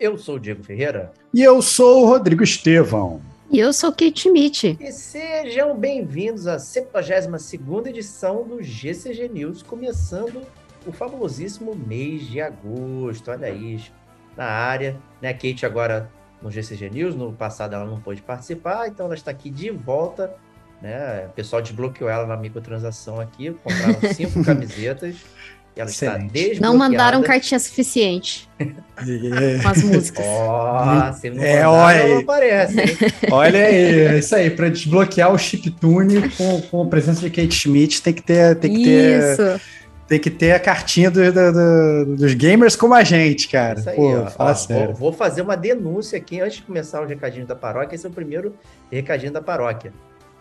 [0.00, 1.12] Eu sou o Diego Ferreira.
[1.34, 3.20] E eu sou o Rodrigo Estevão.
[3.50, 4.78] E eu sou Kate Schmidt.
[4.80, 10.42] E sejam bem-vindos à 72ª edição do GCG News, começando
[10.86, 13.32] o famosíssimo mês de agosto.
[13.32, 13.80] Olha aí,
[14.36, 14.96] na área.
[15.20, 15.30] Né?
[15.30, 16.08] A Kate agora
[16.40, 20.32] no GCG News, no passado ela não pôde participar, então ela está aqui de volta.
[20.80, 21.26] Né?
[21.26, 25.16] O pessoal desbloqueou ela na microtransação aqui, compraram cinco camisetas.
[25.78, 26.36] Ela Excelente.
[26.36, 30.26] está Não mandaram cartinha suficiente com as músicas.
[30.26, 32.74] Ó, oh, não é, olha não aparece.
[33.30, 34.50] olha aí, é isso aí.
[34.50, 38.74] Para desbloquear o chiptune com, com a presença de Kate Schmidt, tem que ter, tem
[38.74, 39.60] que ter, isso.
[40.08, 43.78] tem que ter a cartinha do, do, do, dos gamers como a gente, cara.
[43.78, 44.86] Isso aí, Pô, ó, fala ó, sério.
[44.86, 47.94] Vou, vou, fazer uma denúncia aqui antes de começar os recadinhos da paróquia.
[47.94, 48.52] Esse é o primeiro
[48.90, 49.92] recadinho da paróquia.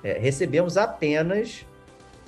[0.04, 1.64] É, recebemos apenas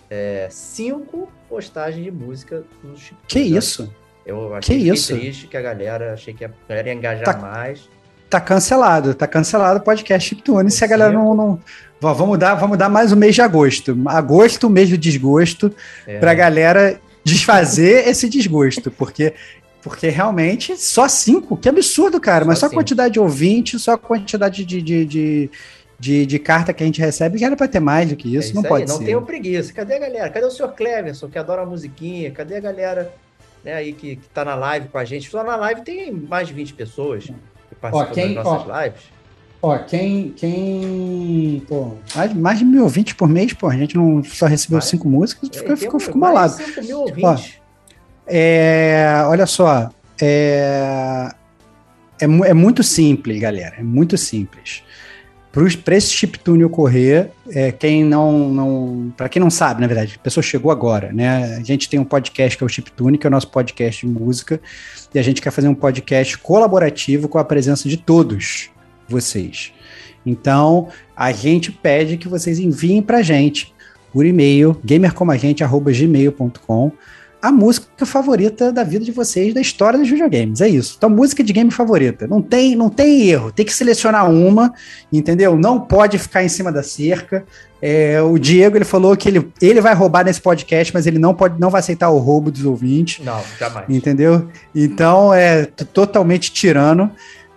[0.09, 3.17] é, cinco postagens de música no Chip.
[3.27, 3.93] Que isso?
[4.25, 5.17] Eu achei que isso?
[5.17, 7.89] triste que a galera, achei que a galera ia engajar tá, mais.
[8.29, 11.59] Tá cancelado, tá cancelado o podcast Chiptune se a galera não, não...
[11.99, 13.97] Vamos dar, vamos dar mais um mês de agosto.
[14.05, 15.73] Agosto, mês do desgosto,
[16.07, 16.19] é.
[16.19, 19.33] pra galera desfazer esse desgosto, porque
[19.81, 22.43] porque realmente só cinco, que absurdo, cara.
[22.43, 25.49] Só mas só a quantidade de ouvinte, só a quantidade de, de, de,
[25.99, 28.37] de, de carta que a gente recebe, que era para ter mais do que isso,
[28.37, 28.99] é isso não aí, pode não ser.
[28.99, 29.73] Não tenham preguiça.
[29.73, 30.29] Cadê a galera?
[30.29, 32.31] Cadê o senhor Cleverson, que adora a musiquinha?
[32.31, 33.13] Cadê a galera
[33.63, 35.29] né, aí que, que tá na live com a gente?
[35.29, 38.81] Só na live tem mais de 20 pessoas que participam ó, quem, das nossas ó,
[38.81, 39.01] lives.
[39.61, 40.29] Ó, quem.
[40.37, 44.77] quem pô, mais, mais de mil ouvintes por mês, pô, a gente não só recebeu
[44.77, 46.53] mais, cinco músicas, é, ficou, ficou, ficou malado.
[46.53, 47.23] 5 mil ouvintes.
[47.23, 47.37] Ó,
[48.25, 49.89] é, olha só.
[50.21, 51.29] É,
[52.21, 53.75] é, é muito simples, galera.
[53.77, 54.83] É muito simples
[55.51, 60.23] para esse chiptune ocorrer, é, quem não, não para quem não sabe, na verdade, a
[60.23, 61.55] pessoa chegou agora, né?
[61.55, 64.11] A gente tem um podcast que é o Chiptune, que é o nosso podcast de
[64.11, 64.61] música,
[65.13, 68.69] e a gente quer fazer um podcast colaborativo com a presença de todos
[69.07, 69.73] vocês.
[70.23, 73.73] Então, a gente pede que vocês enviem para a gente
[74.13, 76.91] por e-mail, gamercomagente@gmail.com
[77.41, 80.59] a música favorita da vida de vocês, da história dos videogames.
[80.59, 80.95] É isso.
[80.97, 82.27] Então, música de game favorita.
[82.27, 83.51] Não tem, não tem erro.
[83.51, 84.73] Tem que selecionar uma,
[85.11, 85.55] entendeu?
[85.55, 87.45] Não pode ficar em cima da cerca.
[87.81, 91.33] É, o Diego ele falou que ele, ele vai roubar nesse podcast, mas ele não
[91.33, 93.23] pode, não vai aceitar o roubo dos ouvintes.
[93.23, 93.85] Não, jamais.
[93.89, 94.49] Entendeu?
[94.75, 97.09] Então é totalmente tirano.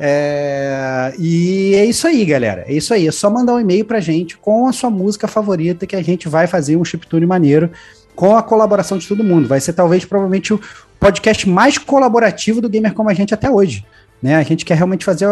[0.04, 2.64] É, e é isso aí, galera.
[2.66, 3.06] É isso aí.
[3.06, 6.28] É só mandar um e-mail pra gente com a sua música favorita que a gente
[6.28, 7.70] vai fazer um chiptune maneiro
[8.14, 9.48] com a colaboração de todo mundo.
[9.48, 10.60] Vai ser talvez, provavelmente, o
[10.98, 13.84] podcast mais colaborativo do Gamer Como a Gente até hoje.
[14.22, 14.36] Né?
[14.36, 15.26] A gente quer realmente fazer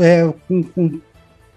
[0.00, 1.00] é, com, com,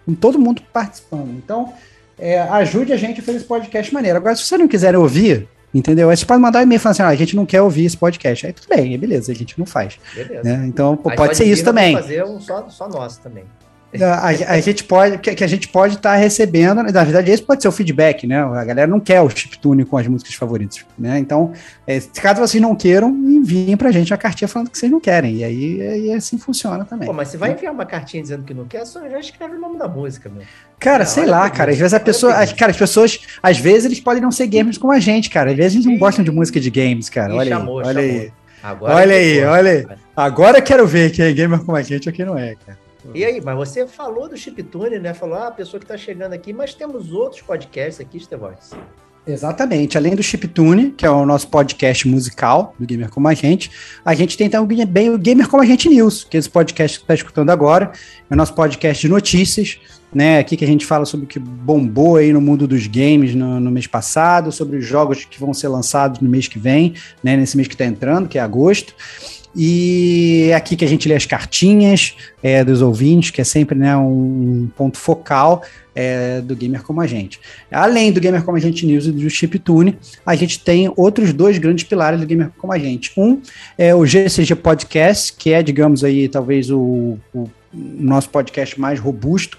[0.06, 1.32] com, todo mundo participando.
[1.32, 1.74] Então,
[2.20, 4.18] é, ajude a gente a fazer esse podcast maneiro.
[4.18, 6.10] Agora, se você não quiser ouvir, entendeu?
[6.10, 7.98] Aí você pode mandar um e-mail falando assim: ah, a gente não quer ouvir esse
[7.98, 8.46] podcast.
[8.46, 9.98] Aí tudo bem, beleza, a gente não faz.
[10.14, 10.44] Beleza.
[10.44, 10.66] Né?
[10.68, 11.96] Então, pode, pode ser isso também.
[11.96, 13.46] fazer um só, só nosso também.
[14.02, 17.62] A, a, gente pode, que, a gente pode estar tá recebendo, na verdade, esse pode
[17.62, 18.44] ser o feedback, né?
[18.44, 21.18] A galera não quer o chiptune com as músicas favoritas, né?
[21.18, 21.54] Então,
[21.88, 25.38] é, caso vocês não queiram, enviem pra gente a cartinha falando que vocês não querem.
[25.38, 27.08] E aí, aí assim funciona também.
[27.08, 29.60] Pô, mas você vai enviar uma cartinha dizendo que não quer, só já escreve o
[29.60, 30.44] nome da música, meu.
[30.78, 31.72] Cara, não, sei lá, cara.
[31.72, 32.34] Às vezes a pessoa.
[32.34, 35.52] As, cara, as pessoas, às vezes, eles podem não ser gamers como a gente, cara.
[35.52, 37.34] Às vezes eles não gostam de música de games, cara.
[37.34, 38.22] olha chamou, aí, olha chamou.
[38.22, 38.34] aí.
[38.62, 39.86] Agora olha aí, olha aí.
[40.16, 42.85] Agora quero ver quem é gamer como a gente ou quem não é, cara.
[43.14, 45.14] E aí, mas você falou do Chiptune, né?
[45.14, 48.72] Falou, ah, a pessoa que está chegando aqui, mas temos outros podcasts aqui, Estevox.
[49.28, 49.98] Exatamente.
[49.98, 53.72] Além do Chiptune, que é o nosso podcast musical do Gamer Como a Gente,
[54.04, 57.00] a gente tem também bem o Gamer Como a Gente News, que é esse podcast
[57.00, 57.92] que está escutando agora.
[58.30, 59.80] É o nosso podcast de notícias,
[60.14, 60.38] né?
[60.38, 63.60] Aqui que a gente fala sobre o que bombou aí no mundo dos games no,
[63.60, 66.94] no mês passado, sobre os jogos que vão ser lançados no mês que vem,
[67.24, 67.36] né?
[67.36, 68.94] Nesse mês que está entrando, que é agosto.
[69.56, 73.78] E é aqui que a gente lê as cartinhas é, dos ouvintes, que é sempre
[73.78, 75.64] né, um ponto focal
[75.96, 77.40] é, do Gamer Como a Gente.
[77.72, 81.58] Além do Gamer Como a Gente News e do Chiptune, a gente tem outros dois
[81.58, 83.14] grandes pilares do Gamer Como a Gente.
[83.16, 83.42] Um
[83.78, 89.58] é o GCG Podcast, que é, digamos aí, talvez o, o nosso podcast mais robusto,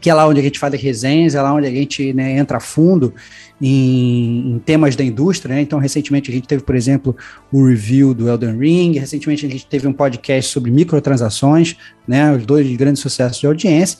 [0.00, 2.36] que é lá onde a gente faz as resenhas, é lá onde a gente né,
[2.36, 3.14] entra a fundo
[3.60, 5.54] em, em, temas da indústria.
[5.54, 5.62] Né?
[5.62, 7.16] Então, recentemente a gente teve, por exemplo,
[7.52, 11.76] o review do Elden Ring, recentemente a gente teve um podcast sobre microtransações,
[12.06, 13.98] né, os dois grandes sucessos de audiência.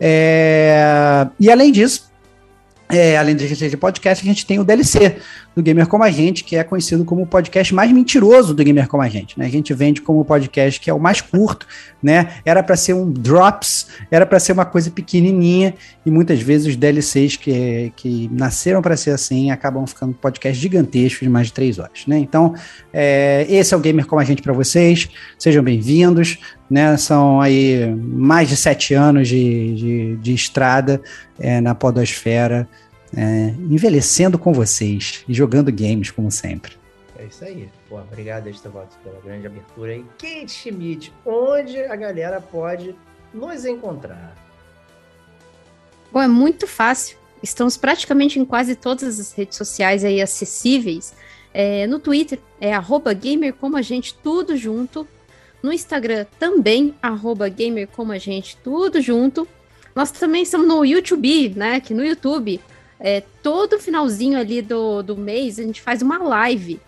[0.00, 2.07] É, e além disso,
[2.90, 5.16] é, além de podcast, a gente tem o DLC
[5.54, 8.88] do Gamer Como a Gente, que é conhecido como o podcast mais mentiroso do Gamer
[8.88, 9.38] Como a Gente.
[9.38, 9.46] Né?
[9.46, 11.66] A gente vende como o podcast que é o mais curto,
[12.02, 12.34] né?
[12.44, 15.74] Era para ser um drops, era para ser uma coisa pequenininha,
[16.06, 21.20] e muitas vezes os DLCs que, que nasceram para ser assim acabam ficando podcasts gigantescos
[21.20, 22.18] de mais de três horas, né?
[22.18, 22.54] Então,
[22.92, 25.08] é, esse é o Gamer Como a Gente para vocês,
[25.38, 26.38] sejam bem-vindos,
[26.70, 26.96] né?
[26.96, 31.00] São aí mais de sete anos de, de, de estrada
[31.38, 32.68] é, na podosfera,
[33.16, 36.72] é, envelhecendo com vocês e jogando games, como sempre.
[37.18, 37.68] É isso aí.
[37.88, 40.04] Pô, obrigado, Estevox, pela grande abertura aí.
[40.18, 42.94] Kate Schmidt, onde a galera pode
[43.32, 44.36] nos encontrar?
[46.12, 47.18] Bom, é muito fácil.
[47.42, 51.14] Estamos praticamente em quase todas as redes sociais aí acessíveis.
[51.52, 55.06] É, no Twitter é arroba gamer como a gente, tudo junto.
[55.62, 59.46] No Instagram também, arroba gamer como a gente, tudo junto.
[59.94, 61.80] Nós também estamos no YouTube, né?
[61.80, 62.60] Que no YouTube
[63.00, 66.80] é, todo finalzinho ali do, do mês a gente faz uma live.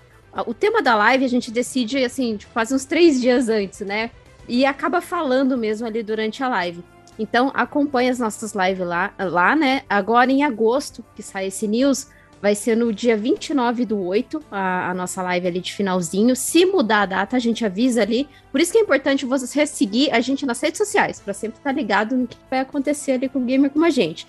[0.47, 4.11] O tema da live a gente decide, assim, tipo, quase uns três dias antes, né?
[4.49, 6.85] E acaba falando mesmo ali durante a live.
[7.19, 9.83] Então, acompanhe as nossas lives lá, lá, né?
[9.89, 12.07] Agora em agosto, que sai esse news,
[12.41, 16.35] vai ser no dia 29 do 8, a, a nossa live ali de finalzinho.
[16.35, 18.29] Se mudar a data, a gente avisa ali.
[18.51, 21.73] Por isso que é importante você seguir a gente nas redes sociais, para sempre estar
[21.73, 24.27] ligado no que vai acontecer ali com o gamer como a gente.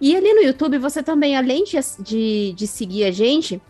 [0.00, 3.62] E ali no YouTube, você também, além de, de, de seguir a gente,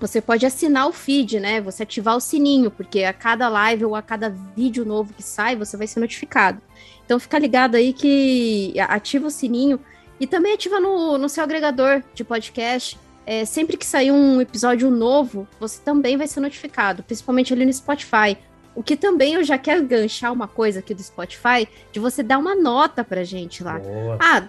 [0.00, 1.60] você pode assinar o feed, né?
[1.60, 5.54] Você ativar o sininho, porque a cada live ou a cada vídeo novo que sai,
[5.56, 6.62] você vai ser notificado.
[7.04, 9.78] Então fica ligado aí que ativa o sininho
[10.18, 12.98] e também ativa no, no seu agregador de podcast.
[13.26, 17.72] É, sempre que sair um episódio novo, você também vai ser notificado, principalmente ali no
[17.72, 18.38] Spotify.
[18.74, 22.38] O que também eu já quero ganchar uma coisa aqui do Spotify, de você dar
[22.38, 23.80] uma nota pra gente lá.
[23.80, 24.18] Boa.
[24.20, 24.46] Ah,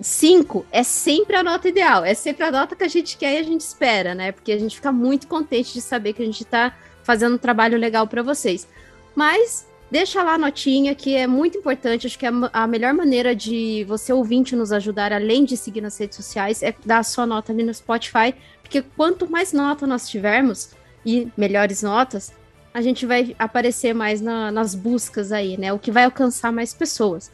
[0.00, 3.38] 5 é sempre a nota ideal, é sempre a nota que a gente quer e
[3.38, 4.32] a gente espera, né?
[4.32, 7.76] Porque a gente fica muito contente de saber que a gente está fazendo um trabalho
[7.76, 8.68] legal para vocês.
[9.14, 12.06] Mas deixa lá a notinha, que é muito importante.
[12.06, 15.98] Acho que é a melhor maneira de você ouvinte nos ajudar, além de seguir nas
[15.98, 18.34] redes sociais, é dar a sua nota ali no Spotify.
[18.62, 20.70] Porque quanto mais nota nós tivermos
[21.04, 22.32] e melhores notas,
[22.72, 25.72] a gente vai aparecer mais na, nas buscas aí, né?
[25.72, 27.30] O que vai alcançar mais pessoas.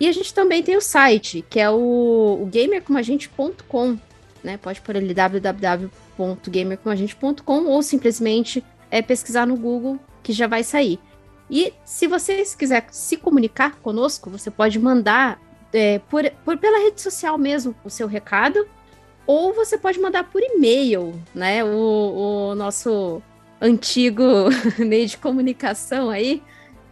[0.00, 3.96] E a gente também tem o site, que é o, o gamercomagente.com,
[4.42, 4.56] né?
[4.56, 10.98] Pode pôr ali www.gamercomagente.com ou simplesmente é, pesquisar no Google que já vai sair.
[11.50, 15.40] E se vocês quiserem se comunicar conosco, você pode mandar
[15.72, 18.64] é, por, por, pela rede social mesmo o seu recado,
[19.26, 21.64] ou você pode mandar por e-mail, né?
[21.64, 23.20] O, o nosso
[23.60, 24.22] antigo
[24.78, 26.40] meio de comunicação aí,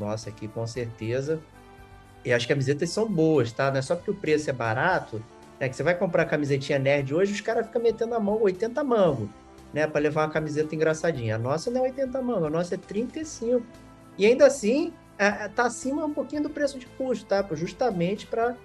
[0.00, 1.40] nosso aqui, com certeza.
[2.24, 3.70] E as camisetas são boas, tá?
[3.70, 5.22] Não é só porque o preço é barato,
[5.60, 8.82] é que você vai comprar camisetinha nerd hoje, os caras ficam metendo a mão 80
[8.82, 9.28] mangos,
[9.72, 9.86] né?
[9.86, 11.36] Para levar uma camiseta engraçadinha.
[11.36, 13.62] A nossa não é 80 mangos, a nossa é 35.
[14.16, 17.46] E ainda assim, é, é, tá acima um pouquinho do preço de custo, tá?
[17.52, 18.56] Justamente para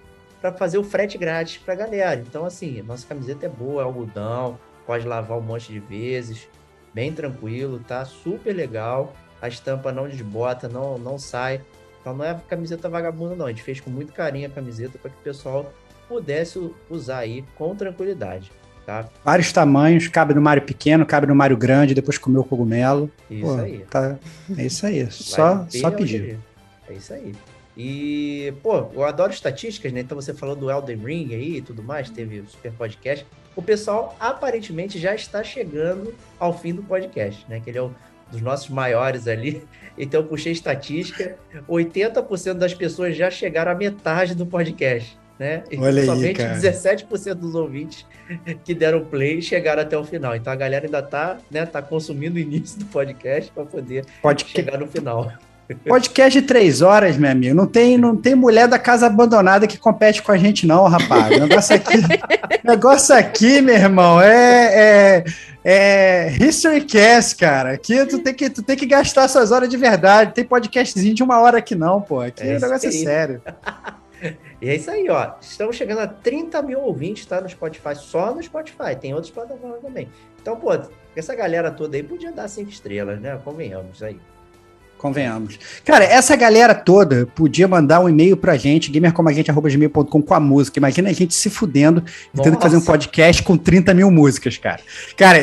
[0.56, 2.18] fazer o frete grátis pra galera.
[2.20, 6.48] Então, assim, nossa camiseta é boa, é algodão, pode lavar um monte de vezes,
[6.94, 8.06] bem tranquilo, tá?
[8.06, 9.14] Super legal.
[9.40, 11.60] A estampa não desbota, não, não sai.
[12.00, 13.46] Então não é camiseta vagabunda, não.
[13.46, 15.72] A gente fez com muito carinho a camiseta para que o pessoal
[16.08, 18.50] pudesse usar aí com tranquilidade.
[18.86, 19.08] Tá?
[19.24, 23.10] Vários tamanhos, cabe no Mario pequeno, cabe no Mario grande, depois comer o cogumelo.
[23.28, 23.78] Isso Pô, aí.
[23.90, 24.16] Tá,
[24.56, 25.10] é isso aí.
[25.10, 26.38] só, só pedir.
[26.88, 27.34] É isso aí.
[27.76, 30.00] E, pô, eu adoro estatísticas, né?
[30.00, 33.26] Então você falou do Elden Ring aí e tudo mais, teve o super podcast.
[33.54, 37.60] O pessoal aparentemente já está chegando ao fim do podcast, né?
[37.60, 37.92] Que ele é um
[38.30, 39.62] dos nossos maiores ali.
[39.98, 45.64] Então eu puxei estatística, 80% das pessoas já chegaram à metade do podcast né?
[45.70, 48.06] E Olha somente aí, 17% dos ouvintes
[48.64, 50.34] que deram play chegaram até o final.
[50.34, 54.44] Então a galera ainda tá, né, tá consumindo o início do podcast para poder Pode...
[54.46, 55.32] chegar no final.
[55.86, 57.54] Podcast de três horas, meu amigo.
[57.54, 61.36] Não tem, não tem mulher da casa abandonada que compete com a gente, não, rapaz.
[61.36, 61.96] O negócio aqui,
[62.62, 65.24] negócio aqui meu irmão, é, é,
[65.64, 67.72] é History Cast, cara.
[67.72, 70.34] Aqui tu tem, que, tu tem que gastar suas horas de verdade.
[70.34, 72.20] Tem podcastzinho de uma hora aqui, não, pô.
[72.20, 73.42] Aqui é o negócio é sério.
[74.60, 75.32] E é isso aí, ó.
[75.38, 77.42] Estamos chegando a 30 mil ouvintes, tá?
[77.42, 78.96] No Spotify, só no Spotify.
[78.98, 80.08] Tem outras plataformas também.
[80.40, 80.70] Então, pô,
[81.14, 83.38] essa galera toda aí podia dar cinco estrelas, né?
[83.44, 84.18] Convenhamos aí.
[84.98, 85.58] Convenhamos.
[85.84, 90.78] Cara, essa galera toda podia mandar um e-mail pra gente, gamercomagente.com com a música.
[90.78, 92.02] Imagina a gente se fudendo
[92.34, 94.80] e tendo que fazer um podcast com 30 mil músicas, cara.
[95.16, 95.38] Cara,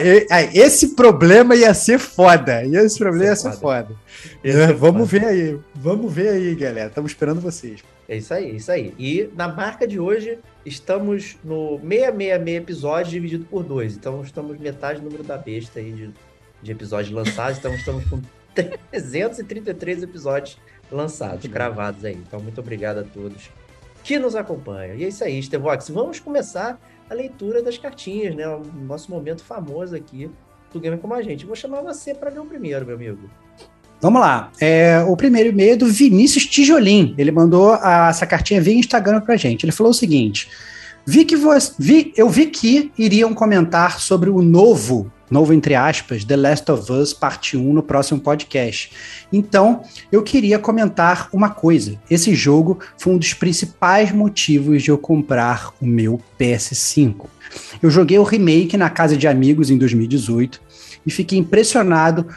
[0.53, 2.65] esse problema ia ser foda.
[2.65, 3.95] Esse problema ia ser foda.
[4.43, 4.73] Ia ser foda.
[4.73, 5.57] Vamos ver aí.
[5.75, 6.87] Vamos ver aí, galera.
[6.87, 7.81] Estamos esperando vocês.
[8.07, 8.93] É isso aí, é isso aí.
[8.99, 13.95] E na marca de hoje, estamos no 666 episódios dividido por dois.
[13.95, 16.09] Então, estamos metade do número da besta aí de,
[16.61, 17.59] de episódios lançados.
[17.59, 18.19] Então, estamos com
[18.53, 20.57] 333 episódios
[20.91, 22.15] lançados, gravados aí.
[22.15, 23.49] Então, muito obrigado a todos
[24.03, 24.95] que nos acompanham.
[24.95, 25.89] E é isso aí, Estevox.
[25.89, 26.79] Vamos começar
[27.09, 28.47] a leitura das cartinhas, né?
[28.47, 30.29] O nosso momento famoso aqui
[30.71, 31.45] do Gamer Como a Gente.
[31.45, 33.29] Vou chamar você para ler o primeiro, meu amigo.
[34.01, 34.51] Vamos lá.
[34.59, 37.15] É, o primeiro e-mail é do Vinícius Tijolim.
[37.17, 39.63] Ele mandou a, essa cartinha via Instagram pra gente.
[39.63, 40.49] Ele falou o seguinte:
[41.05, 46.23] vi que você, vi, eu vi que iriam comentar sobre o novo, novo entre aspas,
[46.23, 48.91] The Last of Us Parte 1 no próximo podcast.
[49.31, 51.99] Então, eu queria comentar uma coisa.
[52.09, 57.25] Esse jogo foi um dos principais motivos de eu comprar o meu PS5.
[57.81, 60.61] Eu joguei o remake na casa de amigos em 2018
[61.05, 62.27] e fiquei impressionado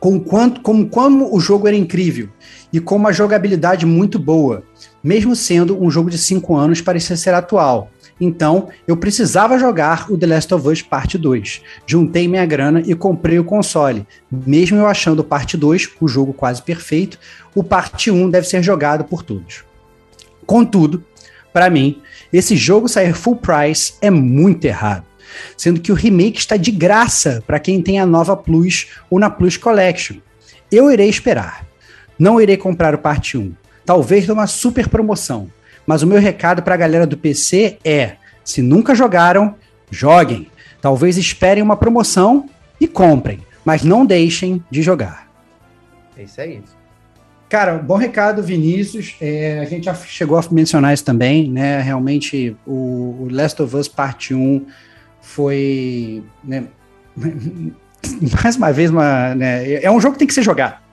[0.00, 2.28] com quanto, como, como o jogo era incrível
[2.72, 4.64] e com uma jogabilidade muito boa,
[5.04, 7.90] mesmo sendo um jogo de 5 anos, parecia ser atual.
[8.20, 11.62] Então, eu precisava jogar o The Last of Us Parte 2.
[11.86, 14.06] Juntei minha grana e comprei o console.
[14.30, 17.18] Mesmo eu achando Parte 2 o jogo quase perfeito,
[17.54, 19.64] o Parte 1 deve ser jogado por todos.
[20.44, 21.02] Contudo,
[21.52, 22.00] para mim,
[22.32, 25.10] esse jogo sair full price é muito errado
[25.56, 29.30] sendo que o remake está de graça para quem tem a nova Plus ou na
[29.30, 30.16] Plus Collection.
[30.70, 31.66] Eu irei esperar.
[32.18, 33.52] Não irei comprar o parte 1.
[33.84, 35.50] Talvez numa super promoção.
[35.90, 38.12] Mas o meu recado para a galera do PC é:
[38.44, 39.56] se nunca jogaram,
[39.90, 40.46] joguem.
[40.80, 42.48] Talvez esperem uma promoção
[42.80, 45.28] e comprem, mas não deixem de jogar.
[46.16, 46.62] É isso aí.
[47.48, 49.16] Cara, bom recado, Vinícius.
[49.20, 51.80] É, a gente já chegou a mencionar isso também, né?
[51.80, 54.64] Realmente, o, o Last of Us Parte 1
[55.20, 56.22] foi.
[56.44, 56.66] Né,
[58.44, 60.89] mais uma vez, uma, né, é um jogo que tem que ser jogado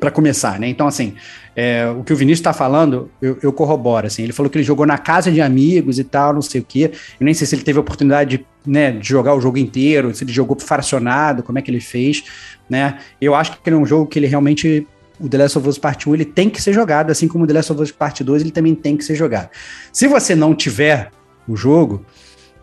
[0.00, 0.66] para começar, né?
[0.66, 1.14] Então, assim,
[1.54, 4.06] é, o que o Vinícius está falando, eu, eu, corroboro.
[4.06, 6.64] Assim, ele falou que ele jogou na casa de amigos e tal, não sei o
[6.64, 6.90] quê.
[7.20, 10.14] Eu nem sei se ele teve a oportunidade de, né, de jogar o jogo inteiro,
[10.14, 12.24] se ele jogou fracionado, como é que ele fez,
[12.68, 12.98] né?
[13.20, 14.86] Eu acho que é um jogo que ele realmente
[15.20, 17.46] o The Last of Us Part 1 ele tem que ser jogado, assim como o
[17.46, 19.50] The Last of Us Part 2 ele também tem que ser jogado.
[19.92, 21.10] Se você não tiver
[21.46, 22.06] o jogo,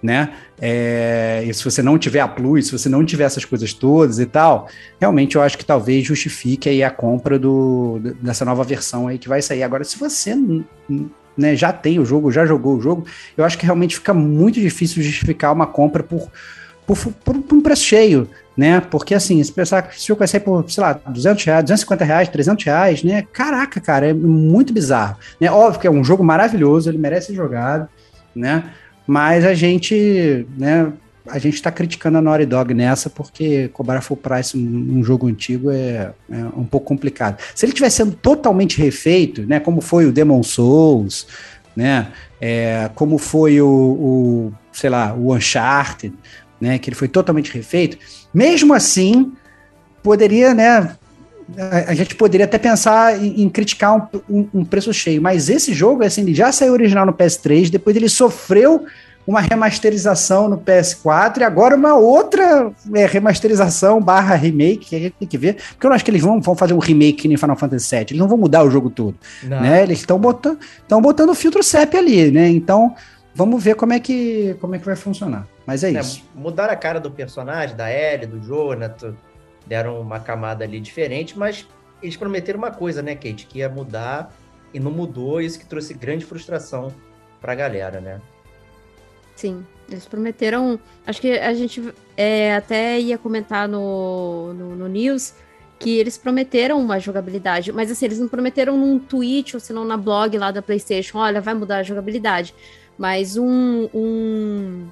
[0.01, 0.31] né?
[0.59, 4.19] É, e se você não tiver a Plus, se você não tiver essas coisas todas
[4.19, 4.67] e tal,
[4.99, 9.27] realmente eu acho que talvez justifique aí a compra do, dessa nova versão aí que
[9.27, 9.63] vai sair.
[9.63, 10.35] Agora, se você
[11.37, 14.59] né, já tem o jogo, já jogou o jogo, eu acho que realmente fica muito
[14.59, 16.29] difícil justificar uma compra por,
[16.85, 18.79] por, por, por um preço cheio, né?
[18.79, 22.05] Porque assim, se pensar que o jogo vai sair por, sei lá, 200 reais, 250
[22.05, 23.25] reais, 300 reais, né?
[23.31, 25.17] Caraca, cara, é muito bizarro.
[25.39, 25.51] Né?
[25.51, 27.87] Óbvio que é um jogo maravilhoso, ele merece ser jogado,
[28.35, 28.71] né?
[29.07, 30.91] Mas a gente, né,
[31.29, 35.71] a gente está criticando a Naughty Dog nessa porque cobrar full price num jogo antigo
[35.71, 37.41] é, é, um pouco complicado.
[37.55, 41.27] Se ele estiver sendo totalmente refeito, né, como foi o Demon Souls,
[41.75, 42.07] né,
[42.41, 46.13] é, como foi o, o, sei lá, o Uncharted,
[46.59, 47.97] né, que ele foi totalmente refeito,
[48.33, 49.31] mesmo assim,
[50.03, 50.95] poderia, né,
[51.87, 55.73] a, gente poderia até pensar em, em criticar um, um, um, preço cheio, mas esse
[55.73, 58.85] jogo, assim, ele já saiu original no PS3, depois ele sofreu
[59.25, 65.15] uma remasterização no PS4 e agora uma outra é, remasterização barra remake que a gente
[65.19, 67.37] tem que ver, porque eu não acho que eles vão, vão fazer um remake no
[67.37, 69.61] Final Fantasy VII, eles não vão mudar o jogo todo, não.
[69.61, 69.83] né?
[69.83, 72.47] Eles estão botando, estão botando o filtro CEP ali, né?
[72.49, 72.95] Então,
[73.35, 75.45] vamos ver como é que, como é que vai funcionar.
[75.65, 76.23] Mas é, é isso.
[76.33, 79.13] Mudaram a cara do personagem, da Ellie, do Jonathan,
[79.67, 81.67] deram uma camada ali diferente, mas
[82.01, 84.33] eles prometeram uma coisa, né, Kate, que ia mudar
[84.74, 86.93] e não mudou, isso que trouxe grande frustração
[87.41, 88.21] pra galera, né?
[89.36, 90.79] Sim, eles prometeram.
[91.05, 95.33] Acho que a gente é, até ia comentar no, no, no, news
[95.79, 99.95] que eles prometeram uma jogabilidade, mas assim, eles não prometeram num tweet ou senão na
[99.95, 102.53] blog lá da PlayStation: olha, vai mudar a jogabilidade.
[102.97, 104.88] Mas um, um,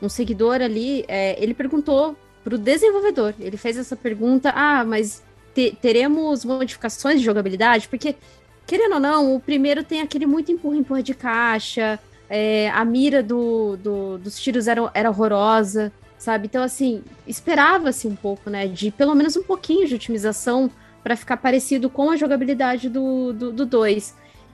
[0.00, 5.20] um seguidor ali, é, ele perguntou para o desenvolvedor, ele fez essa pergunta: ah, mas
[5.52, 7.88] te, teremos modificações de jogabilidade?
[7.88, 8.14] Porque,
[8.64, 11.98] querendo ou não, o primeiro tem aquele muito empurra-empurra de caixa.
[12.30, 16.46] É, a mira do, do, dos tiros era, era horrorosa, sabe?
[16.46, 18.68] Então, assim, esperava-se um pouco, né?
[18.68, 20.70] De pelo menos um pouquinho de otimização
[21.02, 23.54] para ficar parecido com a jogabilidade do 2.
[23.54, 23.86] Do, do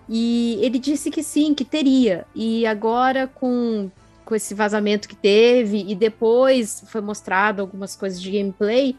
[0.09, 2.27] e ele disse que sim, que teria.
[2.35, 3.91] E agora, com,
[4.33, 8.97] com esse vazamento que teve, e depois foi mostrado algumas coisas de gameplay,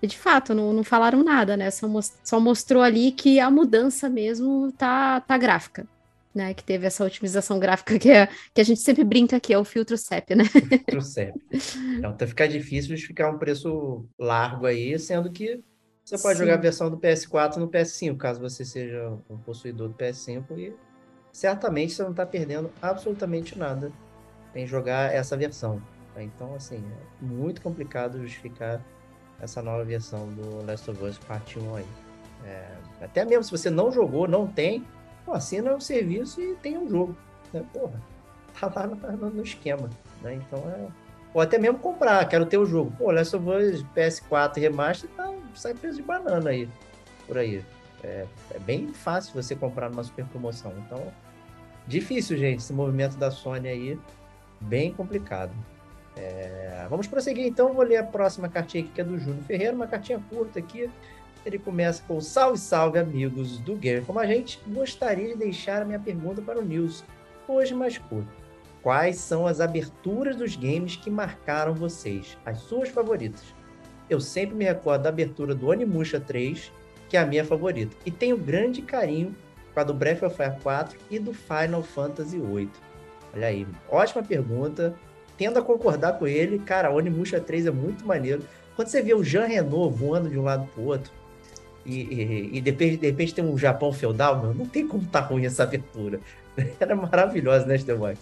[0.00, 1.72] de fato, não, não falaram nada, né?
[1.72, 1.88] Só,
[2.22, 5.88] só mostrou ali que a mudança mesmo tá, tá gráfica
[6.32, 6.54] né?
[6.54, 9.64] Que teve essa otimização gráfica que, é, que a gente sempre brinca que é o
[9.64, 10.44] filtro CEP, né?
[10.44, 11.36] Filtro CEP.
[11.98, 15.60] Então tá ficar difícil de ficar um preço largo aí, sendo que
[16.04, 16.44] você pode Sim.
[16.44, 20.72] jogar a versão do PS4 no PS5, caso você seja um possuidor do PS5, e
[21.32, 23.90] certamente você não está perdendo absolutamente nada
[24.54, 25.80] em jogar essa versão.
[26.14, 26.22] Tá?
[26.22, 28.80] Então, assim, é muito complicado justificar
[29.40, 31.86] essa nova versão do Last of Us Part 1 aí.
[32.44, 34.84] É, até mesmo se você não jogou, não tem,
[35.24, 37.16] Pô, assina o serviço e tem um jogo.
[37.52, 37.64] Né?
[37.72, 38.00] Porra,
[38.60, 39.88] tá lá no, no esquema.
[40.22, 40.34] Né?
[40.34, 40.88] Então é.
[41.32, 42.92] Ou até mesmo comprar, quero ter o jogo.
[42.98, 46.68] Pô, Last of Us PS4 Remaster tá, sai preço de banana aí.
[47.26, 47.64] Por aí.
[48.02, 50.72] É, é bem fácil você comprar numa super promoção.
[50.78, 51.12] Então,
[51.86, 53.98] difícil, gente, esse movimento da Sony aí.
[54.60, 55.52] Bem complicado.
[56.16, 57.72] É, vamos prosseguir então.
[57.72, 60.90] Vou ler a próxima cartinha aqui, que é do Júnior Ferreira, uma cartinha curta aqui.
[61.44, 64.60] Ele começa com salve, salve, amigos do Gamer Como a gente.
[64.66, 67.02] Gostaria de deixar a minha pergunta para o News,
[67.48, 68.28] hoje mais curto.
[68.82, 72.36] Quais são as aberturas dos games que marcaram vocês?
[72.44, 73.54] As suas favoritas?
[74.08, 76.72] Eu sempre me recordo da abertura do Onimusha 3,
[77.08, 77.96] que é a minha favorita.
[78.04, 79.34] E tenho grande carinho
[79.72, 82.89] com a do Breath of Fire 4 e do Final Fantasy 8.
[83.34, 84.94] Olha aí, ótima pergunta.
[85.36, 88.42] Tendo a concordar com ele, cara, Onimusha 3 é muito maneiro.
[88.76, 91.10] Quando você vê o Jean Renault voando de um lado pro outro,
[91.84, 95.46] e, e, e de, repente, tem um Japão feudal, meu, não tem como tá ruim
[95.46, 96.20] essa aventura.
[96.78, 98.18] Era maravilhosa, né, Stevox?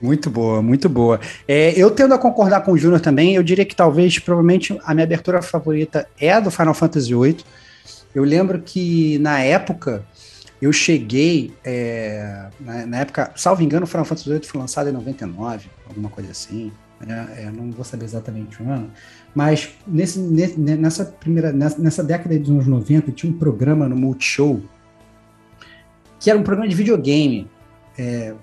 [0.00, 1.20] Muito boa, muito boa.
[1.46, 4.94] É, eu tendo a concordar com o Júnior também, eu diria que talvez, provavelmente, a
[4.94, 7.38] minha abertura favorita é a do Final Fantasy VIII.
[8.14, 10.04] Eu lembro que na época
[10.60, 14.92] eu cheguei, é, na, na, época, salvo engano, o Final Fantasy VIII foi lançado em
[14.92, 16.72] 99, alguma coisa assim.
[17.06, 18.90] É, é, não vou saber exatamente o ano,
[19.34, 24.62] mas nesse, nessa primeira nessa, nessa década dos anos 90 tinha um programa no Multishow
[26.24, 27.46] que era um programa de videogame,
[27.98, 28.34] é,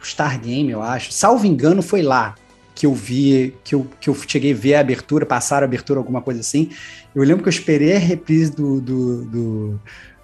[0.00, 1.12] Star Game, eu acho.
[1.12, 2.36] Salvo engano, foi lá
[2.72, 5.98] que eu vi, que eu, que eu cheguei a ver a abertura, passar a abertura,
[5.98, 6.70] alguma coisa assim.
[7.12, 9.80] Eu lembro que eu esperei a reprise do, do, do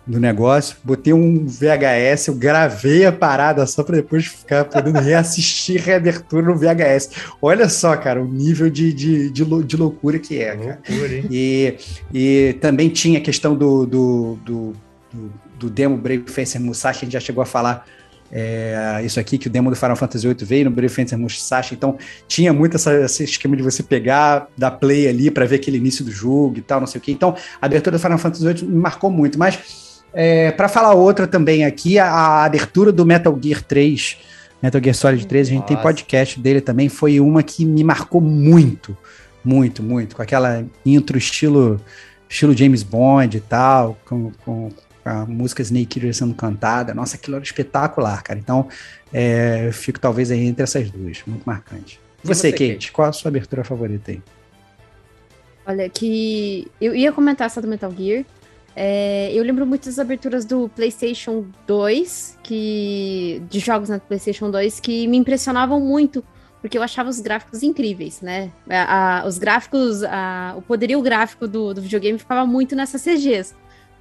[0.06, 5.82] do negócio, botei um VHS, eu gravei a parada só para depois ficar podendo reassistir
[5.82, 7.10] reabertura no VHS.
[7.42, 10.80] Olha só, cara, o nível de, de, de, de loucura que é, cara.
[10.88, 11.26] Loucura, hein?
[11.28, 11.74] E,
[12.14, 14.72] e também tinha a questão do, do, do,
[15.12, 17.84] do, do demo Brave Fencer Musashi, a gente já chegou a falar
[18.30, 21.74] é, isso aqui, que o demo do Final Fantasy VIII veio no Brave Fencer Musashi,
[21.74, 25.78] então tinha muito essa, esse esquema de você pegar, dar play ali para ver aquele
[25.78, 27.10] início do jogo e tal, não sei o que.
[27.10, 29.85] Então, a abertura do Final Fantasy VIII me marcou muito, mas
[30.18, 34.16] é, para falar outra também aqui, a, a, abertura do Metal Gear 3,
[34.62, 35.74] Metal Gear Solid 3, a gente Nossa.
[35.74, 38.96] tem podcast dele também, foi uma que me marcou muito,
[39.44, 41.78] muito, muito, com aquela intro estilo,
[42.26, 44.70] estilo James Bond e tal, com, com
[45.04, 46.94] a música Snake Eater sendo cantada.
[46.94, 48.38] Nossa, aquilo era espetacular, cara.
[48.38, 48.68] Então,
[49.12, 52.00] é, eu fico talvez aí entre essas duas, muito marcante.
[52.24, 54.22] Você, você Kate, Kate, qual a sua abertura favorita aí?
[55.66, 58.24] Olha, que eu ia comentar essa do Metal Gear.
[58.78, 64.80] É, eu lembro muito das aberturas do PlayStation 2, que de jogos na PlayStation 2
[64.80, 66.22] que me impressionavam muito,
[66.60, 68.52] porque eu achava os gráficos incríveis, né?
[68.68, 73.54] A, a, os gráficos, a, o poderio gráfico do, do videogame ficava muito nessas CGs.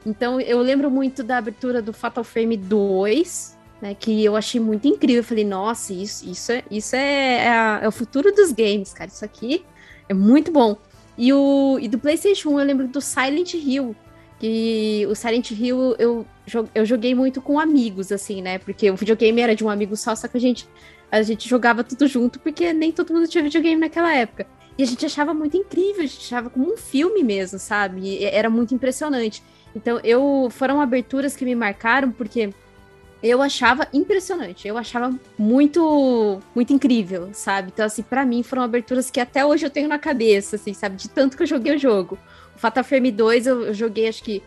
[0.05, 4.87] Então eu lembro muito da abertura do Fatal Frame 2, né, que eu achei muito
[4.89, 5.21] incrível.
[5.21, 9.09] Eu falei, nossa, isso, isso, é, isso é, é, é o futuro dos games, cara.
[9.09, 9.63] Isso aqui
[10.09, 10.77] é muito bom.
[11.17, 13.95] E, o, e do PlayStation 1 eu lembro do Silent Hill.
[14.39, 16.25] Que o Silent Hill eu,
[16.73, 18.57] eu joguei muito com amigos, assim, né?
[18.59, 20.67] Porque o videogame era de um amigo só, só que a gente,
[21.11, 24.45] a gente jogava tudo junto, porque nem todo mundo tinha videogame naquela época.
[24.77, 28.01] E a gente achava muito incrível, a gente achava como um filme mesmo, sabe?
[28.01, 29.41] E era muito impressionante.
[29.73, 32.49] Então, eu foram aberturas que me marcaram, porque
[33.23, 37.71] eu achava impressionante, eu achava muito, muito incrível, sabe?
[37.73, 40.95] Então, assim, para mim foram aberturas que até hoje eu tenho na cabeça, assim, sabe?
[40.95, 42.17] De tanto que eu joguei o jogo.
[42.57, 44.41] Fatal Frame 2 eu, eu joguei, acho que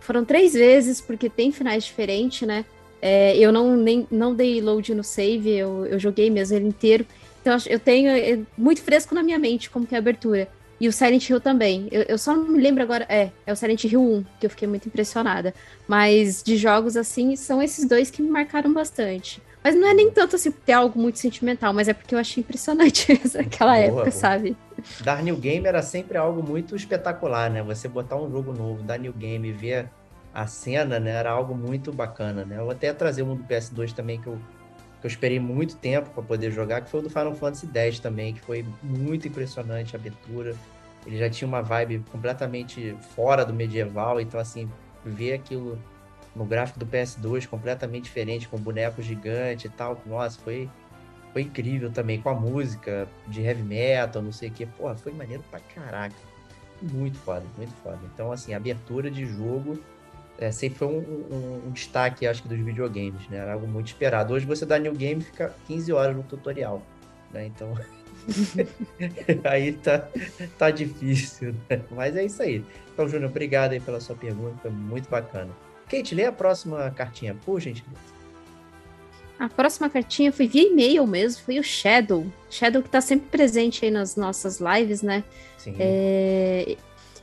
[0.00, 2.64] foram três vezes, porque tem finais diferentes, né?
[3.00, 7.06] É, eu não, nem, não dei load no save, eu, eu joguei mesmo ele inteiro.
[7.40, 10.48] Então, eu tenho é, muito fresco na minha mente como que é a abertura.
[10.80, 11.88] E o Silent Hill também.
[11.90, 13.06] Eu, eu, só não me lembro agora.
[13.08, 15.54] É, é o Silent Hill 1, que eu fiquei muito impressionada.
[15.86, 19.42] Mas de jogos assim, são esses dois que me marcaram bastante.
[19.62, 22.42] Mas não é nem tanto assim ter algo muito sentimental, mas é porque eu achei
[22.42, 24.10] impressionante aquela boa, época, boa.
[24.10, 24.56] sabe?
[25.02, 27.62] Dar New Game era sempre algo muito espetacular, né?
[27.62, 29.88] Você botar um jogo novo, dar New Game ver
[30.32, 31.12] a cena, né?
[31.12, 32.58] Era algo muito bacana, né?
[32.58, 34.38] Eu até trazer um do PS2 também que eu,
[35.00, 38.00] que eu esperei muito tempo para poder jogar, que foi o do Final Fantasy X
[38.00, 40.54] também, que foi muito impressionante a abertura.
[41.06, 44.68] Ele já tinha uma vibe completamente fora do medieval, então assim,
[45.04, 45.78] ver aquilo
[46.34, 50.68] no gráfico do PS2 completamente diferente, com boneco gigante e tal, nossa, foi,
[51.34, 55.12] foi incrível também, com a música de heavy metal, não sei o que, porra, foi
[55.12, 56.14] maneiro pra caraca.
[56.80, 57.98] Muito foda, muito foda.
[58.14, 59.76] Então, assim, abertura de jogo
[60.38, 63.38] é, sempre foi um, um, um, destaque, acho que, dos videogames, né?
[63.38, 64.32] Era algo muito esperado.
[64.32, 66.80] Hoje você dá new game fica 15 horas no tutorial,
[67.32, 67.46] né?
[67.46, 67.76] Então,
[69.42, 70.08] aí tá,
[70.56, 71.82] tá difícil, né?
[71.90, 72.64] Mas é isso aí.
[72.92, 75.50] Então, Júnior, obrigado aí pela sua pergunta, foi muito bacana.
[75.88, 78.13] Kate, lê a próxima cartinha, por gentileza.
[79.38, 82.26] A próxima cartinha foi via e-mail mesmo, foi o Shadow.
[82.50, 85.24] Shadow que tá sempre presente aí nas nossas lives, né?
[85.58, 85.74] Sim.
[85.78, 86.76] É...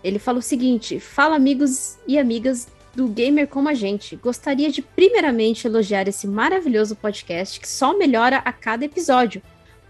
[0.03, 4.15] Ele fala o seguinte: fala amigos e amigas do Gamer Como a Gente.
[4.17, 9.41] Gostaria de primeiramente elogiar esse maravilhoso podcast que só melhora a cada episódio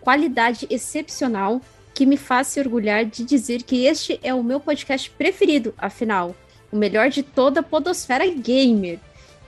[0.01, 1.61] qualidade excepcional
[1.93, 6.35] que me faz se orgulhar de dizer que este é o meu podcast preferido, afinal,
[6.71, 8.99] o melhor de toda a podosfera gamer.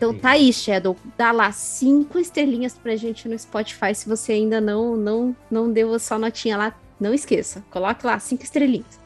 [0.04, 4.60] Então tá aí, Shadow, dá lá cinco estrelinhas pra gente no Spotify, se você ainda
[4.60, 9.00] não não não deu a sua notinha lá, não esqueça, coloque lá cinco estrelinhas.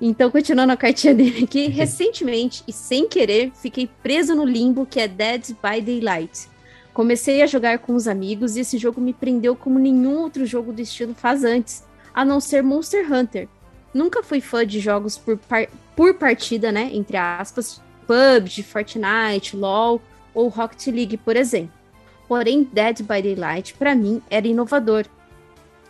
[0.00, 5.00] Então, continuando a cartinha dele aqui, recentemente e sem querer, fiquei preso no limbo que
[5.00, 6.48] é Dead by Daylight.
[6.94, 10.72] Comecei a jogar com os amigos e esse jogo me prendeu como nenhum outro jogo
[10.72, 11.82] do estilo faz antes,
[12.14, 13.48] a não ser Monster Hunter.
[13.92, 15.66] Nunca fui fã de jogos por, par
[15.96, 16.88] por partida, né?
[16.92, 20.00] Entre aspas, PUBG, Fortnite, LoL
[20.34, 21.72] ou Rocket League, por exemplo.
[22.28, 25.04] Porém, Dead by Daylight, para mim, era inovador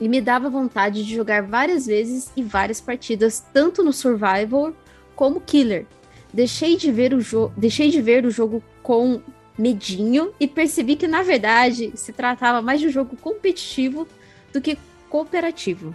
[0.01, 4.73] e me dava vontade de jogar várias vezes e várias partidas, tanto no Survival
[5.15, 5.87] como Killer.
[6.33, 9.21] Deixei de ver o, jo deixei de ver o jogo com
[9.59, 14.09] medinho e percebi que, na verdade, se tratava mais de um jogo competitivo
[14.53, 14.79] do que
[15.11, 15.95] cooperativo.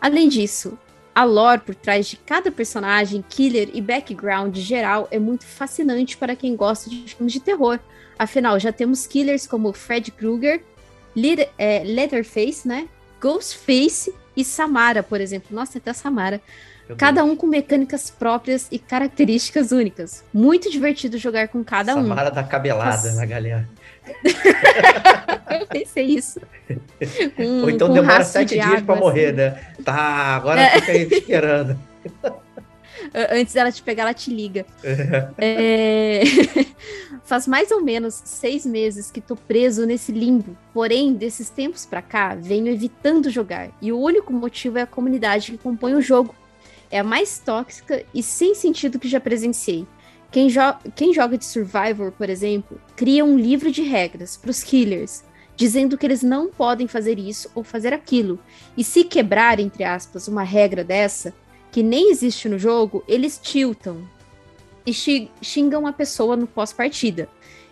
[0.00, 0.76] Além disso,
[1.14, 6.34] a lore por trás de cada personagem, killer e background geral é muito fascinante para
[6.34, 7.78] quem gosta de filmes de terror.
[8.18, 10.62] Afinal, já temos killers como Fred Krueger,
[11.56, 12.88] é, Leatherface, né?
[13.20, 15.54] Ghostface e Samara, por exemplo.
[15.54, 16.40] Nossa, até Samara.
[16.98, 20.22] Cada um com mecânicas próprias e características únicas.
[20.34, 22.08] Muito divertido jogar com cada Samara um.
[22.08, 23.68] Samara da cabelada na galera.
[25.60, 26.40] Eu pensei isso.
[27.36, 29.36] Com, Ou então demora sete de dias para morrer, assim.
[29.36, 29.66] né?
[29.84, 29.94] Tá,
[30.36, 30.80] agora é.
[30.80, 31.78] fica aí esperando.
[33.30, 34.64] Antes dela te pegar, ela te liga.
[35.38, 36.22] é...
[37.24, 40.56] Faz mais ou menos seis meses que tô preso nesse limbo.
[40.72, 43.68] Porém, desses tempos pra cá, venho evitando jogar.
[43.80, 46.34] E o único motivo é a comunidade que compõe o jogo
[46.94, 49.84] é a mais tóxica e sem sentido que já presenciei.
[50.34, 50.60] Quem, jo
[50.96, 55.22] quem joga de Survivor, por exemplo, cria um livro de regras para os killers,
[55.54, 58.40] dizendo que eles não podem fazer isso ou fazer aquilo.
[58.76, 61.32] E se quebrar, entre aspas, uma regra dessa,
[61.70, 63.98] que nem existe no jogo, eles tiltam
[64.84, 64.92] e
[65.40, 67.28] xingam a pessoa no pós-partida.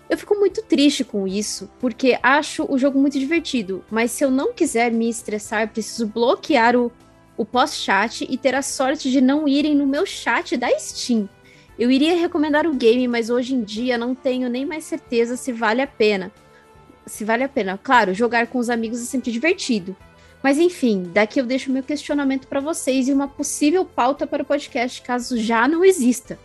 [0.09, 4.31] Eu fico muito triste com isso, porque acho o jogo muito divertido, mas se eu
[4.31, 6.92] não quiser me estressar, preciso bloquear o,
[7.37, 11.29] o pós-chat e ter a sorte de não irem no meu chat da Steam.
[11.78, 15.52] Eu iria recomendar o game, mas hoje em dia não tenho nem mais certeza se
[15.52, 16.30] vale a pena.
[17.06, 17.78] Se vale a pena.
[17.82, 19.96] Claro, jogar com os amigos é sempre divertido.
[20.42, 24.46] Mas enfim, daqui eu deixo meu questionamento para vocês e uma possível pauta para o
[24.46, 26.38] podcast caso já não exista.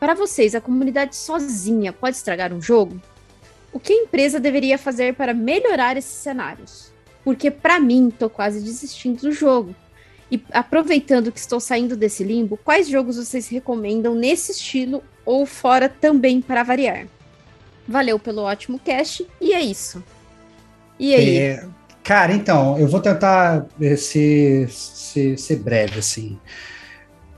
[0.00, 3.00] Para vocês, a comunidade sozinha pode estragar um jogo?
[3.72, 6.92] O que a empresa deveria fazer para melhorar esses cenários?
[7.22, 9.74] Porque para mim, tô quase desistindo do jogo.
[10.30, 15.88] E aproveitando que estou saindo desse limbo, quais jogos vocês recomendam nesse estilo ou fora
[15.88, 17.06] também para variar?
[17.86, 20.02] Valeu pelo ótimo cast e é isso.
[20.98, 21.36] E aí?
[21.36, 21.66] É,
[22.02, 26.38] cara, então, eu vou tentar eh, ser, ser, ser breve, assim.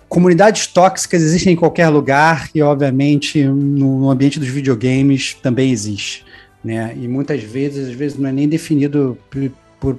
[0.08, 6.24] Comunidades tóxicas existem em qualquer lugar e, obviamente, no ambiente dos videogames também existe.
[6.62, 6.94] Né?
[6.96, 9.98] E muitas vezes, às vezes, não é nem definido por, por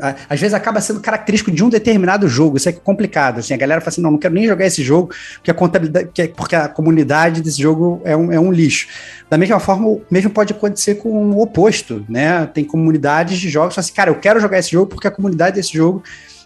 [0.00, 2.56] às vezes acaba sendo característico de um determinado jogo.
[2.56, 3.40] Isso é complicado.
[3.40, 6.10] Assim, a galera fala assim: não, não quero nem jogar esse jogo, porque a contabilidade,
[6.36, 8.88] porque a comunidade desse jogo é um, é um lixo.
[9.28, 12.46] Da mesma forma, o mesmo pode acontecer com o oposto, né?
[12.46, 15.56] Tem comunidades de jogos que assim, cara, eu quero jogar esse jogo porque a comunidade
[15.56, 16.02] desse jogo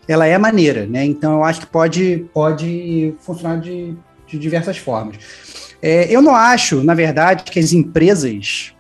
[0.09, 1.05] ela é maneira, né?
[1.05, 3.95] Então eu acho que pode, pode funcionar de,
[4.27, 5.17] de diversas formas.
[5.81, 8.73] É, eu não acho, na verdade, que as empresas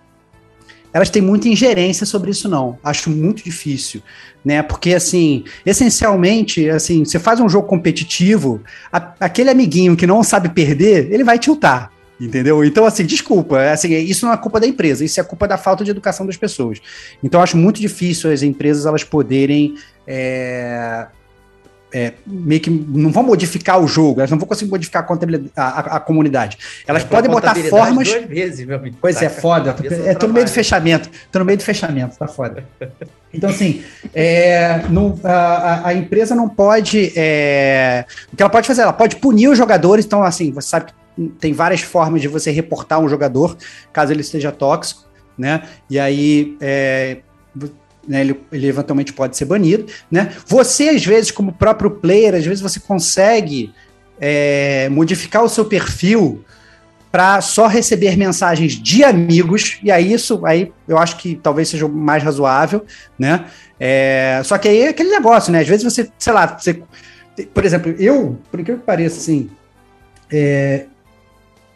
[0.92, 2.78] elas têm muita ingerência sobre isso, não.
[2.82, 4.02] Acho muito difícil,
[4.44, 4.62] né?
[4.62, 8.60] Porque, assim, essencialmente, assim, você faz um jogo competitivo,
[8.92, 11.90] a, aquele amiguinho que não sabe perder, ele vai tiltar.
[12.20, 12.64] Entendeu?
[12.64, 15.82] Então, assim, desculpa, assim, isso não é culpa da empresa, isso é culpa da falta
[15.82, 16.80] de educação das pessoas.
[17.22, 19.74] Então, acho muito difícil as empresas elas poderem
[20.06, 21.06] é,
[21.92, 25.80] é, meio que não vão modificar o jogo, elas não vão conseguir modificar a, a,
[25.96, 26.58] a comunidade.
[26.86, 28.08] Elas podem botar formas.
[28.08, 28.96] Duas vezes, meu amigo.
[29.00, 29.76] Pois tá, é, foda.
[30.06, 31.10] É, tô no meio do fechamento.
[31.30, 32.64] Tô no meio do fechamento, tá foda.
[33.32, 33.82] Então, assim,
[34.14, 37.12] é, não, a, a, empresa não pode.
[37.16, 38.82] É, o que ela pode fazer?
[38.82, 40.04] Ela pode punir os jogadores.
[40.04, 43.56] Então, assim, você sabe que tem várias formas de você reportar um jogador,
[43.92, 45.04] caso ele esteja tóxico,
[45.36, 45.62] né?
[45.88, 46.56] E aí.
[46.60, 47.18] É,
[48.06, 50.32] né, ele, ele, eventualmente pode ser banido, né?
[50.46, 53.72] Você, às vezes, como próprio player, às vezes você consegue
[54.20, 56.44] é, modificar o seu perfil
[57.12, 61.86] para só receber mensagens de amigos, e aí isso aí eu acho que talvez seja
[61.86, 62.84] mais razoável,
[63.18, 63.44] né?
[63.78, 65.60] É, só que aí é aquele negócio, né?
[65.60, 66.82] Às vezes você, sei lá, você,
[67.52, 69.50] por exemplo, eu, por incrível que pareça, assim,
[70.32, 70.86] é,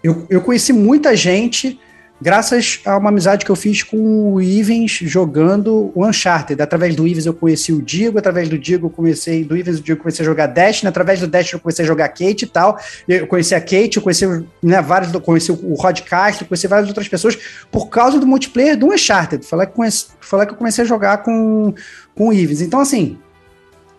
[0.02, 1.78] eu, eu conheci muita gente
[2.20, 6.60] graças a uma amizade que eu fiz com o Ivens jogando o Uncharted.
[6.60, 9.82] Através do Ivens eu conheci o Digo, através do Digo eu comecei, do Ivens do
[9.82, 12.46] Digo eu comecei a jogar Destiny, através do Destiny eu comecei a jogar Kate e
[12.46, 12.78] tal.
[13.06, 14.26] Eu conheci a Kate, eu conheci
[14.62, 17.38] né, vários, conheci o Rod Castro, conheci várias outras pessoas
[17.70, 19.44] por causa do multiplayer do Uncharted.
[19.44, 21.74] Falar que, que eu comecei a jogar com,
[22.14, 22.60] com o Ivens.
[22.60, 23.18] Então, assim,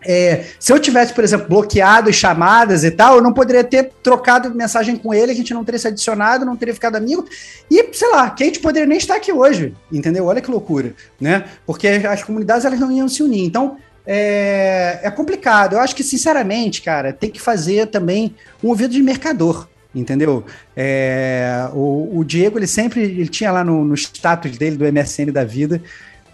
[0.04, 4.54] é, se eu tivesse, por exemplo, bloqueado chamadas e tal, eu não poderia ter trocado
[4.54, 7.26] mensagem com ele, a gente não teria se adicionado, não teria ficado amigo.
[7.70, 10.26] E, sei lá, Kate poderia nem estar aqui hoje, entendeu?
[10.26, 11.44] Olha que loucura, né?
[11.66, 13.44] Porque as comunidades elas não iam se unir.
[13.44, 15.74] Então, é, é complicado.
[15.74, 20.44] Eu acho que, sinceramente, cara, tem que fazer também um ouvido de mercador entendeu?
[20.76, 25.32] É, o, o, Diego, ele sempre ele tinha lá no, no status dele do MSN
[25.32, 25.82] da vida,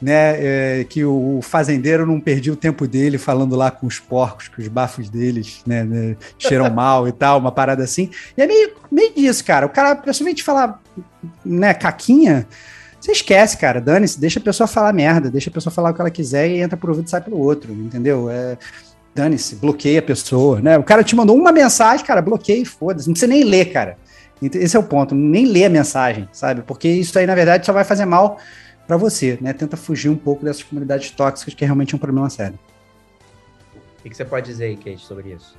[0.00, 4.48] né, é, que o fazendeiro não perdia o tempo dele falando lá com os porcos,
[4.48, 8.10] que os bafos deles né, né, cheiram mal e tal, uma parada assim.
[8.36, 9.66] E é meio, meio disso, cara.
[9.66, 10.80] O cara, principalmente falar,
[11.44, 12.46] né, caquinha,
[13.00, 13.80] você esquece, cara.
[13.80, 16.60] Dane-se, deixa a pessoa falar merda, deixa a pessoa falar o que ela quiser e
[16.60, 18.30] entra por um ouvido e sai pelo outro, entendeu?
[18.30, 18.56] É,
[19.14, 20.76] dane-se, bloqueia a pessoa, né?
[20.78, 23.06] O cara te mandou uma mensagem, cara, bloqueia e foda-se.
[23.06, 23.96] Não precisa nem ler, cara.
[24.42, 26.62] Esse é o ponto, nem ler a mensagem, sabe?
[26.62, 28.38] Porque isso aí, na verdade, só vai fazer mal
[28.86, 29.52] para você, né?
[29.52, 32.58] Tenta fugir um pouco dessas comunidades tóxicas, que é realmente um problema sério.
[34.04, 35.56] O que você pode dizer aí, Kate, sobre isso?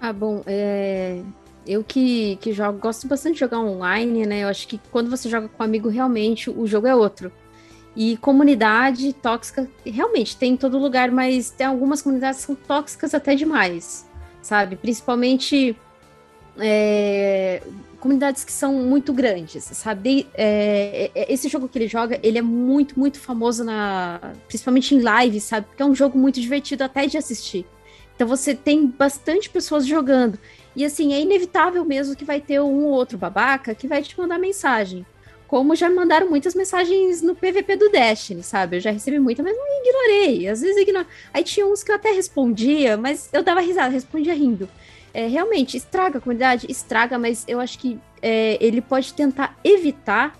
[0.00, 1.22] Ah, bom, é...
[1.66, 4.40] eu que, que jogo, gosto bastante de jogar online, né?
[4.40, 7.30] Eu acho que quando você joga com um amigo, realmente o jogo é outro.
[7.96, 13.14] E comunidade tóxica, realmente, tem em todo lugar, mas tem algumas comunidades que são tóxicas
[13.14, 14.08] até demais,
[14.40, 14.76] sabe?
[14.76, 15.76] Principalmente
[16.58, 17.62] é,
[18.00, 20.26] comunidades que são muito grandes, sabe?
[20.34, 25.00] É, é, esse jogo que ele joga, ele é muito, muito famoso na, principalmente em
[25.00, 25.66] live, sabe?
[25.66, 27.66] Porque é um jogo muito divertido até de assistir.
[28.14, 30.38] Então você tem bastante pessoas jogando.
[30.74, 34.18] E assim, é inevitável mesmo que vai ter um ou outro babaca que vai te
[34.18, 35.04] mandar mensagem.
[35.46, 38.76] Como já mandaram muitas mensagens no PVP do Destiny, sabe?
[38.76, 40.48] Eu já recebi muita, mas não ignorei.
[40.48, 41.06] Às vezes ignoro.
[41.32, 44.68] Aí tinha uns que eu até respondia, mas eu dava risada, respondia rindo.
[45.12, 46.66] É, realmente, estraga a comunidade?
[46.70, 50.34] Estraga, mas eu acho que é, ele pode tentar evitar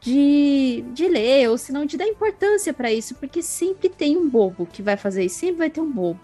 [0.00, 4.28] de, de ler, ou se não de dar importância para isso, porque sempre tem um
[4.28, 6.20] bobo que vai fazer isso, sempre vai ter um bobo.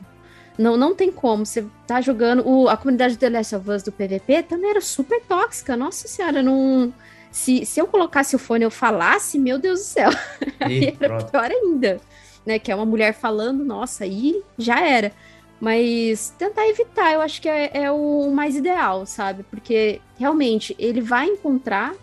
[0.59, 1.47] Não, não tem como.
[1.47, 2.47] Você tá jogando.
[2.47, 5.75] O, a comunidade do The Last of Us do PVP também era super tóxica.
[5.75, 6.93] Nossa senhora, não.
[7.31, 10.11] Se, se eu colocasse o fone e eu falasse, meu Deus do céu.
[11.01, 11.31] Era pronto.
[11.31, 11.99] pior ainda.
[12.45, 12.59] Né?
[12.59, 15.13] Que é uma mulher falando, nossa, aí já era.
[15.61, 19.43] Mas tentar evitar, eu acho que é, é o mais ideal, sabe?
[19.43, 21.95] Porque realmente ele vai encontrar,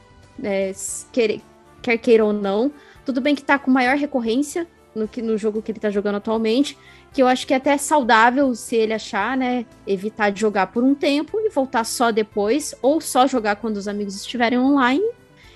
[0.43, 0.72] é,
[1.12, 1.39] quer,
[1.82, 2.72] quer queira ou não.
[3.04, 6.17] Tudo bem que tá com maior recorrência no, que, no jogo que ele tá jogando
[6.17, 6.78] atualmente,
[7.12, 9.65] que eu acho que é até saudável se ele achar, né?
[9.88, 13.88] Evitar de jogar por um tempo e voltar só depois, ou só jogar quando os
[13.88, 15.04] amigos estiverem online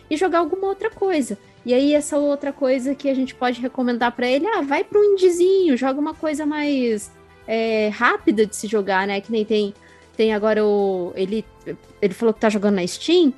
[0.09, 1.37] e jogar alguma outra coisa.
[1.63, 4.99] E aí, essa outra coisa que a gente pode recomendar para ele, ah, vai para
[4.99, 7.11] um indizinho, joga uma coisa mais
[7.51, 9.19] é, rápida de se jogar, né?
[9.19, 9.73] Que nem tem,
[10.15, 11.11] tem agora o.
[11.17, 11.45] Ele,
[12.01, 13.33] ele falou que tá jogando na Steam.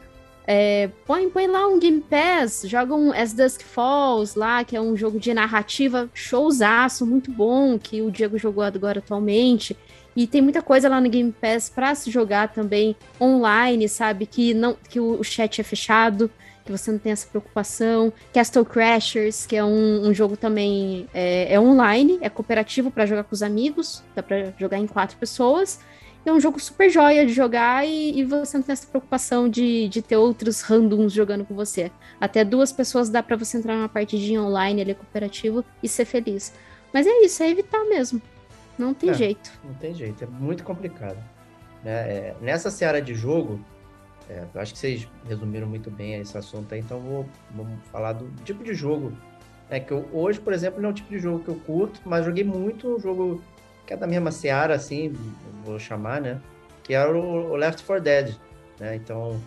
[0.45, 4.81] É, põe, põe lá um Game Pass, joga um As Dusk Falls lá, que é
[4.81, 9.75] um jogo de narrativa showzaço, muito bom, que o Diego jogou agora atualmente.
[10.15, 14.27] E tem muita coisa lá no Game Pass para se jogar também online, sabe?
[14.27, 16.29] Que não que o, o, chat é fechado,
[16.65, 18.11] que você não tem essa preocupação.
[18.33, 23.23] Castle Crashers, que é um, um jogo também é, é online, é cooperativo para jogar
[23.23, 25.79] com os amigos, dá para jogar em quatro pessoas
[26.25, 29.89] é um jogo super joia de jogar e, e, você não tem essa preocupação de,
[29.89, 31.91] de ter outros randoms jogando com você.
[32.19, 36.53] Até duas pessoas dá para você entrar numa partidinha online ali cooperativo e ser feliz.
[36.93, 38.21] Mas é isso, é evitar mesmo.
[38.77, 39.51] Não tem é, jeito.
[39.63, 41.17] Não tem jeito, é muito complicado.
[41.83, 41.91] Né?
[41.91, 43.59] É, nessa seara de jogo,
[44.29, 48.13] é, eu acho que vocês resumiram muito bem esse assunto aí, então vou, vamos falar
[48.13, 49.11] do tipo de jogo.
[49.69, 51.99] É que eu, hoje, por exemplo, não é um tipo de jogo que eu curto,
[52.05, 53.41] mas joguei muito um jogo
[53.85, 55.13] que é da mesma seara, assim,
[55.63, 56.39] vou chamar, né?
[56.83, 58.35] Que era o Left 4 Dead,
[58.79, 58.95] né?
[58.95, 59.41] Então,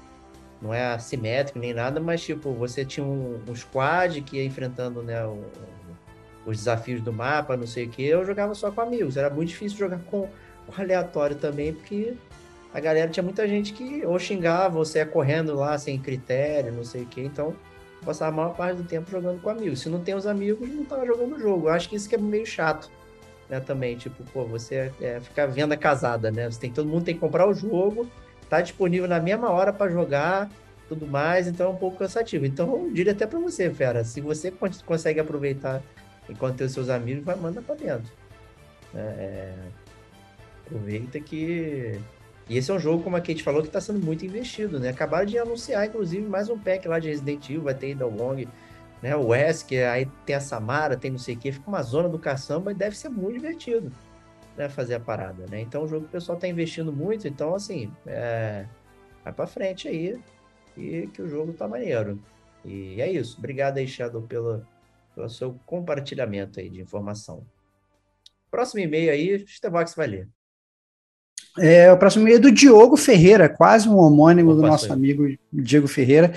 [0.61, 5.03] não é assimétrico nem nada, mas, tipo, você tinha um, um squad que ia enfrentando,
[5.03, 5.43] né, o,
[6.47, 8.05] os desafios do mapa, não sei o que.
[8.05, 9.17] Eu jogava só com amigos.
[9.17, 10.29] Era muito difícil jogar com,
[10.67, 12.15] com aleatório também, porque
[12.73, 16.85] a galera tinha muita gente que ou xingava, você ia correndo lá sem critério, não
[16.85, 17.21] sei o que.
[17.21, 17.55] Então,
[18.05, 19.81] passava a maior parte do tempo jogando com amigos.
[19.81, 21.69] Se não tem os amigos, não tava jogando o jogo.
[21.69, 22.91] Eu acho que isso que é meio chato
[23.49, 26.51] né, também, tipo, pô, você é, fica venda casada, né?
[26.51, 28.09] Você tem, todo mundo tem que comprar o jogo,
[28.49, 30.51] tá disponível na mesma hora para jogar,
[30.89, 32.47] tudo mais, então é um pouco cansativo.
[32.47, 34.53] Então, eu diria até para você, fera, se você
[34.85, 35.83] consegue aproveitar
[36.29, 38.13] enquanto tem os seus amigos, vai manda para dentro.
[38.95, 39.55] É, é,
[40.65, 42.01] aproveita que
[42.49, 44.91] e esse é um jogo, como a Kate falou, que está sendo muito investido, né?
[44.91, 48.49] Acabaram de anunciar, inclusive, mais um pack lá de Resident Evil, vai ter Ida Wong,
[49.03, 49.17] né?
[49.17, 52.19] O Wesker, aí tem a Samara, tem não sei o que, fica uma zona do
[52.19, 53.91] caçamba e deve ser muito divertido,
[54.57, 54.69] né?
[54.69, 55.61] Fazer a parada, né?
[55.61, 58.67] Então o jogo o pessoal tá investindo muito, então assim, é...
[59.25, 60.21] vai para frente aí
[60.77, 62.23] e que o jogo tá maneiro.
[62.65, 63.39] E é isso.
[63.39, 64.65] Obrigado aí, Shadow, pelo,
[65.15, 67.45] pelo seu compartilhamento aí de informação.
[68.51, 70.29] Próximo e-mail aí, o Stevox vai ler.
[71.59, 75.27] É, o próximo e-mail é do Diogo Ferreira, quase um homônimo Opa, do nosso amigo
[75.53, 76.33] Diego Ferreira.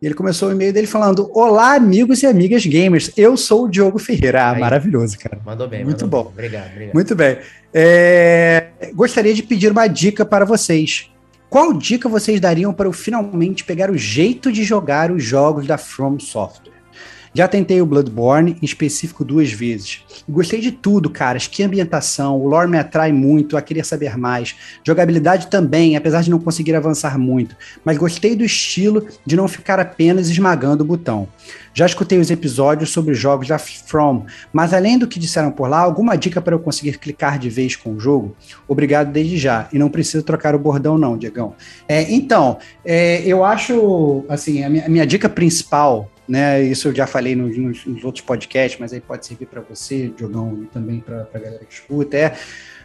[0.00, 3.12] Ele começou o e-mail dele falando: Olá, amigos e amigas gamers.
[3.16, 4.48] Eu sou o Diogo Ferreira.
[4.48, 5.38] Ah, maravilhoso, cara.
[5.44, 6.30] Mandou bem, Muito mandou bom.
[6.30, 6.46] Bem.
[6.46, 6.94] Obrigado, obrigado.
[6.94, 7.38] Muito bem.
[7.72, 11.08] É, gostaria de pedir uma dica para vocês.
[11.48, 15.76] Qual dica vocês dariam para eu finalmente pegar o jeito de jogar os jogos da
[15.76, 16.71] From Software?
[17.34, 20.04] Já tentei o Bloodborne, em específico duas vezes.
[20.28, 21.46] Gostei de tudo, caras.
[21.46, 24.54] Que ambientação, o lore me atrai muito, a querer saber mais.
[24.84, 27.56] Jogabilidade também, apesar de não conseguir avançar muito.
[27.84, 31.26] Mas gostei do estilo de não ficar apenas esmagando o botão.
[31.72, 35.78] Já escutei os episódios sobre jogos da From, mas além do que disseram por lá,
[35.78, 38.36] alguma dica para eu conseguir clicar de vez com o jogo?
[38.68, 39.68] Obrigado desde já.
[39.72, 41.54] E não preciso trocar o bordão, não, Diegão.
[41.88, 46.62] É, então, é, eu acho, assim, a minha, a minha dica principal né?
[46.62, 50.12] Isso eu já falei nos, nos, nos outros podcasts, mas aí pode servir para você,
[50.16, 52.34] Diogão, e também para a galera que escuta, é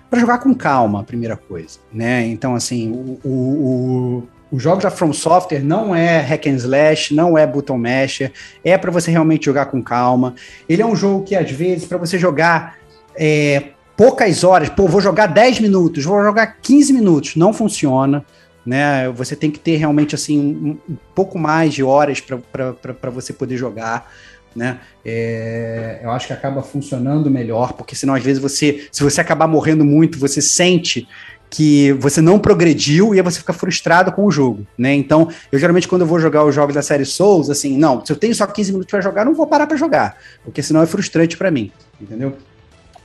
[0.10, 2.26] para jogar com calma, a primeira coisa, né?
[2.28, 7.46] Então, assim, o, o, o, da From Software não é hack and slash, não é
[7.46, 8.32] button masher,
[8.64, 10.34] é para você realmente jogar com calma.
[10.68, 12.78] Ele é um jogo que, às vezes, para você jogar
[13.16, 18.26] é, poucas horas, pô, vou jogar 10 minutos, vou jogar 15 minutos, não funciona
[18.68, 19.10] né?
[19.12, 23.56] Você tem que ter realmente assim um, um pouco mais de horas para você poder
[23.56, 24.12] jogar.
[24.54, 24.80] Né?
[25.06, 29.48] É, eu acho que acaba funcionando melhor, porque senão às vezes você, se você acabar
[29.48, 31.08] morrendo muito, você sente
[31.50, 34.94] que você não progrediu e aí você fica frustrado com o jogo, né?
[34.94, 38.12] Então, eu geralmente quando eu vou jogar os jogos da série Souls, assim, não, se
[38.12, 40.86] eu tenho só 15 minutos para jogar, não vou parar para jogar, porque senão é
[40.86, 42.36] frustrante para mim, entendeu?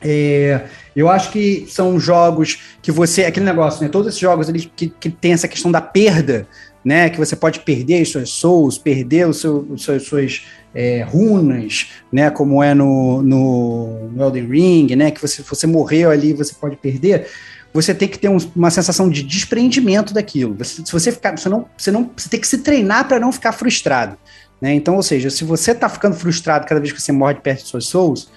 [0.05, 0.63] É,
[0.95, 3.25] eu acho que são jogos que você.
[3.25, 3.89] Aquele negócio, né?
[3.89, 6.47] Todos esses jogos eles, que, que tem essa questão da perda,
[6.85, 7.09] né?
[7.09, 10.43] Que você pode perder as suas souls, perder o seu, os seus, suas
[10.75, 12.31] é, runas, né?
[12.31, 15.11] Como é no, no, no, Elden Ring, né?
[15.11, 17.29] Que você, você morreu ali, você pode perder.
[17.73, 20.55] Você tem que ter um, uma sensação de desprendimento daquilo.
[20.59, 23.33] Você, se você ficar, você não, você não, você tem que se treinar para não
[23.33, 24.19] ficar frustrado,
[24.61, 24.75] né?
[24.75, 27.63] Então, ou seja, se você está ficando frustrado cada vez que você morre de perto
[27.63, 28.29] de suas souls,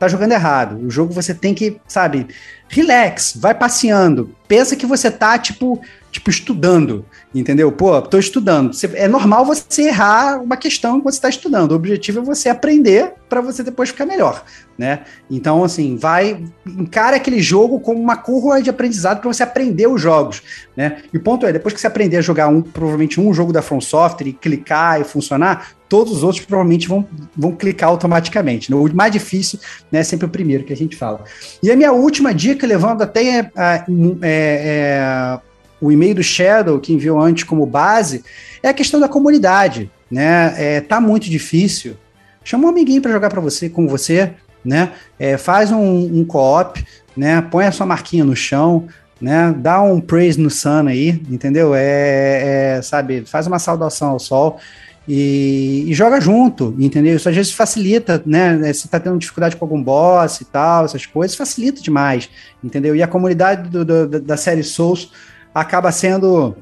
[0.00, 0.78] tá jogando errado.
[0.78, 2.26] O jogo você tem que, sabe,
[2.68, 4.34] relax, vai passeando.
[4.48, 5.78] Pensa que você tá, tipo,
[6.10, 7.04] tipo estudando,
[7.34, 7.70] entendeu?
[7.70, 8.72] Pô, tô estudando.
[8.94, 11.72] É normal você errar uma questão enquanto você tá estudando.
[11.72, 14.44] O objetivo é você aprender para você depois ficar melhor,
[14.76, 15.04] né?
[15.30, 20.00] Então, assim, vai, encara aquele jogo como uma curva de aprendizado para você aprender os
[20.00, 20.42] jogos,
[20.76, 21.02] né?
[21.12, 23.62] E o ponto é, depois que você aprender a jogar um, provavelmente um jogo da
[23.62, 27.06] From Software e clicar e funcionar, todos os outros provavelmente vão,
[27.36, 28.70] vão clicar automaticamente.
[28.70, 28.76] Né?
[28.76, 29.60] O mais difícil
[29.92, 31.24] né, é sempre o primeiro que a gente fala.
[31.62, 33.84] E a minha última dica, levando até é, é,
[34.22, 35.40] é,
[35.80, 38.24] o e-mail do Shadow, que enviou antes como base,
[38.62, 39.90] é a questão da comunidade.
[40.10, 40.54] Né?
[40.56, 41.96] É, tá muito difícil.
[42.44, 44.32] Chama um amiguinho para jogar para você, com você,
[44.64, 44.92] né?
[45.18, 46.84] É, faz um, um co-op,
[47.16, 47.40] né?
[47.42, 48.88] Põe a sua marquinha no chão,
[49.20, 49.54] né?
[49.56, 51.74] Dá um praise no sun aí, entendeu?
[51.74, 54.58] É, é, sabe, faz uma saudação ao sol
[55.06, 57.16] e, e, joga junto, entendeu?
[57.16, 58.72] Isso às vezes facilita, né?
[58.72, 62.30] Se tá tendo dificuldade com algum boss e tal, essas coisas, facilita demais,
[62.62, 62.94] entendeu?
[62.94, 65.12] E a comunidade do, do, da série Souls
[65.54, 66.56] acaba sendo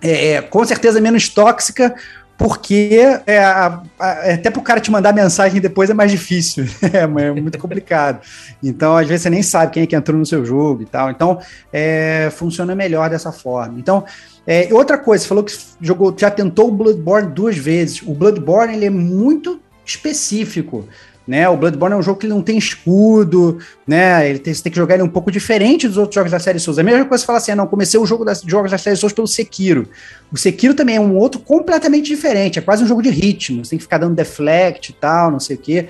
[0.00, 1.94] é, é com certeza menos tóxica,
[2.38, 6.12] porque é, a, a, é, até para o cara te mandar mensagem depois é mais
[6.12, 8.20] difícil, é, é, muito complicado.
[8.62, 11.10] Então, às vezes, você nem sabe quem é que entrou no seu jogo e tal.
[11.10, 11.40] Então,
[11.72, 13.78] é, funciona melhor dessa forma.
[13.80, 14.04] Então,
[14.46, 18.02] é, outra coisa, você falou que jogou, já tentou o Bloodborne duas vezes.
[18.02, 20.88] O Bloodborne ele é muito específico.
[21.28, 24.26] Né, o Bloodborne é um jogo que não tem escudo, né?
[24.30, 26.58] Ele tem, você tem que jogar ele um pouco diferente dos outros jogos da série
[26.58, 26.78] Souls.
[26.78, 28.78] É a mesma coisa você fala assim: ah, não, comecei o jogo das jogos da
[28.78, 29.86] série Souls pelo Sekiro.
[30.32, 33.62] O Sekiro também é um outro completamente diferente, é quase um jogo de ritmo.
[33.62, 35.88] Você tem que ficar dando deflect e tal, não sei o quê.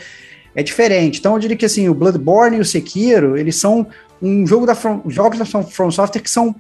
[0.57, 1.21] É diferente.
[1.21, 3.87] Então eu diria que assim, o Bloodborne e o Sekiro, eles são
[4.21, 6.53] um jogo da From, jogos da From Software que são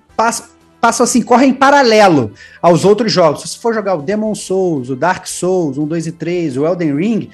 [0.80, 2.30] passam assim, correm em paralelo
[2.62, 3.42] aos outros jogos.
[3.42, 6.64] Se você for jogar o Demon Souls, o Dark Souls, 1, 2 e 3, o
[6.64, 7.30] Elden Ring,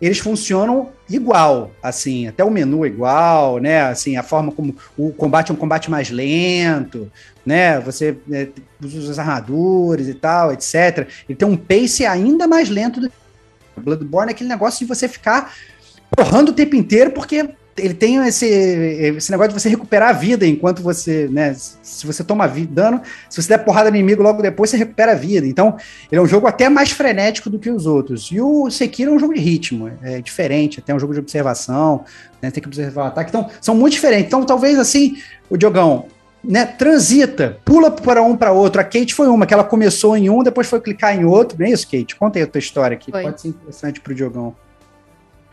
[0.00, 3.82] eles funcionam igual, assim, até o menu é igual, né?
[3.82, 7.10] Assim, a forma como o combate é um combate mais lento,
[7.44, 7.80] né?
[7.80, 8.48] Você é,
[8.82, 11.08] usa as armaduras e tal, etc.
[11.28, 13.10] Ele tem um pace ainda mais lento do
[13.76, 15.54] Bloodborne, é aquele negócio de você ficar
[16.10, 17.48] porrando o tempo inteiro, porque
[17.78, 21.54] ele tem esse, esse negócio de você recuperar a vida enquanto você, né?
[21.54, 25.14] Se você toma dano, se você der porrada no inimigo logo depois, você recupera a
[25.14, 25.46] vida.
[25.46, 25.76] Então,
[26.10, 28.30] ele é um jogo até mais frenético do que os outros.
[28.32, 32.04] E o Sekiro é um jogo de ritmo, é diferente, até um jogo de observação,
[32.40, 32.50] né?
[32.50, 33.30] Tem que observar o ataque.
[33.30, 34.26] Então, são muito diferentes.
[34.26, 35.18] Então, talvez assim,
[35.48, 36.06] o Diogão,
[36.42, 38.80] né, transita, pula para um para outro.
[38.80, 41.58] A Kate foi uma, que ela começou em um, depois foi clicar em outro.
[41.58, 42.16] Não é isso, Kate?
[42.16, 43.10] Conta aí a tua história aqui.
[43.10, 43.22] Foi.
[43.22, 44.54] Pode ser interessante para o Diogão.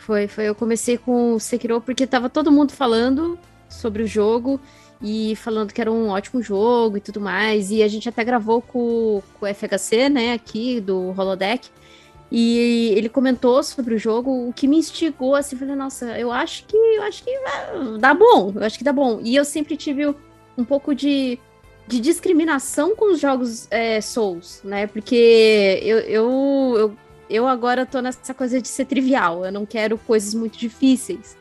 [0.06, 0.48] Foi, foi.
[0.48, 4.62] Eu comecei com o Sekiro porque tava todo mundo falando sobre o jogo
[5.02, 7.72] e falando que era um ótimo jogo e tudo mais.
[7.72, 11.68] E a gente até gravou com, com o FHC, né, aqui do Holodeck.
[12.32, 16.66] E ele comentou sobre o jogo, o que me instigou assim, falei, nossa, eu acho
[16.66, 17.32] que eu acho que
[18.00, 19.20] dá bom, eu acho que dá bom.
[19.24, 20.14] E eu sempre tive
[20.56, 21.40] um pouco de,
[21.88, 24.86] de discriminação com os jogos é, Souls, né?
[24.86, 26.98] Porque eu, eu, eu
[27.30, 31.38] eu agora tô nessa coisa de ser trivial, eu não quero coisas muito difíceis.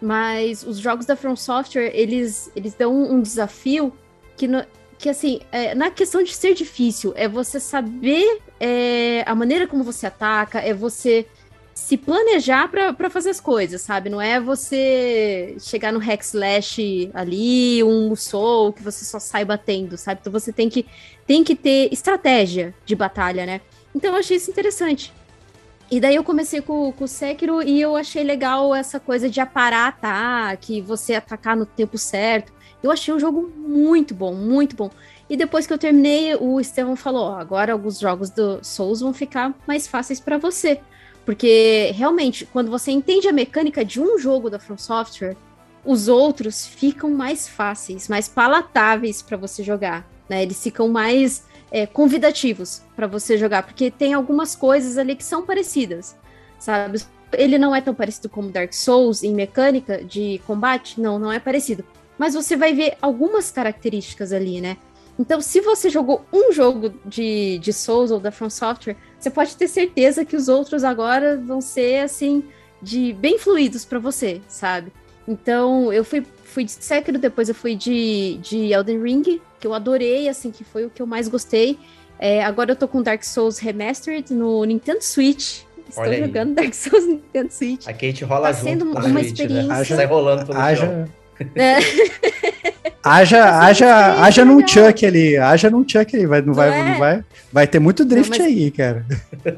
[0.00, 3.92] Mas os jogos da From Software, eles, eles dão um desafio
[4.36, 4.64] que, no,
[4.96, 9.82] que assim, é, na questão de ser difícil, é você saber é, a maneira como
[9.82, 11.26] você ataca, é você
[11.74, 14.10] se planejar para fazer as coisas, sabe?
[14.10, 19.96] Não é você chegar no hack slash ali, um soul que você só sai batendo,
[19.96, 20.20] sabe?
[20.20, 20.84] Então você tem que,
[21.24, 23.60] tem que ter estratégia de batalha, né?
[23.94, 25.12] Então eu achei isso interessante.
[25.90, 29.40] E daí eu comecei com, com o Sekiro e eu achei legal essa coisa de
[29.40, 32.52] aparar ataque, você atacar no tempo certo.
[32.82, 34.90] Eu achei o jogo muito bom, muito bom.
[35.30, 39.12] E depois que eu terminei, o Estevão falou: ó, agora alguns jogos do Souls vão
[39.12, 40.80] ficar mais fáceis para você.
[41.24, 45.36] Porque realmente, quando você entende a mecânica de um jogo da From Software,
[45.84, 50.06] os outros ficam mais fáceis, mais palatáveis para você jogar.
[50.28, 50.42] Né?
[50.42, 55.44] Eles ficam mais é, convidativos para você jogar, porque tem algumas coisas ali que são
[55.44, 56.16] parecidas,
[56.58, 57.00] sabe?
[57.32, 61.38] Ele não é tão parecido como Dark Souls em mecânica de combate, não, não é
[61.38, 61.84] parecido.
[62.18, 64.76] Mas você vai ver algumas características ali, né?
[65.18, 69.56] Então, se você jogou um jogo de, de Souls ou da From Software, você pode
[69.56, 72.44] ter certeza que os outros agora vão ser assim
[72.80, 74.92] de bem fluidos para você, sabe?
[75.28, 79.74] Então, eu fui, fui de Sekiro, depois eu fui de, de Elden Ring, que eu
[79.74, 81.78] adorei, assim, que foi o que eu mais gostei.
[82.18, 85.60] É, agora eu tô com Dark Souls Remastered no Nintendo Switch.
[85.86, 86.54] Estou Olha jogando aí.
[86.54, 87.86] Dark Souls no Nintendo Switch.
[87.86, 89.68] A Kate rola tá junto sendo uma Switch, experiência.
[89.68, 89.74] Né?
[89.74, 91.48] Haja, Sai rolando pelo haja, chão.
[91.56, 91.78] É.
[93.08, 96.84] haja, haja, haja num chuck ali, haja num chuck ali, vai, não, não vai, é?
[96.84, 99.04] não vai, vai ter muito drift não, aí, cara.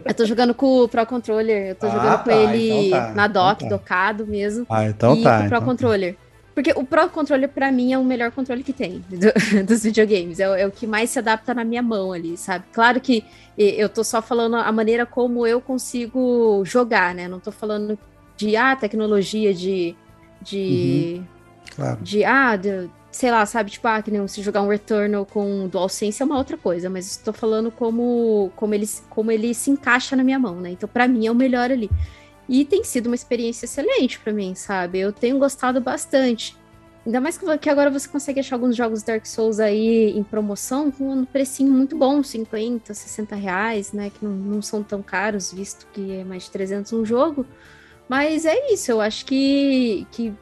[0.04, 2.90] Eu tô jogando com o Pro Controller, eu tô ah, jogando tá, com ele então
[2.90, 3.82] tá, na dock, então tá.
[3.82, 4.66] docado mesmo.
[4.68, 5.38] Ah, então e tá.
[5.38, 5.64] Com o Pro então tá.
[5.64, 6.16] Controller.
[6.54, 10.40] Porque o Pro Controller, para mim, é o melhor controle que tem do, dos videogames.
[10.40, 12.64] É, é, o que mais se adapta na minha mão ali, sabe?
[12.72, 13.24] Claro que
[13.56, 17.28] eu tô só falando a maneira como eu consigo jogar, né?
[17.28, 17.98] Não tô falando
[18.36, 19.94] de, ah, tecnologia, de.
[20.40, 21.24] de uhum.
[21.76, 21.98] claro.
[22.02, 23.70] De, ah, de, sei lá, sabe?
[23.70, 27.06] Tipo, ah, que nem se jogar um Returnal com DualSense é uma outra coisa, mas
[27.10, 30.70] estou falando como, como, ele, como ele se encaixa na minha mão, né?
[30.70, 31.90] Então, para mim, é o melhor ali.
[32.48, 34.98] E tem sido uma experiência excelente para mim, sabe?
[35.00, 36.56] Eu tenho gostado bastante.
[37.06, 41.10] Ainda mais que agora você consegue achar alguns jogos Dark Souls aí em promoção com
[41.10, 44.10] um precinho muito bom, 50, 60 reais, né?
[44.10, 47.46] Que não, não são tão caros, visto que é mais de 300 um jogo.
[48.08, 50.32] Mas é isso, eu acho que, que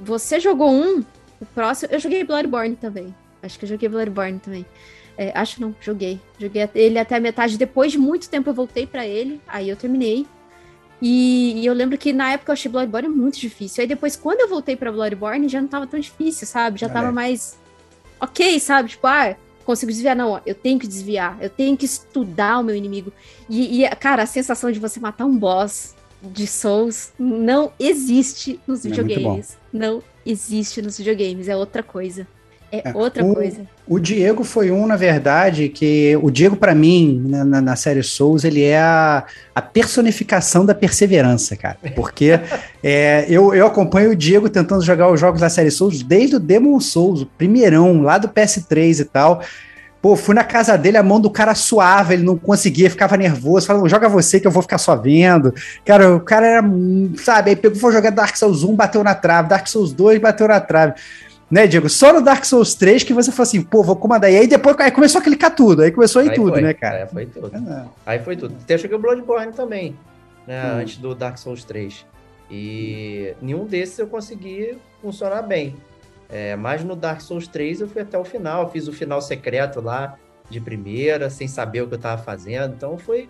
[0.00, 1.04] você jogou um,
[1.40, 1.92] o próximo...
[1.92, 3.14] Eu joguei Bloodborne também.
[3.42, 4.66] Acho que eu joguei Bloodborne também.
[5.16, 6.20] É, acho não, joguei.
[6.38, 7.58] Joguei ele até a metade.
[7.58, 10.26] Depois de muito tempo eu voltei para ele, aí eu terminei.
[11.02, 13.82] E, e, eu lembro que na época eu achei Bloodborne muito difícil.
[13.82, 16.80] Aí depois, quando eu voltei pra Bloodborne, já não tava tão difícil, sabe?
[16.80, 17.58] Já tava mais
[18.20, 18.90] ok, sabe?
[18.90, 20.16] Tipo, ah, consigo desviar.
[20.16, 21.36] Não, eu tenho que desviar.
[21.40, 23.12] Eu tenho que estudar o meu inimigo.
[23.48, 28.84] E, e cara, a sensação de você matar um boss de Souls não existe nos
[28.84, 29.52] é videogames.
[29.52, 31.48] É não existe nos videogames.
[31.48, 32.26] É outra coisa.
[32.70, 33.62] É, é outra o, coisa.
[33.86, 38.02] O Diego foi um, na verdade, que o Diego, para mim, na, na, na, série
[38.02, 39.24] Souls, ele é a,
[39.54, 41.78] a personificação da perseverança, cara.
[41.96, 42.38] Porque
[42.84, 46.40] é, eu, eu acompanho o Diego tentando jogar os jogos da série Souls desde o
[46.40, 49.42] Demon Souls, o primeirão, lá do PS3 e tal.
[50.00, 53.66] Pô, fui na casa dele, a mão do cara suava, ele não conseguia, ficava nervoso,
[53.66, 55.52] falando, joga você que eu vou ficar só vendo.
[55.84, 56.64] Cara, o cara era,
[57.16, 60.46] sabe, aí pegou, foi jogar Dark Souls 1, bateu na trave, Dark Souls 2, bateu
[60.46, 60.94] na trave
[61.50, 61.88] né, Diego?
[61.88, 64.30] Só no Dark Souls 3 que você falou assim, pô, vou comandar.
[64.30, 66.62] E aí depois aí começou a clicar tudo, aí começou a ir aí tudo, foi,
[66.62, 66.98] né, cara?
[66.98, 67.50] É, foi tudo.
[67.56, 67.84] É.
[68.04, 68.54] Aí foi tudo.
[68.60, 69.96] Até cheguei o Bloodborne também,
[70.46, 70.78] né, hum.
[70.78, 72.04] antes do Dark Souls 3.
[72.50, 75.74] E nenhum desses eu consegui funcionar bem.
[76.28, 79.80] É, mas no Dark Souls 3 eu fui até o final, fiz o final secreto
[79.80, 80.18] lá
[80.50, 82.74] de primeira, sem saber o que eu tava fazendo.
[82.74, 83.28] Então foi,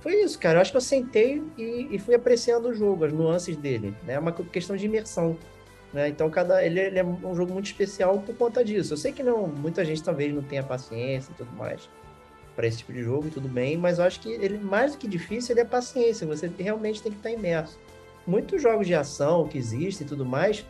[0.00, 0.58] foi isso, cara.
[0.58, 3.94] Eu acho que eu sentei e, e fui apreciando o jogo, as nuances dele.
[4.04, 4.14] Né?
[4.14, 5.36] É uma questão de imersão.
[5.92, 6.08] Né?
[6.08, 8.94] Então cada ele, ele, é um jogo muito especial por conta disso.
[8.94, 11.88] Eu sei que não, muita gente talvez não tenha paciência e tudo mais
[12.56, 14.98] para esse tipo de jogo e tudo bem, mas eu acho que ele mais do
[14.98, 16.26] que difícil ele é paciência.
[16.26, 17.78] Você realmente tem que estar imerso.
[18.26, 20.64] Muitos jogos de ação que existem e tudo mais,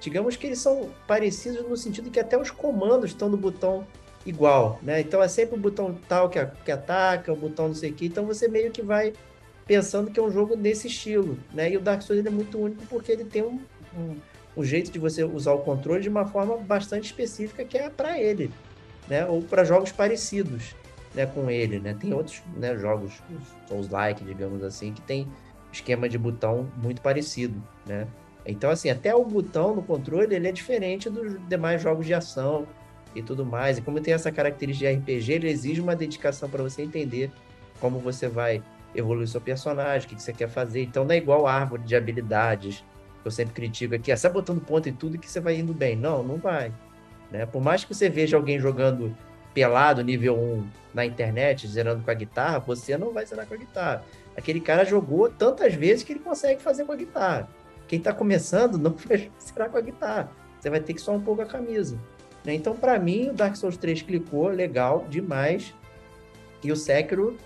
[0.00, 3.86] digamos que eles são parecidos no sentido que até os comandos estão no botão
[4.24, 5.00] igual, né?
[5.00, 8.06] Então é sempre o botão tal que, que ataca, o botão não sei o que.
[8.06, 9.12] Então você meio que vai
[9.66, 11.70] pensando que é um jogo desse estilo, né?
[11.70, 13.60] E o Dark Souls é muito único porque ele tem um,
[13.96, 14.16] um
[14.56, 18.18] o jeito de você usar o controle de uma forma bastante específica que é para
[18.18, 18.50] ele,
[19.06, 19.24] né?
[19.24, 20.74] Ou para jogos parecidos,
[21.14, 21.94] né, com ele, né?
[21.98, 23.22] Tem outros, né, jogos
[23.68, 25.28] Souls-like, digamos assim, que tem
[25.72, 28.08] esquema de botão muito parecido, né?
[28.50, 32.66] Então, assim, até o botão no controle, ele é diferente dos demais jogos de ação
[33.14, 33.76] e tudo mais.
[33.76, 37.30] E como tem essa característica de RPG, ele exige uma dedicação para você entender
[37.78, 38.62] como você vai
[38.94, 40.82] evoluir seu personagem, o que, você quer fazer.
[40.82, 42.82] Então, não é igual árvore de habilidades,
[43.22, 45.94] eu sempre critico aqui, é só botando ponto em tudo que você vai indo bem.
[45.94, 46.72] Não, não vai.
[47.30, 47.44] Né?
[47.44, 49.14] Por mais que você veja alguém jogando
[49.52, 53.58] pelado, nível 1, na internet, zerando com a guitarra, você não vai zerar com a
[53.58, 54.04] guitarra.
[54.34, 57.46] Aquele cara jogou tantas vezes que ele consegue fazer com a guitarra.
[57.88, 58.94] Quem está começando não
[59.40, 60.30] zerar com a guitarra.
[60.60, 61.98] Você vai ter que só um pouco a camisa.
[62.44, 62.54] Né?
[62.54, 65.74] Então, para mim, o Dark Souls 3 clicou legal demais.
[66.62, 67.36] E o Sekiro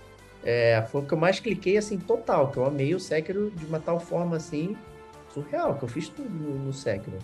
[0.42, 2.50] é, foi o que eu mais cliquei, assim, total.
[2.50, 4.76] Que eu amei o Sekiro de uma tal forma, assim,
[5.32, 7.18] surreal, que eu fiz tudo no, no Sekiro.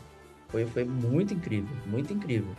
[0.49, 2.53] Foi, foi muito incrível, muito incrível.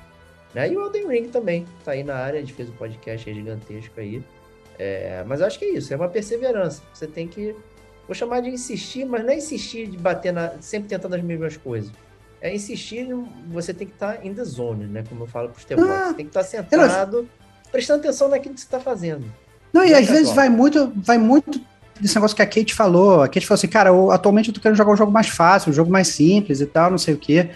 [0.53, 0.71] Né?
[0.71, 3.99] E o Elden Ring também, tá aí na área, a gente fez um podcast gigantesco
[3.99, 4.23] aí.
[4.77, 6.81] É, mas eu acho que é isso, é uma perseverança.
[6.93, 7.55] Você tem que.
[8.09, 10.53] Vou chamar de insistir, mas não é insistir de bater na.
[10.61, 11.91] sempre tentando as mesmas coisas.
[12.41, 13.07] É insistir,
[13.51, 15.03] você tem que estar tá in the zone, né?
[15.07, 17.29] Como eu falo pros teus ah, Você tem que estar tá sentado,
[17.71, 19.31] prestando atenção naquilo que você está fazendo.
[19.71, 21.61] Não, e às vezes vai muito, vai muito
[22.01, 23.21] desse negócio que a Kate falou.
[23.21, 25.69] A Kate falou assim, cara, eu, atualmente eu tô querendo jogar um jogo mais fácil,
[25.69, 27.51] um jogo mais simples e tal, não sei o quê.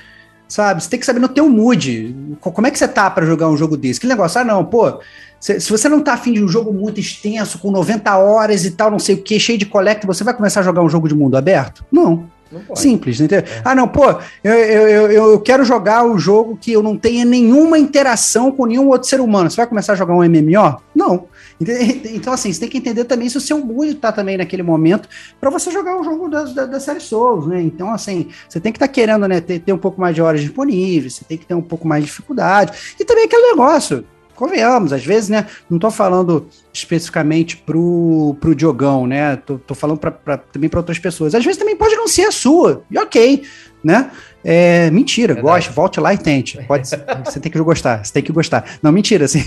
[0.54, 0.84] Sabe?
[0.84, 2.16] Você tem que saber no teu mood.
[2.40, 4.00] Como é que você tá para jogar um jogo desse?
[4.00, 5.00] Que negócio, ah, não, pô.
[5.40, 8.70] Se, se, você não tá afim de um jogo muito extenso, com 90 horas e
[8.70, 11.08] tal, não sei o que, cheio de collect, você vai começar a jogar um jogo
[11.08, 11.84] de mundo aberto?
[11.92, 12.30] Não.
[12.76, 13.52] Simples, entendeu?
[13.52, 13.62] É.
[13.66, 14.12] Ah, não, pô,
[14.44, 18.68] eu, eu, eu, eu, quero jogar o jogo que eu não tenha nenhuma interação com
[18.68, 19.50] nenhum outro ser humano.
[19.50, 20.80] Você vai começar a jogar um MMO?
[20.94, 21.26] Não.
[22.14, 25.10] Então, assim, você tem que entender também se o seu mood está também naquele momento
[25.40, 27.62] para você jogar o jogo da, da, da, série Souls, né?
[27.62, 30.22] Então, assim, você tem que estar tá querendo né, ter, ter um pouco mais de
[30.22, 32.96] horas disponíveis, você tem que ter um pouco mais de dificuldade.
[33.00, 34.06] E também aquele negócio,
[34.36, 35.48] convenhamos, às vezes, né?
[35.70, 39.36] Não estou falando especificamente pro, pro Diogão, né?
[39.38, 41.36] Tô, tô falando pra, pra também para outras pessoas.
[41.36, 43.44] Às vezes também pode não ser a sua, e ok,
[43.84, 44.12] né?
[44.44, 46.62] É, mentira, goste, volte lá e tente.
[46.68, 48.78] Pode, você tem que gostar, você tem que gostar.
[48.82, 49.42] Não, mentira, assim.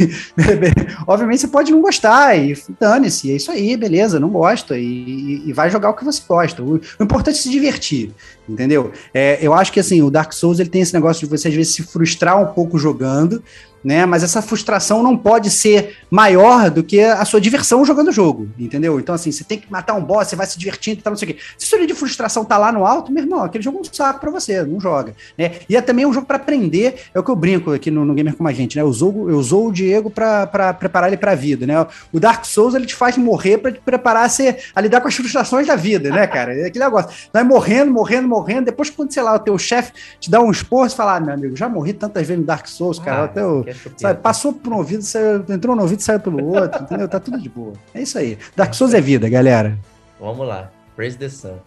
[1.06, 5.52] obviamente você pode não gostar e dane-se, é isso aí, beleza, não gosta e, e,
[5.52, 6.62] vai jogar o que você gosta.
[6.62, 8.12] O, o importante é se divertir,
[8.48, 8.92] entendeu?
[9.12, 11.54] É, eu acho que assim, o Dark Souls ele tem esse negócio de você às
[11.54, 13.42] vezes se frustrar um pouco jogando,
[13.86, 14.04] né?
[14.04, 18.48] Mas essa frustração não pode ser maior do que a sua diversão jogando o jogo,
[18.58, 18.98] entendeu?
[18.98, 21.16] Então, assim, você tem que matar um boss, você vai se divertindo e tal, não
[21.16, 21.40] sei o quê.
[21.56, 23.84] Se a sua de frustração tá lá no alto, meu irmão, aquele jogo é um
[23.84, 25.52] saco pra você, não joga, né?
[25.68, 28.12] E é também um jogo para aprender, é o que eu brinco aqui no, no
[28.12, 28.82] Gamer com a gente, né?
[28.82, 31.86] Eu usou, eu usou o Diego para preparar ele pra vida, né?
[32.12, 35.06] O Dark Souls, ele te faz morrer para te preparar a, ser, a lidar com
[35.06, 36.52] as frustrações da vida, né, cara?
[36.58, 37.10] É aquele negócio.
[37.32, 40.88] Vai morrendo, morrendo, morrendo, depois quando, sei lá, o teu chefe te dá um esporro,
[40.88, 43.44] você fala, ah, meu amigo, já morri tantas vezes no Dark Souls, cara, ah, até
[43.44, 43.64] o
[43.96, 47.08] Sabe, passou por um ouvido, saiu, entrou no ouvido e saiu pelo outro, entendeu?
[47.08, 47.72] Tá tudo de boa.
[47.94, 48.38] É isso aí.
[48.54, 49.78] Dark Souls é vida, galera.
[50.20, 50.70] Vamos lá.
[50.94, 51.58] Praise the Sun.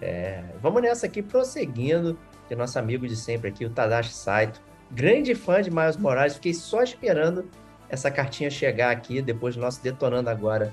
[0.00, 4.60] É, vamos nessa aqui, prosseguindo, que nosso amigo de sempre aqui, o Tadashi Saito.
[4.90, 7.44] Grande fã de Miles Morales, fiquei só esperando
[7.88, 10.72] essa cartinha chegar aqui, depois do nosso Detonando Agora,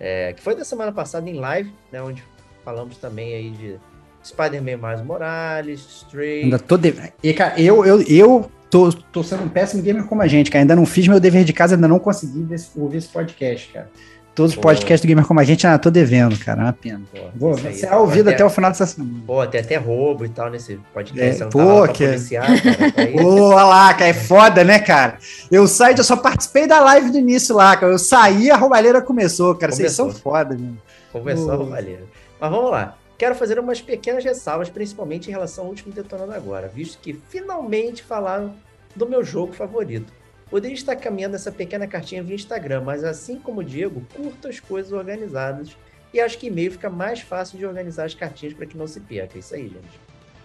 [0.00, 2.24] é, que foi da semana passada em live, né, onde
[2.64, 3.80] falamos também aí de
[4.24, 6.44] Spider-Man Miles Morales, Stray...
[6.44, 6.94] Ainda tô de...
[7.22, 10.62] e, cara, eu, eu, eu tô, tô sendo um péssimo gamer como a gente, cara.
[10.62, 12.46] Ainda não fiz meu dever de casa, ainda não consegui
[12.76, 13.88] ouvir esse podcast, cara.
[14.34, 16.62] Todos os podcasts do Gamer como a gente, ah, tô devendo, cara.
[16.62, 17.02] É uma pena.
[17.12, 19.20] Pô, Vou ser é ouvido até, até, o final dessa semana.
[19.26, 21.42] Pô, tem até roubo e tal nesse podcast.
[21.42, 22.06] É, pô, tá que...
[22.06, 25.18] policiar, cara, pô, olha lá, cara, é foda, né, cara?
[25.50, 27.92] Eu saí, eu só participei da live do início lá, cara.
[27.92, 29.70] Eu saí, a roubalheira começou, cara.
[29.70, 30.06] Começou.
[30.06, 30.78] Vocês são foda, mano.
[31.12, 31.52] Começou pô.
[31.52, 32.04] a roubalheira.
[32.40, 32.96] Mas vamos lá.
[33.22, 38.02] Quero fazer umas pequenas ressalvas, principalmente em relação ao último Detonando Agora, visto que finalmente
[38.02, 38.52] falaram
[38.96, 40.12] do meu jogo favorito.
[40.50, 44.58] Poderia estar caminhando essa pequena cartinha via Instagram, mas assim como o Diego, curto as
[44.58, 45.76] coisas organizadas
[46.12, 48.98] e acho que e-mail fica mais fácil de organizar as cartinhas para que não se
[48.98, 49.38] perca.
[49.38, 50.00] Isso aí, gente.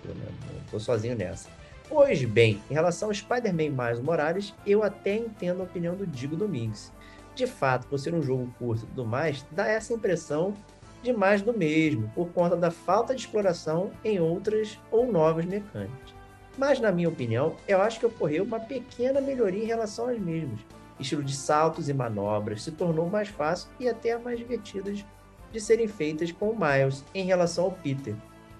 [0.06, 1.50] Eu não estou sozinho nessa.
[1.90, 6.36] Pois bem, em relação ao Spider-Man mais Morales, eu até entendo a opinião do Digo
[6.36, 6.92] Domingues.
[7.34, 10.54] De fato, por ser um jogo curto e tudo mais, dá essa impressão
[11.02, 16.16] de mais do mesmo, por conta da falta de exploração em outras ou novas mecânicas.
[16.58, 20.60] Mas, na minha opinião, eu acho que ocorreu uma pequena melhoria em relação às mesmas.
[21.00, 25.06] Estilo de saltos e manobras se tornou mais fácil e até mais divertidas
[25.52, 28.16] de serem feitas com o Miles em relação ao Peter.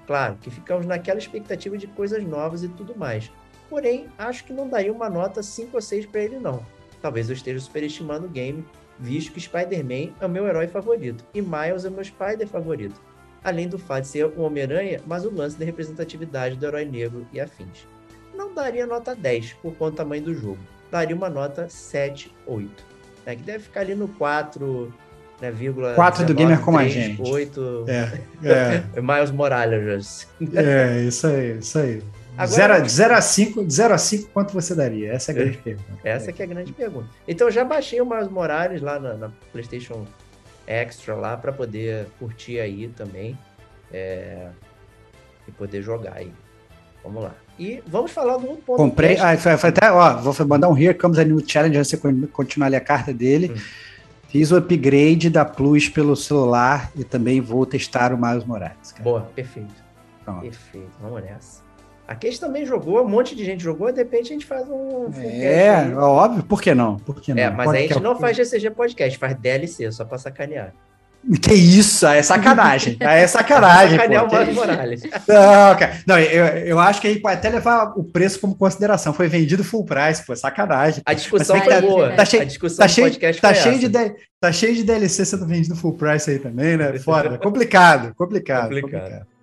[0.06, 3.32] Claro que ficamos naquela expectativa de coisas novas e tudo mais.
[3.70, 6.66] Porém, acho que não daria uma nota 5 ou 6 para ele não.
[7.02, 8.66] Talvez eu esteja superestimando o game,
[9.00, 13.00] visto que Spider-Man é o meu herói favorito e Miles é o meu Spider favorito
[13.48, 17.26] além do fato de ser um Homem-Aranha, mas o lance da representatividade do herói negro
[17.32, 17.88] e afins.
[18.36, 20.60] Não daria nota 10 por conta do tamanho do jogo,
[20.92, 22.86] daria uma nota 7, 8.
[23.26, 24.94] Né, que deve ficar ali no 4,
[25.42, 25.54] né,
[25.96, 27.22] 4 do Gamer como 3, a gente.
[27.22, 27.86] 8.
[27.88, 28.22] É,
[28.96, 29.02] é.
[29.02, 30.28] Miles Morales.
[30.54, 32.04] é, isso aí, isso aí.
[32.38, 35.14] Agora, de 0 a 5, de 0 a 5, quanto você daria?
[35.14, 36.00] Essa é a grande pergunta.
[36.04, 37.10] Essa que é a grande pergunta.
[37.28, 40.06] Então eu já baixei o Miles Morales lá na, na PlayStation
[40.68, 43.38] extra lá para poder curtir aí também
[43.92, 44.50] é,
[45.48, 46.32] e poder jogar aí.
[47.04, 47.34] Vamos lá.
[47.58, 48.78] E vamos falar do ponto.
[48.78, 51.98] Comprei, ah, foi, foi, até, ó, vou mandar um Here Comes a New Challenge, você
[52.28, 53.52] continuar ali a carta dele.
[53.52, 53.88] Hum.
[54.28, 58.92] Fiz o upgrade da Plus pelo celular e também vou testar o Miles Morales.
[58.92, 59.04] Cara.
[59.04, 59.74] Boa, perfeito.
[60.26, 60.42] Pronto.
[60.42, 61.67] Perfeito, vamos nessa.
[62.08, 65.12] A Case também jogou, um monte de gente jogou, de repente a gente faz um.
[65.22, 65.94] É, aí.
[65.94, 66.96] óbvio, por que não?
[66.98, 67.44] Por que é, não?
[67.44, 70.74] É, mas a gente não faz GCG Podcast, faz DLC, só pra sacanear.
[71.42, 72.96] Que isso, é sacanagem.
[73.02, 73.98] É sacanagem.
[73.98, 75.04] Sacanear o Marcos Morales.
[75.04, 75.98] Não, cara.
[76.08, 79.14] Não, eu, eu acho que aí pode até levar o preço como consideração.
[79.14, 81.02] Foi vendido full price, pô, sacanagem.
[81.06, 82.12] A discussão foi tá, boa.
[82.14, 83.90] Tá cheio, a discussão tá cheio, podcast tá cheio de,
[84.40, 86.98] tá cheio de DLC sendo vendido full price aí também, né?
[87.00, 87.38] Foda.
[87.38, 89.02] complicado, complicado, complicado.
[89.02, 89.37] complicado.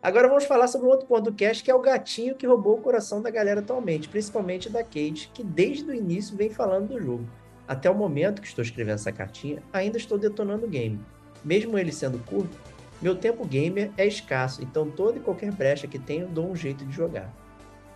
[0.00, 2.76] Agora vamos falar sobre um outro ponto do cast, que é o gatinho que roubou
[2.76, 7.02] o coração da galera atualmente, principalmente da Kate, que desde o início vem falando do
[7.02, 7.26] jogo.
[7.66, 11.00] Até o momento que estou escrevendo essa cartinha, ainda estou detonando o game.
[11.44, 12.56] Mesmo ele sendo curto,
[13.02, 16.84] meu tempo gamer é escasso, então toda e qualquer brecha que tenho dou um jeito
[16.84, 17.34] de jogar.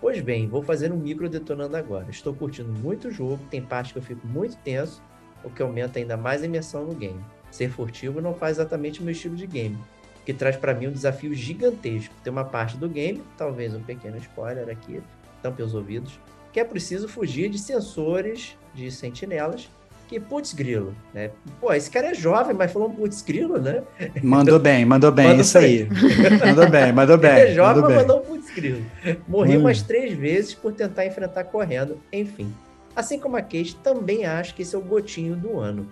[0.00, 2.10] Pois bem, vou fazer um micro detonando agora.
[2.10, 5.00] Estou curtindo muito o jogo, tem parte que eu fico muito tenso,
[5.44, 7.24] o que aumenta ainda mais a imersão no game.
[7.48, 9.78] Ser furtivo não faz exatamente o meu estilo de game,
[10.24, 12.14] que traz para mim um desafio gigantesco.
[12.22, 15.02] Tem uma parte do game, talvez um pequeno spoiler aqui,
[15.42, 16.18] tampe os ouvidos,
[16.52, 19.68] que é preciso fugir de sensores de sentinelas
[20.12, 21.30] que putz grilo, né?
[21.58, 23.82] Pô, esse cara é jovem, mas falou um putz grilo, né?
[24.22, 25.64] Mandou bem, mandou bem, mandou isso bem.
[25.64, 25.88] aí.
[26.46, 27.30] mandou bem, mandou bem.
[27.30, 28.84] Ele é jovem, mandou mas mandou um putz grilo.
[29.26, 29.60] Morri hum.
[29.60, 32.52] umas três vezes por tentar enfrentar correndo, enfim.
[32.94, 35.88] Assim como a Kate, também acho que esse é o gotinho do ano.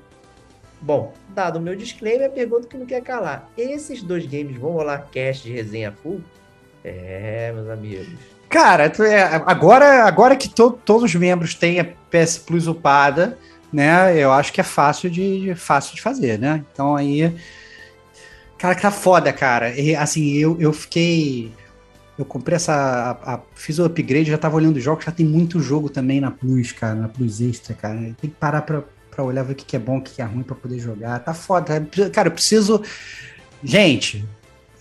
[0.83, 3.49] Bom, dado o meu disclaimer, a pergunta que não quer calar.
[3.57, 6.23] Esses dois games vão rolar cast de resenha full?
[6.83, 8.09] É, meus amigos.
[8.49, 13.39] Cara, é, agora, agora que to, todos os membros têm a PS Plus upada,
[13.73, 14.17] né?
[14.17, 16.65] Eu acho que é fácil de, fácil de fazer, né?
[16.73, 17.33] Então aí.
[18.59, 19.79] Cara, que tá foda, cara.
[19.79, 21.53] E, assim, eu, eu fiquei.
[22.19, 22.75] Eu comprei essa.
[22.75, 26.31] A, a, fiz o upgrade, já tava olhando jogos, já tem muito jogo também na
[26.31, 27.97] Plus, cara, na Plus Extra, cara.
[28.21, 30.23] Tem que parar pra, pra olhar, ver o que, que é bom, o que, que
[30.23, 31.19] é ruim pra poder jogar.
[31.21, 31.87] Tá foda.
[32.13, 32.83] Cara, eu preciso.
[33.63, 34.25] Gente,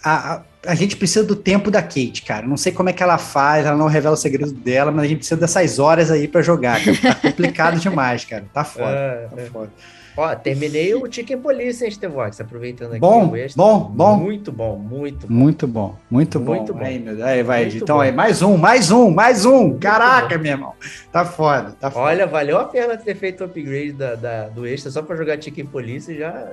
[0.04, 2.48] a, a, a, gente precisa do tempo da Kate, cara.
[2.48, 5.08] Não sei como é que ela faz, ela não revela o segredo dela, mas a
[5.08, 6.98] gente precisa dessas horas aí para jogar, cara.
[6.98, 8.46] Tá complicado demais, cara.
[8.54, 8.92] Tá foda.
[8.92, 9.46] É, tá é.
[9.46, 9.72] foda.
[10.20, 12.42] Ó, terminei o Chicken Police, hein, Stevox?
[12.42, 13.64] Aproveitando aqui bom, o extra.
[13.64, 14.18] Bom, bom.
[14.18, 15.34] Muito bom, muito bom.
[15.34, 16.56] Muito bom, muito bom.
[16.56, 16.84] Muito bom.
[16.84, 18.02] Aí, meu, aí vai, muito então bom.
[18.02, 19.68] aí, mais um, mais um, mais um.
[19.68, 20.44] Muito Caraca, bom.
[20.44, 20.74] meu irmão.
[21.10, 22.04] Tá foda, tá foda.
[22.04, 25.42] Olha, valeu a pena ter feito o upgrade da, da do extra só para jogar
[25.42, 26.52] Chicken Police já,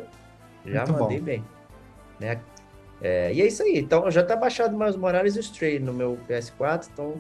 [0.65, 1.25] já muito mandei bom.
[1.25, 1.45] bem.
[2.21, 2.39] Né?
[3.03, 3.79] É, e é isso aí.
[3.79, 7.15] Então, já tá baixado mais Morales e o Stray no meu PS4, então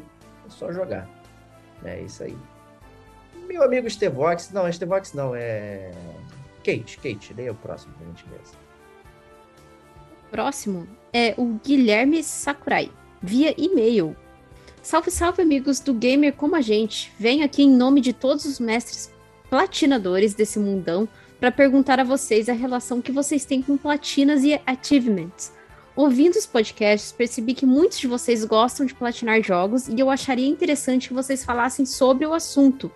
[0.47, 1.09] é só jogar.
[1.84, 2.36] É isso aí.
[3.47, 5.92] Meu amigo Stevox, não, Stevox não, é.
[6.64, 8.40] Kate, Kate, leia o próximo pra gente ver.
[10.30, 12.90] Próximo é o Guilherme Sakurai,
[13.22, 14.16] via e-mail.
[14.82, 17.12] Salve, salve, amigos do Gamer como a gente.
[17.18, 19.11] Venho aqui em nome de todos os mestres
[19.49, 24.61] platinadores desse mundão para perguntar a vocês a relação que vocês têm com platinas e
[24.66, 25.53] achievements.
[25.94, 30.47] Ouvindo os podcasts, percebi que muitos de vocês gostam de platinar jogos e eu acharia
[30.47, 32.92] interessante que vocês falassem sobre o assunto.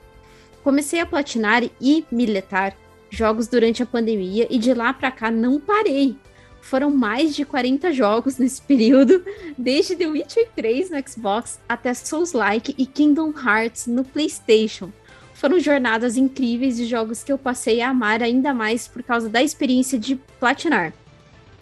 [0.62, 2.76] Comecei a platinar e miletar
[3.08, 6.16] jogos durante a pandemia e de lá para cá não parei.
[6.60, 9.24] Foram mais de 40 jogos nesse período,
[9.56, 14.90] desde The Witcher 3 no Xbox até Souls-like e Kingdom Hearts no PlayStation.
[15.34, 19.42] Foram jornadas incríveis de jogos que eu passei a amar ainda mais por causa da
[19.42, 20.92] experiência de platinar.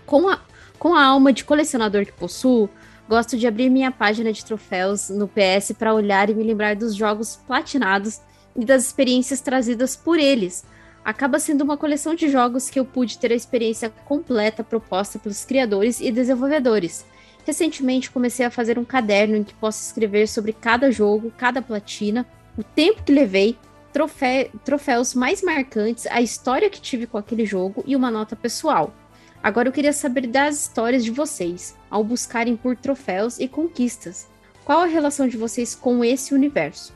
[0.05, 0.41] Com a
[0.79, 2.71] com a alma de colecionador que possuo,
[3.09, 6.95] gosto de abrir minha página de troféus no PS para olhar e me lembrar dos
[6.95, 8.21] jogos platinados
[8.59, 10.65] e das experiências trazidas por eles.
[11.05, 15.45] Acaba sendo uma coleção de jogos que eu pude ter a experiência completa proposta pelos
[15.45, 17.07] criadores e desenvolvedores.
[17.47, 22.27] Recentemente comecei a fazer um caderno em que posso escrever sobre cada jogo, cada platina,
[22.59, 23.57] o tempo que levei,
[23.93, 28.93] trofé troféus mais marcantes, a história que tive com aquele jogo e uma nota pessoal.
[29.41, 34.27] Agora eu queria saber das histórias de vocês, ao buscarem por troféus e conquistas.
[34.65, 36.93] Qual a relação de vocês com esse universo?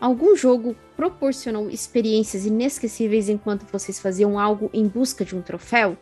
[0.00, 5.96] Algum jogo proporcionou experiências inesquecíveis enquanto vocês faziam algo em busca de um troféu?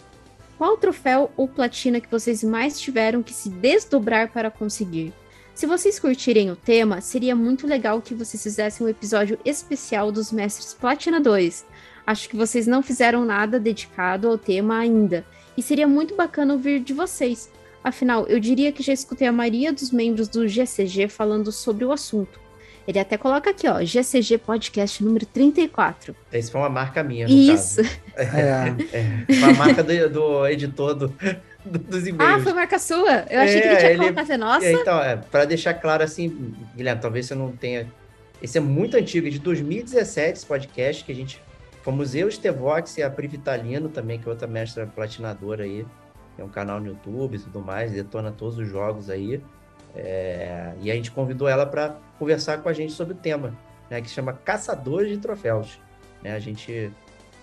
[0.56, 5.12] Qual troféu ou platina que vocês mais tiveram que se desdobrar para conseguir?
[5.54, 10.32] Se vocês curtirem o tema, seria muito legal que vocês fizessem um episódio especial dos
[10.32, 11.66] mestres platinadores.
[12.06, 15.26] Acho que vocês não fizeram nada dedicado ao tema ainda,
[15.58, 17.50] e seria muito bacana ouvir de vocês.
[17.84, 21.92] Afinal, eu diria que já escutei a maioria dos membros do GCG falando sobre o
[21.92, 22.45] assunto.
[22.86, 26.14] Ele até coloca aqui, ó, GCG Podcast número 34.
[26.32, 27.82] Esse foi uma marca minha, Isso.
[28.16, 28.96] É.
[28.96, 29.34] é.
[29.38, 31.08] Uma marca do, do editor do,
[31.62, 32.40] do, dos e-mails.
[32.40, 33.26] Ah, foi marca sua?
[33.28, 34.72] Eu achei é, que ele tinha ele, colocado a nossa.
[34.72, 37.86] Então, é, para deixar claro assim, Guilherme, talvez você não tenha...
[38.40, 41.42] Esse é muito antigo, é de 2017 esse podcast, que a gente
[41.86, 45.86] Fomos eu, Stevox e a Pri Vitalino também, que é outra mestra platinadora aí.
[46.34, 49.40] Tem um canal no YouTube e tudo mais, detona todos os jogos aí.
[49.96, 50.72] É...
[50.80, 53.56] E a gente convidou ela para conversar com a gente sobre o tema,
[53.90, 55.78] né, que se chama Caçadores de Troféus.
[56.22, 56.90] Né, a gente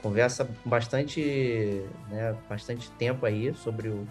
[0.01, 4.07] conversa bastante, né, bastante tempo aí sobre o,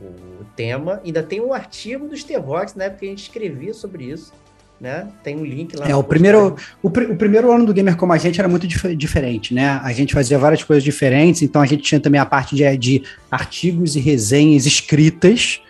[0.00, 1.00] o tema.
[1.04, 4.32] Ainda tem um artigo do Stevox, né, porque a gente escrevia sobre isso
[4.80, 5.08] né?
[5.22, 5.88] Tem um link lá.
[5.88, 8.66] É, o primeiro, o, pr o, primeiro ano do Gamer Como a Gente era muito
[8.66, 9.80] dif diferente, né?
[9.82, 13.02] A gente fazia várias coisas diferentes, então a gente tinha também a parte de, de
[13.30, 15.62] artigos e resenhas escritas,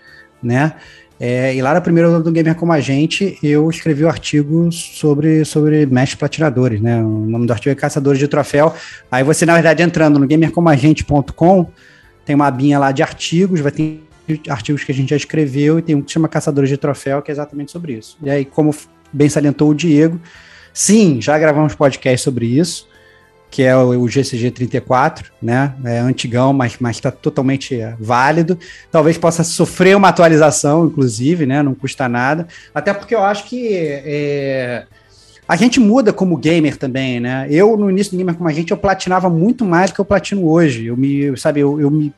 [0.42, 0.74] né?
[1.18, 4.70] É, e lá no primeiro ano do Gamer Como a Gente, eu escrevi um artigo
[4.70, 7.02] sobre, sobre mestres platinadores, né?
[7.02, 8.74] O nome do artigo é Caçadores de Troféu.
[9.10, 11.70] Aí você, na verdade, entrando no gamercomagente.com,
[12.24, 14.02] tem uma abinha lá de artigos, vai ter
[14.48, 17.30] artigos que a gente já escreveu e tem um que chama Caçadores de Troféu, que
[17.30, 18.18] é exatamente sobre isso.
[18.22, 18.74] E aí, como
[19.12, 20.20] bem salientou o Diego,
[20.74, 22.88] sim, já gravamos podcast sobre isso,
[23.56, 25.72] que é o, GCG 34, né?
[25.82, 28.58] É antigão, mas está totalmente é, válido.
[28.92, 31.62] Talvez possa sofrer uma atualização, inclusive, né?
[31.62, 32.46] Não custa nada.
[32.74, 34.84] Até porque eu acho que é,
[35.48, 37.46] a gente muda como gamer também, né?
[37.50, 40.04] Eu, no início do gamer como a gente, eu platinava muito mais do que eu
[40.04, 40.84] platino hoje.
[40.84, 42.12] Eu me, sabe, eu, eu me.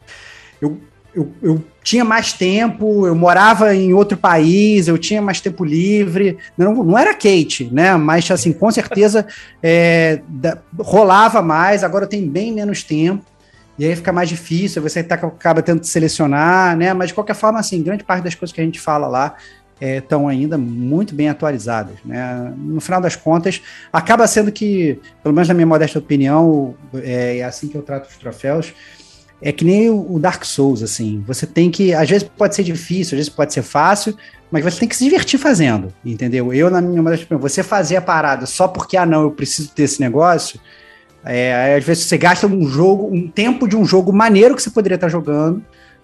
[0.61, 0.77] Eu,
[1.15, 6.39] eu, eu, tinha mais tempo, eu morava em outro país, eu tinha mais tempo livre.
[6.57, 7.97] Não, não era Kate, né?
[7.97, 9.27] Mas, assim, com certeza
[9.63, 13.25] é, da, rolava mais, agora eu tenho bem menos tempo.
[13.79, 16.93] E aí fica mais difícil, você tá, acaba tendo que selecionar, né?
[16.93, 19.37] Mas de qualquer forma, assim, grande parte das coisas que a gente fala lá
[19.81, 21.97] estão é, ainda muito bem atualizadas.
[22.05, 22.53] Né?
[22.57, 27.45] No final das contas, acaba sendo que, pelo menos na minha modesta opinião, é, é
[27.45, 28.75] assim que eu trato os troféus,
[29.41, 31.23] é que nem o Dark Souls, assim.
[31.27, 31.95] Você tem que.
[31.95, 34.17] Às vezes pode ser difícil, às vezes pode ser fácil,
[34.51, 36.53] mas você tem que se divertir fazendo, entendeu?
[36.53, 39.85] Eu, na minha opinião, você fazer a parada só porque, ah, não, eu preciso ter
[39.85, 40.59] esse negócio.
[41.25, 44.71] É, às vezes você gasta um jogo, um tempo de um jogo maneiro que você
[44.71, 45.63] poderia estar jogando,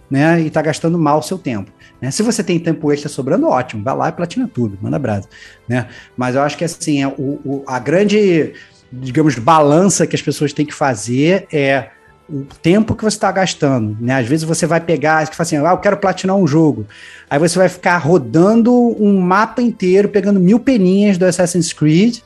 [0.08, 0.40] né?
[0.40, 1.72] E está gastando mal o seu tempo.
[2.00, 2.10] Né?
[2.10, 5.28] Se você tem tempo extra sobrando, ótimo, vai lá e platina tudo, manda brasa.
[5.68, 5.88] Né?
[6.16, 8.52] Mas eu acho que assim, é, o, o, a grande,
[8.92, 11.88] digamos, balança que as pessoas têm que fazer é
[12.28, 14.14] o tempo que você está gastando, né?
[14.14, 16.86] Às vezes você vai pegar, que fala assim, ah, eu quero platinar um jogo.
[17.28, 22.18] Aí você vai ficar rodando um mapa inteiro, pegando mil peninhas do Assassin's Creed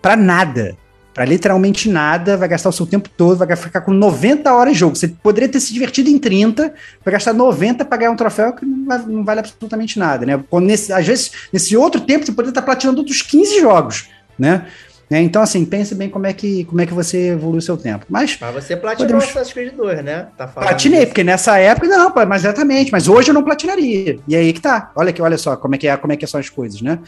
[0.00, 0.76] para nada,
[1.12, 4.78] para literalmente nada, vai gastar o seu tempo todo, vai ficar com 90 horas de
[4.78, 4.96] jogo.
[4.96, 6.72] Você poderia ter se divertido em 30,
[7.04, 10.42] vai gastar 90 para ganhar um troféu que não, vai, não vale absolutamente nada, né?
[10.62, 14.08] Nesse, às vezes, nesse outro tempo, você poderia estar platinando outros 15 jogos,
[14.38, 14.66] né?
[15.08, 15.20] Né?
[15.22, 18.04] Então, assim, pense bem como é que, como é que você evolui o seu tempo.
[18.08, 19.24] Mas, mas você platinou podemos...
[19.24, 20.28] Assassin's Creed 2, né?
[20.36, 21.08] Tá Platinei, disso.
[21.08, 24.18] porque nessa época, não, mas exatamente, mas hoje eu não platinaria.
[24.26, 24.90] E aí que tá.
[24.96, 26.98] Olha, que, olha só como é que, é, como é que são as coisas, né?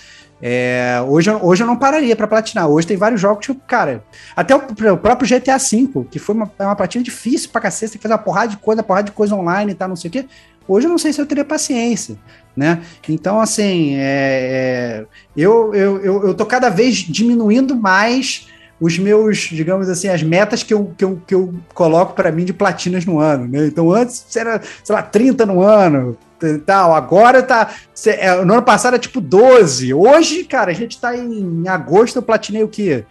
[0.41, 2.69] É, hoje, hoje eu não pararia para platinar.
[2.69, 4.05] Hoje tem vários jogos, tipo, cara,
[4.37, 4.59] até o,
[4.93, 8.03] o próprio GTA V, que foi uma, é uma platina difícil pra cacete, tem que
[8.03, 10.13] fazer uma porrada de coisa, uma porrada de coisa online e tal, não sei o
[10.13, 10.25] quê.
[10.69, 12.17] Hoje eu não sei se eu teria paciência
[12.59, 12.83] né?
[13.09, 15.07] Então, assim, é, é,
[15.37, 18.49] eu, eu, eu, eu tô cada vez diminuindo mais
[18.81, 22.45] os meus, digamos assim, as metas que eu, que eu, que eu coloco para mim
[22.45, 23.67] de platinas no ano, né?
[23.67, 26.17] Então, antes era, sei lá, 30 no ano,
[26.65, 26.95] tal.
[26.95, 27.71] Agora tá.
[28.07, 29.95] É, no ano passado era tipo 12.
[29.95, 33.05] Hoje, cara, a gente tá em, em agosto, eu platinei o quê?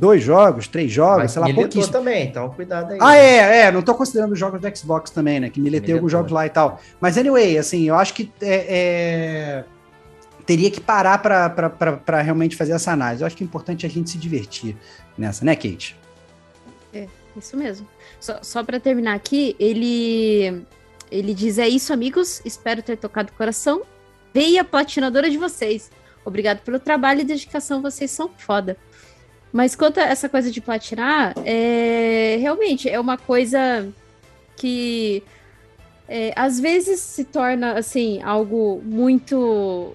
[0.00, 1.92] Dois jogos, três jogos, Mas sei lá, pouquíssimo.
[1.92, 2.98] também, então cuidado aí.
[3.00, 6.10] Ah, é, é, não tô considerando os jogos do Xbox também, né, que miletei alguns
[6.10, 6.80] jogos lá e tal.
[6.98, 9.64] Mas anyway, assim, eu acho que é, é...
[10.46, 13.22] teria que parar para realmente fazer essa análise.
[13.22, 14.74] Eu acho que é importante a gente se divertir
[15.18, 15.94] nessa, né, Kate?
[16.94, 17.86] É, isso mesmo.
[18.18, 20.64] Só, só para terminar aqui, ele
[21.10, 22.40] ele diz: É isso, amigos.
[22.44, 23.82] Espero ter tocado o coração.
[24.32, 25.90] Veia platinadora de vocês.
[26.24, 27.82] Obrigado pelo trabalho e dedicação.
[27.82, 28.76] Vocês são foda.
[29.52, 33.88] Mas quanto a essa coisa de platinar, é, realmente é uma coisa
[34.56, 35.22] que
[36.08, 39.92] é, às vezes se torna assim algo muito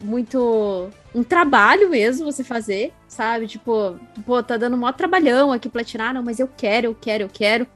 [0.00, 3.46] muito um trabalho mesmo você fazer, sabe?
[3.46, 7.30] Tipo, pô, tá dando maior trabalhão aqui platinar, não, mas eu quero, eu quero, eu
[7.32, 7.66] quero.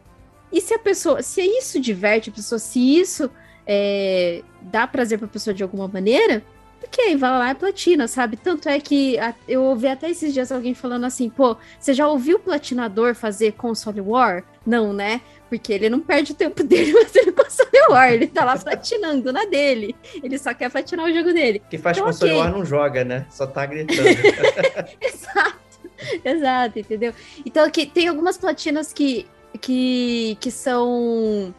[0.52, 3.30] E se a pessoa, se isso diverte a pessoa, se isso
[3.66, 6.42] é, dá prazer pra pessoa de alguma maneira,
[6.88, 8.36] ok, vai lá e platina, sabe?
[8.36, 12.08] Tanto é que a, eu ouvi até esses dias alguém falando assim, pô, você já
[12.08, 14.42] ouviu o platinador fazer console war?
[14.66, 15.20] Não, né?
[15.48, 19.44] Porque ele não perde o tempo dele fazendo console war, ele tá lá platinando na
[19.44, 19.94] dele.
[20.22, 21.62] Ele só quer platinar o jogo dele.
[21.70, 22.42] Que faz então, console okay.
[22.42, 23.26] war não joga, né?
[23.30, 24.08] Só tá gritando.
[25.00, 25.80] exato,
[26.24, 27.12] exato, entendeu?
[27.44, 29.26] Então que tem algumas platinas que,
[29.60, 31.54] que, que são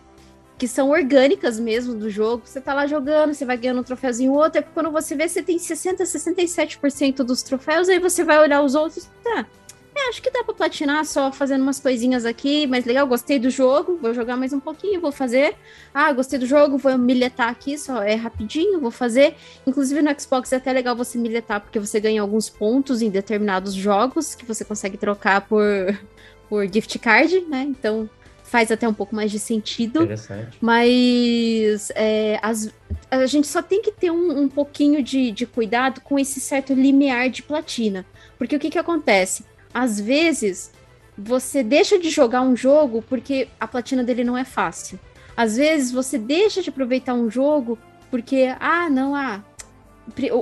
[0.59, 2.43] que são orgânicas mesmo do jogo.
[2.45, 5.27] Você tá lá jogando, você vai ganhando um troféuzinho ou outro, é quando você vê,
[5.27, 9.47] você tem 60, 67% dos troféus, aí você vai olhar os outros, tá.
[9.95, 13.49] É, acho que dá pra platinar só fazendo umas coisinhas aqui, mas legal, gostei do
[13.49, 15.55] jogo, vou jogar mais um pouquinho, vou fazer.
[15.93, 19.35] Ah, gostei do jogo, vou milhetar aqui, só é rapidinho, vou fazer.
[19.65, 23.73] Inclusive no Xbox é até legal você milhetar, porque você ganha alguns pontos em determinados
[23.73, 25.65] jogos que você consegue trocar por,
[26.47, 27.63] por gift card, né?
[27.63, 28.09] Então
[28.49, 30.03] faz até um pouco mais de sentido.
[30.03, 30.57] Interessante.
[30.59, 32.73] Mas é, as,
[33.09, 36.73] a gente só tem que ter um, um pouquinho de, de, cuidado com esse certo
[36.73, 38.05] limiar de platina.
[38.37, 39.45] Porque o que, que acontece?
[39.73, 40.71] Às vezes,
[41.17, 44.99] você deixa de jogar um jogo porque a platina dele não é fácil.
[45.37, 47.77] Às vezes, você deixa de aproveitar um jogo
[48.09, 49.43] porque, ah, não, ah.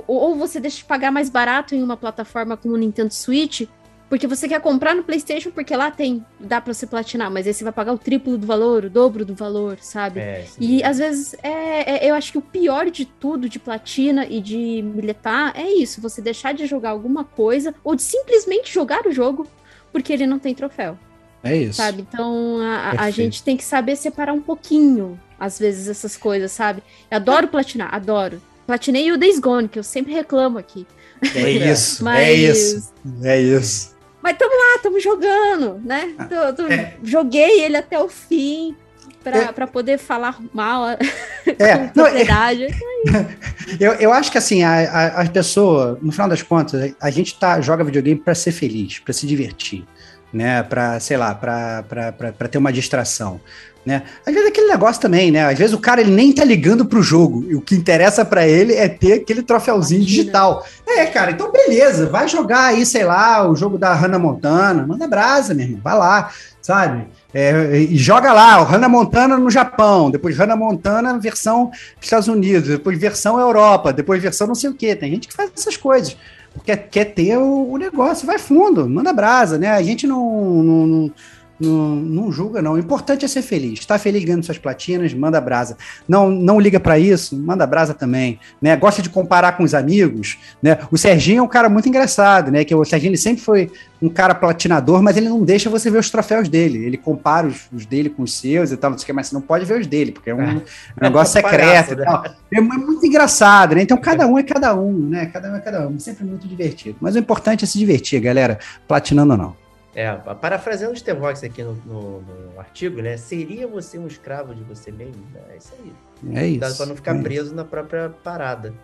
[0.06, 3.68] Ou você deixa de pagar mais barato em uma plataforma como o Nintendo Switch
[4.08, 7.52] porque você quer comprar no PlayStation porque lá tem, dá para você platinar, mas aí
[7.52, 10.20] você vai pagar o triplo do valor, o dobro do valor, sabe?
[10.20, 14.26] É, e às vezes é, é, eu acho que o pior de tudo de platina
[14.26, 19.06] e de militar é isso, você deixar de jogar alguma coisa ou de simplesmente jogar
[19.06, 19.46] o jogo
[19.92, 20.98] porque ele não tem troféu.
[21.42, 21.74] É isso.
[21.74, 22.02] Sabe?
[22.08, 26.82] Então a, a, gente tem que saber separar um pouquinho, às vezes, essas coisas, sabe?
[27.10, 28.42] Eu adoro platinar, adoro.
[28.66, 30.86] Platinei o Days Gone, que eu sempre reclamo aqui.
[31.34, 32.18] É isso, Mas...
[32.18, 32.92] é isso,
[33.22, 33.97] é isso.
[34.22, 36.14] Mas tamo lá, tamo jogando, né?
[36.18, 36.96] Ah, tô, tô, é.
[37.02, 38.76] Joguei ele até o fim
[39.22, 39.66] para é.
[39.66, 40.88] poder falar mal
[41.46, 41.78] é.
[41.78, 42.66] com propriedade.
[43.06, 43.36] Não, é.
[43.78, 47.38] eu, eu acho que assim, a, a, a, pessoa, no final das contas, a gente
[47.38, 49.84] tá, joga videogame para ser feliz, para se divertir,
[50.32, 50.62] né?
[50.62, 53.40] Para, sei lá, para ter uma distração.
[53.86, 54.02] Né?
[54.26, 55.46] Às vezes é aquele negócio também, né?
[55.46, 57.46] Às vezes o cara ele nem tá ligando pro jogo.
[57.48, 60.22] E o que interessa para ele é ter aquele troféuzinho Imagina.
[60.22, 60.66] digital.
[60.86, 65.08] É, cara, então beleza, vai jogar aí, sei lá, o jogo da Hannah Montana, manda
[65.08, 67.06] brasa, meu irmão, vai lá, sabe?
[67.32, 71.70] É, e joga lá, o Hannah Montana no Japão, depois Hannah Montana versão
[72.00, 74.94] Estados Unidos, depois versão Europa, depois versão não sei o que.
[74.96, 76.16] Tem gente que faz essas coisas.
[76.52, 79.70] Porque quer ter o, o negócio, vai fundo, manda brasa, né?
[79.70, 81.12] A gente não, não, não
[81.60, 82.74] não, não julga, não.
[82.74, 83.80] O importante é ser feliz.
[83.80, 85.76] Está feliz ganhando suas platinas, manda brasa.
[86.06, 88.38] Não, não liga para isso, manda brasa também.
[88.62, 88.76] Né?
[88.76, 90.38] Gosta de comparar com os amigos.
[90.62, 90.78] Né?
[90.90, 92.64] O Serginho é um cara muito engraçado, né?
[92.64, 95.98] Que o Serginho ele sempre foi um cara platinador, mas ele não deixa você ver
[95.98, 96.84] os troféus dele.
[96.84, 99.26] Ele compara os, os dele com os seus e tal, não sei o que, mas
[99.26, 100.62] você não pode ver os dele, porque é um, é.
[101.02, 102.04] negócio é secreto né?
[102.52, 103.82] É muito engraçado, né?
[103.82, 105.26] Então cada um é cada um, né?
[105.26, 105.98] Cada um é cada um.
[105.98, 106.96] Sempre muito divertido.
[107.00, 108.58] Mas o importante é se divertir, galera.
[108.86, 109.67] Platinando ou não.
[109.94, 113.16] É, parafraseando o Stevox aqui no, no, no, artigo, né?
[113.16, 115.26] Seria você um escravo de você mesmo?
[115.50, 115.92] É isso aí.
[116.36, 116.76] É isso.
[116.76, 117.54] Para não ficar é preso isso.
[117.54, 118.74] na própria parada,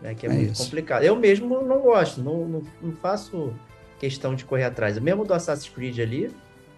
[0.00, 0.14] né?
[0.14, 0.64] Que é, é muito isso.
[0.64, 1.02] complicado.
[1.02, 3.54] Eu mesmo não gosto, não, não, não, faço
[3.98, 4.98] questão de correr atrás.
[4.98, 6.34] Mesmo do Assassin's Creed ali,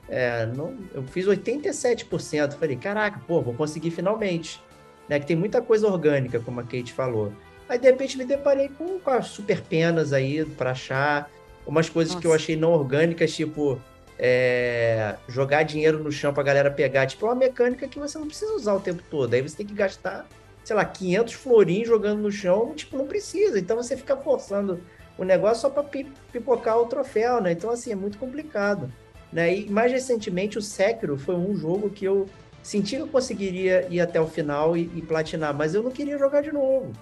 [0.08, 2.54] é, não, eu fiz 87%.
[2.54, 4.60] Falei, caraca, pô, vou conseguir finalmente.
[5.08, 5.20] Né?
[5.20, 7.32] Que tem muita coisa orgânica, como a Kate falou.
[7.68, 11.30] Aí, de repente, me deparei com, com as super penas aí para achar
[11.66, 12.20] Umas coisas Nossa.
[12.20, 13.80] que eu achei não orgânicas, tipo
[14.18, 17.06] é, jogar dinheiro no chão pra galera pegar.
[17.06, 19.34] Tipo, é uma mecânica que você não precisa usar o tempo todo.
[19.34, 20.26] Aí você tem que gastar,
[20.64, 22.74] sei lá, 500 florinhos jogando no chão.
[22.74, 23.58] Tipo, não precisa.
[23.58, 24.80] Então você fica forçando
[25.18, 27.52] o negócio só pra pipocar o troféu, né?
[27.52, 28.90] Então, assim, é muito complicado.
[29.32, 29.58] Né?
[29.58, 32.26] E mais recentemente, o Sekiro foi um jogo que eu
[32.62, 36.18] senti que eu conseguiria ir até o final e, e platinar, mas eu não queria
[36.18, 36.92] jogar de novo.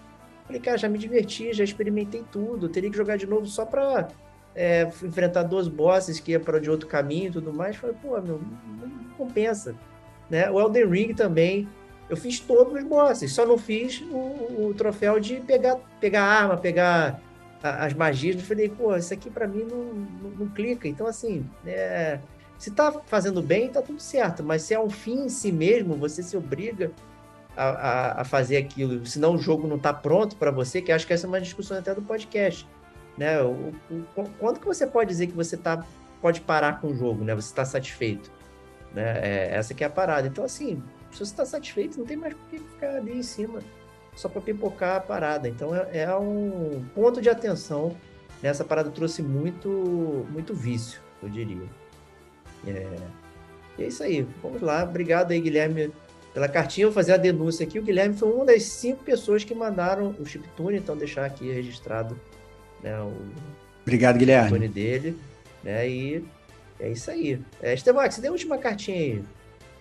[0.46, 4.08] Falei, cara, já me diverti, já experimentei tudo, teria que jogar de novo só pra
[4.54, 7.76] é, enfrentar duas bosses que ia para de outro caminho e tudo mais.
[7.76, 9.74] Falei, pô, meu, não compensa.
[10.30, 10.50] Né?
[10.50, 11.68] O Elden Ring também,
[12.08, 16.56] eu fiz todos os bosses, só não fiz o, o troféu de pegar, pegar arma,
[16.56, 17.20] pegar
[17.62, 18.36] a, as magias.
[18.36, 20.86] Eu falei, pô, isso aqui para mim não, não, não, clica.
[20.86, 22.18] Então, assim, é,
[22.58, 25.96] se tá fazendo bem, tá tudo certo, mas se é um fim em si mesmo,
[25.96, 26.92] você se obriga
[27.56, 31.06] a, a, a fazer aquilo, senão o jogo não tá pronto para você, que acho
[31.06, 32.66] que essa é uma discussão até do podcast
[33.16, 33.40] né?
[33.42, 35.84] O, o, quando que você pode dizer que você tá,
[36.20, 37.34] pode parar com o jogo, né?
[37.34, 38.30] Você está satisfeito,
[38.92, 39.20] né?
[39.22, 40.26] É, essa que é a parada.
[40.26, 43.60] Então, assim, se você está satisfeito, não tem mais por que ficar ali em cima
[44.16, 45.48] só para pipocar a parada.
[45.48, 47.96] Então, é, é, um ponto de atenção.
[48.42, 48.48] Né?
[48.48, 51.68] Essa parada trouxe muito, muito vício, eu diria.
[52.66, 52.96] É,
[53.78, 54.26] e é isso aí.
[54.42, 54.84] Vamos lá.
[54.84, 55.92] Obrigado aí, Guilherme,
[56.32, 56.86] pela cartinha.
[56.86, 57.78] Vou fazer a denúncia aqui.
[57.78, 62.18] O Guilherme foi uma das cinco pessoas que mandaram o chiptune, então deixar aqui registrado
[62.82, 62.98] né?
[63.00, 63.12] O
[63.82, 64.68] Obrigado, Guilherme.
[64.68, 65.18] Dele,
[65.62, 65.88] né?
[65.88, 66.24] E
[66.80, 67.38] é isso aí.
[67.62, 69.24] É, Estevax, dê a última cartinha aí.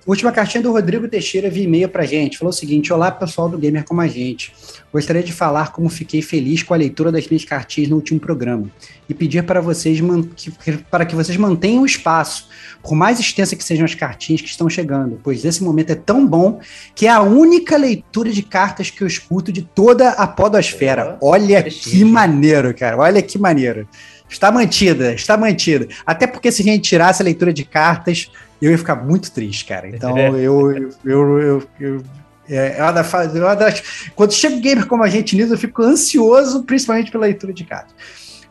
[0.06, 2.38] Última cartinha do Rodrigo Teixeira via e-mail pra gente.
[2.38, 4.54] Falou o seguinte: Olá, pessoal do Gamer como a gente.
[4.91, 8.70] Gostaria de falar como fiquei feliz com a leitura das minhas cartinhas no último programa
[9.08, 9.99] e pedir para vocês
[10.36, 12.49] que, para que vocês mantenham o espaço,
[12.82, 16.28] por mais extensa que sejam as cartinhas que estão chegando, pois esse momento é tão
[16.28, 16.60] bom
[16.93, 21.18] que é a única leitura de cartas que eu escuto de toda a podosfera.
[21.22, 22.97] Olha que maneiro, cara.
[22.97, 23.88] Olha que maneiro.
[24.30, 25.88] Está mantida, está mantida.
[26.06, 28.30] Até porque se a gente tirasse a leitura de cartas,
[28.66, 29.88] eu ia ficar muito triste, cara.
[29.88, 32.03] Então eu, eu, eu, eu, eu
[32.49, 33.84] é, é uma da fase, é das,
[34.16, 37.93] quando chega gamer como a gente nisso, eu fico ansioso, principalmente pela leitura de cartas.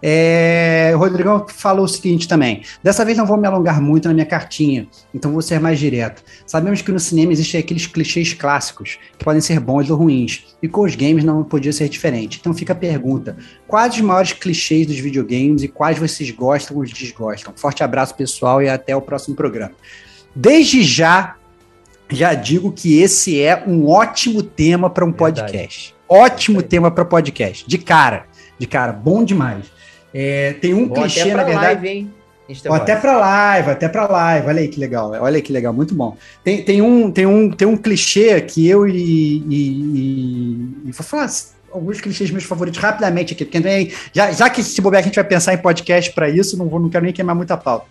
[0.04, 4.14] É, o Rodrigão falou o seguinte também: dessa vez não vou me alongar muito na
[4.14, 6.24] minha cartinha, então vou ser mais direto.
[6.44, 10.66] Sabemos que no cinema existem aqueles clichês clássicos, que podem ser bons ou ruins, e
[10.66, 12.38] com os games não podia ser diferente.
[12.40, 13.36] Então fica a pergunta:
[13.68, 17.52] quais os maiores clichês dos videogames e quais vocês gostam ou desgostam?
[17.54, 19.72] Forte abraço, pessoal, e até o próximo programa.
[20.35, 21.37] Desde já,
[22.11, 25.41] já digo que esse é um ótimo tema para um Verdade.
[25.41, 25.95] podcast.
[26.09, 26.70] Ótimo Verdade.
[26.70, 27.64] tema para podcast.
[27.66, 28.26] De cara,
[28.59, 29.64] de cara, bom demais.
[30.14, 31.66] É, tem um Bom, clichê, na verdade.
[31.66, 32.14] Live, hein?
[32.70, 34.47] até para live, até para live.
[34.47, 36.16] Olha aí que legal, olha aí que legal, muito bom.
[36.45, 41.05] Tem, tem, um, tem, um, tem um clichê que eu e, e, e, e vou
[41.05, 41.30] falar
[41.70, 45.24] alguns clichês meus favoritos rapidamente aqui, porque já, já que se bobear a gente vai
[45.24, 47.87] pensar em podcast para isso, não, vou, não quero nem queimar muita pauta.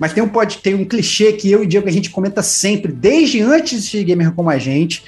[0.00, 2.90] Mas tem um, pode, tem um clichê que eu e Diego a gente comenta sempre,
[2.90, 5.04] desde antes de gamer como a gente,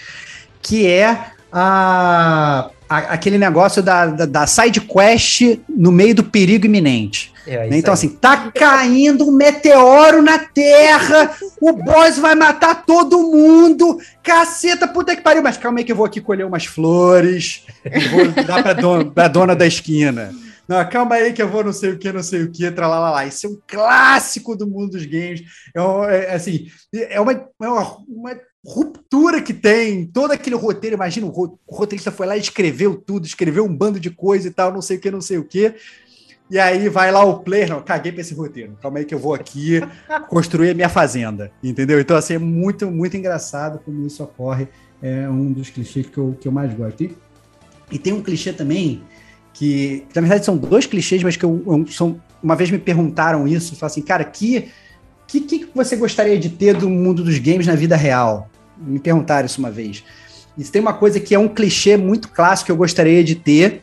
[0.61, 6.67] que é a, a aquele negócio da, da, da side quest no meio do perigo
[6.67, 7.33] iminente.
[7.47, 13.99] É, então, assim, tá caindo um meteoro na Terra, o boss vai matar todo mundo,
[14.23, 17.63] caceta, puta que pariu, mas calma aí que eu vou aqui colher umas flores,
[18.13, 20.33] vou dar pra pra dona da esquina.
[20.73, 23.27] Não, calma aí que eu vou não sei o que, não sei o que, tralalá.
[23.27, 25.43] Isso é um clássico do mundo dos games.
[25.77, 30.97] É, é assim, é uma, é uma, uma ruptura que tem, todo aquele roteiro.
[30.97, 34.73] Imagina, o roteirista foi lá e escreveu tudo, escreveu um bando de coisa e tal,
[34.73, 35.75] não sei o que, não sei o que.
[36.51, 38.79] E aí vai lá o player, não, caguei pra esse roteiro.
[38.81, 39.79] Calma aí que eu vou aqui
[40.31, 41.53] construir a minha fazenda.
[41.63, 42.01] Entendeu?
[42.01, 44.69] Então, assim, é muito, muito engraçado como isso ocorre.
[45.03, 47.03] É um dos clichês que eu, que eu mais gosto.
[47.03, 47.15] E,
[47.91, 49.03] e tem um clichê também
[49.53, 53.47] que, na verdade, são dois clichês, mas que eu, eu são, uma vez me perguntaram
[53.47, 54.69] isso, falaram assim, cara, que,
[55.27, 58.51] que que você gostaria de ter do mundo dos games na vida real?
[58.79, 60.05] Me perguntaram isso uma vez.
[60.57, 63.83] E tem uma coisa que é um clichê muito clássico que eu gostaria de ter,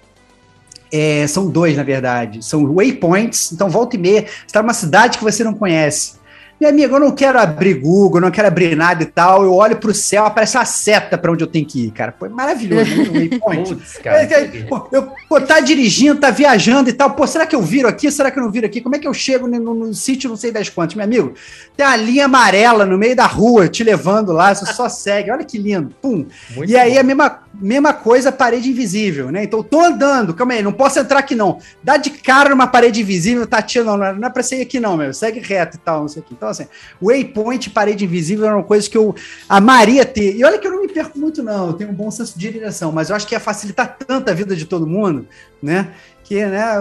[0.91, 2.43] é, são dois, na verdade.
[2.43, 3.51] São waypoints.
[3.51, 6.18] Então, volta e meia, você está numa cidade que você não conhece.
[6.60, 9.43] Meu amigo, eu não quero abrir Google, não quero abrir nada e tal.
[9.43, 12.12] Eu olho pro céu, aparece uma seta para onde eu tenho que ir, cara.
[12.12, 13.05] Pô, é maravilhoso, né?
[13.05, 13.70] Waypoint.
[13.80, 17.12] Putz, cara, é, é, pô, eu, pô, tá dirigindo, tá viajando e tal.
[17.12, 18.12] Pô, será que eu viro aqui?
[18.12, 18.82] Será que eu não viro aqui?
[18.82, 20.95] Como é que eu chego no, no, no sítio, não sei das quantas?
[20.95, 21.34] Meu amigo,
[21.78, 25.32] tem a linha amarela no meio da rua te levando lá, você só segue.
[25.32, 25.95] Olha que lindo.
[26.01, 26.26] Pum.
[26.57, 26.99] Muito e aí bom.
[26.99, 29.45] a mesma, mesma coisa, parede invisível, né?
[29.45, 31.60] Então, eu tô andando, calma aí, não posso entrar aqui não.
[31.82, 34.97] Dá de cara numa parede invisível, tá tirando, não, não é pra sair aqui não,
[34.97, 35.14] meu.
[35.14, 36.34] Segue reto e tal, não sei o que.
[36.34, 36.68] Então, então, assim,
[37.02, 39.16] waypoint, parede invisível era uma coisa que eu
[39.47, 40.36] amaria ter.
[40.36, 41.68] E olha que eu não me perco muito, não.
[41.68, 44.34] Eu tenho um bom senso de direção, mas eu acho que ia facilitar tanto a
[44.34, 45.28] vida de todo mundo,
[45.62, 45.93] né?
[46.24, 46.76] Que, né,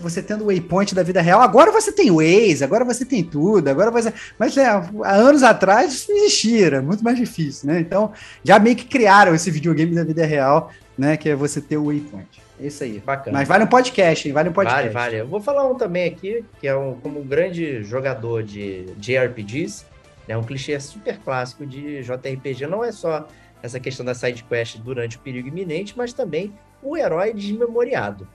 [0.00, 3.68] você tendo o waypoint da vida real, agora você tem Waze, agora você tem tudo,
[3.68, 4.12] agora você.
[4.38, 7.80] Mas né, há anos atrás isso não existia, era muito mais difícil, né?
[7.80, 8.12] Então,
[8.42, 11.16] já meio que criaram esse videogame da vida real, né?
[11.16, 12.45] Que é você ter o waypoint.
[12.60, 12.98] É isso aí.
[12.98, 13.38] Bacana.
[13.38, 14.34] Mas vale um podcast, hein?
[14.34, 14.82] Vale um podcast.
[14.88, 15.16] Vale, vale.
[15.16, 19.84] Eu vou falar um também aqui, que é um, como um grande jogador de JRPGs,
[20.26, 20.36] né?
[20.36, 22.66] Um clichê super clássico de JRPG.
[22.66, 23.28] Não é só
[23.62, 26.52] essa questão da side quest durante o perigo iminente, mas também
[26.82, 28.26] o herói desmemoriado,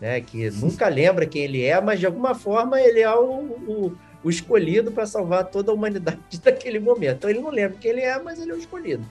[0.00, 0.20] né?
[0.20, 4.30] Que nunca lembra quem ele é, mas de alguma forma ele é o, o, o
[4.30, 7.16] escolhido para salvar toda a humanidade daquele momento.
[7.16, 9.04] Então ele não lembra quem ele é, mas ele é o escolhido.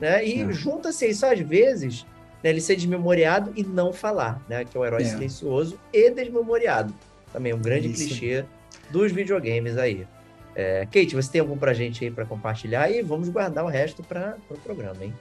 [0.00, 0.24] Né?
[0.26, 0.52] E é.
[0.52, 2.06] junta-se isso às vezes
[2.42, 4.64] né, ele ser desmemoriado e não falar, né?
[4.64, 5.04] Que é o herói é.
[5.06, 6.94] silencioso e desmemoriado.
[7.32, 8.06] Também um grande Isso.
[8.06, 8.44] clichê
[8.90, 10.06] dos videogames aí.
[10.54, 12.90] É, Kate, você tem algum pra gente aí para compartilhar?
[12.90, 15.14] E vamos guardar o resto para o pro programa, hein?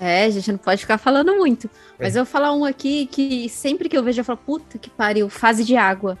[0.00, 1.68] É, a gente não pode ficar falando muito.
[1.98, 2.18] Mas é.
[2.18, 5.28] eu vou falar um aqui que sempre que eu vejo eu falo, puta que pariu,
[5.28, 6.18] fase de água.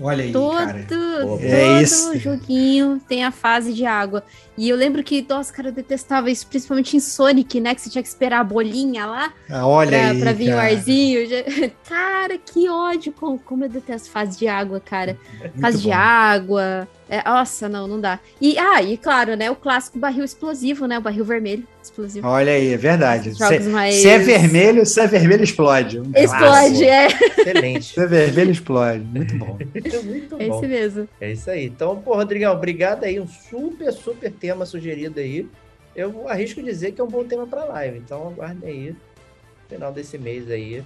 [0.00, 0.86] Olha aí, todo, cara.
[0.88, 1.84] Todo é
[2.18, 4.22] joguinho tem a fase de água.
[4.56, 7.74] E eu lembro que, nossa, cara, eu detestava isso, principalmente em Sonic, né?
[7.74, 9.32] Que você tinha que esperar a bolinha lá.
[9.48, 11.20] Ah, olha pra, aí, pra vir o arzinho.
[11.88, 13.12] Cara, que ódio.
[13.12, 15.16] Como, como eu detesto fase de água, cara.
[15.40, 15.82] Muito fase bom.
[15.84, 16.88] de água.
[17.08, 18.18] É, nossa, não, não dá.
[18.40, 19.50] E, ah, e claro, né?
[19.50, 20.98] O clássico barril explosivo, né?
[20.98, 22.26] O barril vermelho explosivo.
[22.26, 23.34] Olha aí, é verdade.
[23.34, 23.94] Se, mais...
[23.94, 26.00] se é vermelho, se é vermelho, explode.
[26.00, 27.06] Um explode, é.
[27.06, 27.94] Excelente.
[27.94, 29.04] Se é vermelho, explode.
[29.04, 29.58] Muito bom.
[30.04, 30.40] Muito bom.
[30.40, 31.08] É isso mesmo.
[31.20, 31.66] É isso aí.
[31.66, 33.18] Então, pô, Rodrigão, obrigado aí.
[33.18, 35.48] Um super, super tema sugerido aí.
[35.94, 37.98] Eu arrisco dizer que é um bom tema para live.
[37.98, 38.96] Então, aguardem aí.
[39.68, 40.82] Final desse mês aí.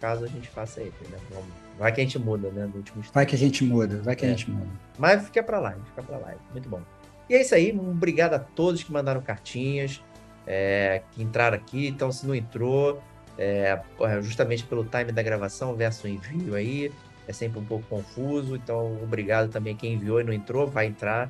[0.00, 1.18] Caso a gente faça aí, né?
[1.30, 2.66] Vamos Vai que a gente muda, né?
[2.66, 4.28] No último vai que a gente muda, vai que é.
[4.28, 4.66] a gente muda.
[4.98, 6.34] Mas fica pra lá, fica pra lá.
[6.50, 6.82] Muito bom.
[7.30, 7.70] E é isso aí.
[7.78, 10.02] Obrigado a todos que mandaram cartinhas,
[10.48, 11.86] é, que entraram aqui.
[11.86, 13.02] Então, se não entrou,
[13.36, 13.78] é,
[14.22, 16.90] justamente pelo time da gravação versus envio aí,
[17.28, 18.56] é sempre um pouco confuso.
[18.56, 21.26] Então, obrigado também quem enviou e não entrou, vai entrar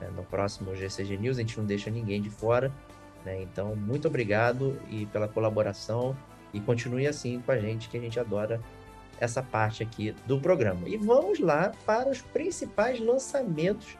[0.00, 1.38] né, no próximo GCG News.
[1.38, 2.72] A gente não deixa ninguém de fora.
[3.24, 3.40] Né?
[3.42, 6.16] Então, muito obrigado e pela colaboração.
[6.52, 8.60] E continue assim com a gente, que a gente adora
[9.20, 10.88] essa parte aqui do programa.
[10.88, 13.96] E vamos lá para os principais lançamentos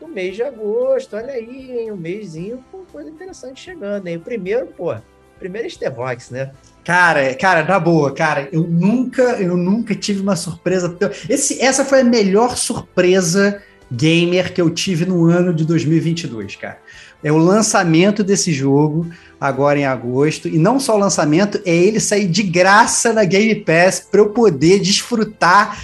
[0.00, 1.14] do mês de agosto.
[1.14, 4.16] Olha aí, hein, um mêsinho com coisa interessante chegando, hein?
[4.16, 4.94] O primeiro, pô,
[5.38, 6.50] primeiro é Stevox, né?
[6.82, 10.96] Cara, cara, na boa, cara, eu nunca, eu nunca tive uma surpresa.
[11.28, 13.62] Esse, essa foi a melhor surpresa
[13.92, 16.78] gamer que eu tive no ano de 2022, cara.
[17.22, 19.06] É o lançamento desse jogo
[19.38, 20.48] agora em agosto.
[20.48, 24.30] E não só o lançamento, é ele sair de graça na Game Pass para eu
[24.30, 25.78] poder desfrutar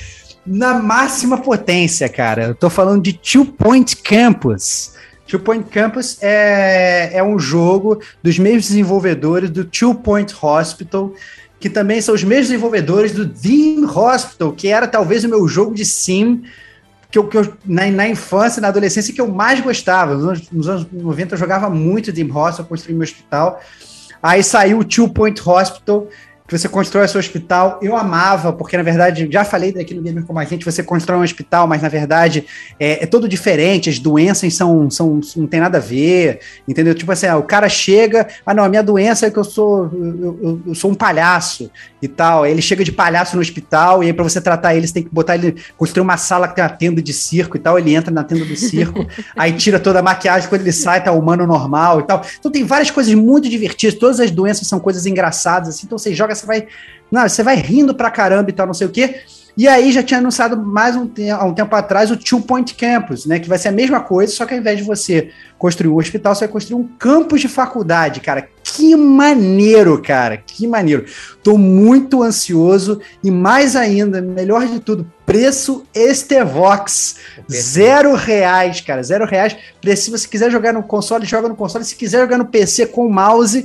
[0.46, 2.44] na máxima potência, cara.
[2.44, 4.94] Eu tô falando de Two Point Campus.
[5.26, 11.12] Two Point Campus é, é um jogo dos mesmos desenvolvedores do Two Point Hospital,
[11.58, 15.74] que também são os mesmos desenvolvedores do Dean Hospital, que era talvez o meu jogo
[15.74, 16.44] de sim
[17.10, 20.14] que eu, que eu na, na infância, na adolescência, que eu mais gostava.
[20.14, 23.60] Nos anos, nos anos 90 eu jogava muito Dream Hospital, construí meu hospital.
[24.22, 26.08] Aí saiu o Two Point Hospital,
[26.46, 27.78] que você constrói seu hospital.
[27.82, 31.18] Eu amava, porque na verdade, já falei daqui no Gamer Como a Gente, você constrói
[31.18, 32.44] um hospital, mas na verdade
[32.78, 36.94] é, é todo diferente, as doenças são, são, não tem nada a ver, entendeu?
[36.94, 39.90] Tipo assim, ah, o cara chega, ah não, a minha doença é que eu sou,
[39.92, 41.70] eu, eu, eu sou um palhaço
[42.00, 42.46] e tal.
[42.46, 45.12] Ele chega de palhaço no hospital, e aí para você tratar ele, você tem que
[45.12, 48.12] botar ele, construir uma sala que tem uma tenda de circo e tal, ele entra
[48.12, 49.04] na tenda do circo,
[49.36, 52.24] aí tira toda a maquiagem, quando ele sai, tá humano normal e tal.
[52.38, 56.14] Então tem várias coisas muito divertidas, todas as doenças são coisas engraçadas, assim, então você
[56.14, 56.66] joga você vai.
[57.10, 59.20] Não, você vai rindo pra caramba e tal, não sei o quê.
[59.56, 63.24] E aí já tinha anunciado mais um, há um tempo atrás o Two Point Campus,
[63.24, 63.38] né?
[63.38, 66.34] Que vai ser a mesma coisa, só que ao invés de você construir um hospital,
[66.34, 68.50] você vai construir um campus de faculdade, cara.
[68.62, 70.36] Que maneiro, cara.
[70.36, 71.06] Que maneiro.
[71.42, 77.16] Tô muito ansioso e mais ainda, melhor de tudo, preço Estevox.
[77.50, 79.02] Zero reais, cara.
[79.02, 79.56] Zero reais.
[79.96, 81.82] Se você quiser jogar no console, joga no console.
[81.82, 83.64] Se quiser jogar no PC com mouse,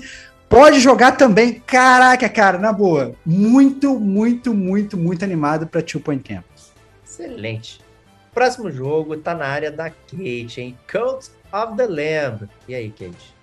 [0.52, 1.61] Pode jogar também.
[1.61, 3.15] Caraca, cara, na boa.
[3.26, 6.73] Muito, muito, muito, muito animado para Two Point Campus.
[7.06, 7.80] Excelente.
[8.34, 10.78] Próximo jogo tá na área da Kate, hein?
[10.91, 12.49] Cult of the Lamb.
[12.68, 13.34] E aí, Kate?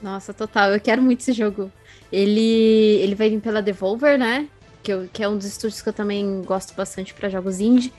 [0.00, 0.70] Nossa, total.
[0.70, 1.70] Eu quero muito esse jogo.
[2.10, 4.48] Ele, ele vai vir pela Devolver, né?
[4.82, 7.92] Que, eu, que é um dos estúdios que eu também gosto bastante para jogos indie.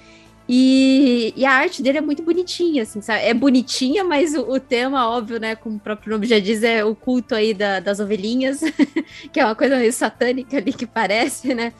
[0.54, 3.22] E, e, a arte dele é muito bonitinha, assim, sabe?
[3.24, 5.56] É bonitinha, mas o, o, tema, óbvio, né?
[5.56, 8.60] Como o próprio nome já diz, é o culto aí da, das ovelhinhas,
[9.32, 11.72] que é uma coisa meio satânica ali que parece, né?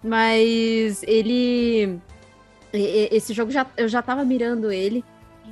[0.00, 1.98] Mas ele.
[2.72, 5.04] Esse jogo já, eu já tava mirando ele.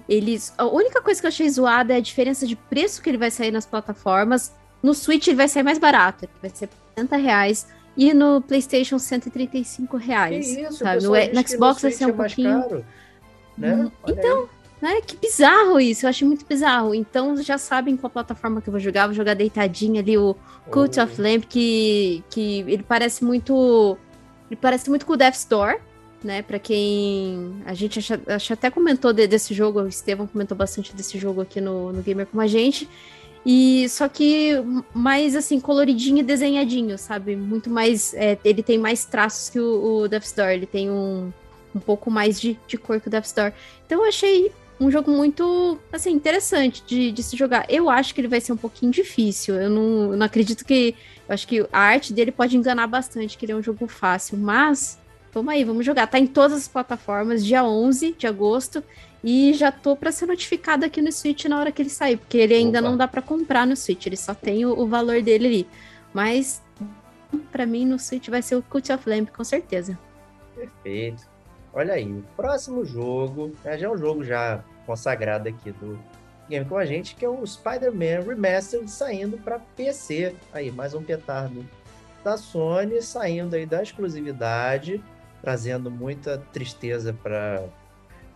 [0.09, 3.19] Eles, a única coisa que eu achei zoada é a diferença de preço que ele
[3.19, 4.55] vai sair nas plataformas.
[4.81, 7.67] No Switch ele vai sair mais barato, ele vai ser 70 reais.
[7.99, 10.47] E no PlayStation 135 reais.
[10.47, 11.03] Que isso, sabe?
[11.03, 12.63] No, no Xbox vai ser um é pouquinho.
[12.63, 12.85] Caro,
[13.59, 13.75] né?
[13.75, 14.49] Hum, então,
[14.81, 15.01] né?
[15.01, 16.07] Que bizarro isso.
[16.07, 16.95] Eu achei muito bizarro.
[16.95, 19.09] Então já sabem qual plataforma que eu vou jogar.
[19.09, 20.37] Vou jogar deitadinho ali o
[20.71, 21.03] Cult oh.
[21.03, 23.99] of Lamp, que, que ele parece muito.
[24.49, 25.79] Ele parece muito com o Death Store.
[26.23, 30.59] Né, para quem a gente acha, acha até comentou de, desse jogo, o Estevão comentou
[30.59, 32.89] bastante desse jogo aqui no, no Gamer com a gente.
[33.51, 34.53] E só que
[34.93, 37.35] mais assim, coloridinho e desenhadinho, sabe?
[37.35, 38.13] Muito mais.
[38.13, 40.53] É, ele tem mais traços que o, o Death Store.
[40.53, 41.33] Ele tem um,
[41.75, 43.55] um pouco mais de, de cor que o Death Store.
[43.87, 47.65] Então eu achei um jogo muito, assim, interessante de, de se jogar.
[47.71, 49.55] Eu acho que ele vai ser um pouquinho difícil.
[49.55, 50.95] Eu não, eu não acredito que.
[51.27, 54.37] Eu acho que a arte dele pode enganar bastante, que ele é um jogo fácil.
[54.37, 54.99] Mas,
[55.33, 56.07] vamos aí, vamos jogar.
[56.07, 58.85] Tá em todas as plataformas, dia 11 de agosto.
[59.23, 62.39] E já tô para ser notificado aqui no Switch na hora que ele sair, porque
[62.39, 62.89] ele ainda Opa.
[62.89, 65.69] não dá para comprar no Switch, ele só tem o, o valor dele ali.
[66.15, 66.63] Mas
[67.51, 69.99] para mim no Switch vai ser o Cult of Lamp, com certeza.
[70.55, 71.27] Perfeito.
[71.73, 75.99] Olha aí, o próximo jogo, né, já é um jogo já consagrado aqui do
[76.49, 80.35] Game com a gente, que é o Spider-Man Remastered saindo para PC.
[80.53, 81.65] Aí, mais um petardo
[82.25, 85.03] da Sony saindo aí da exclusividade,
[85.43, 87.65] trazendo muita tristeza para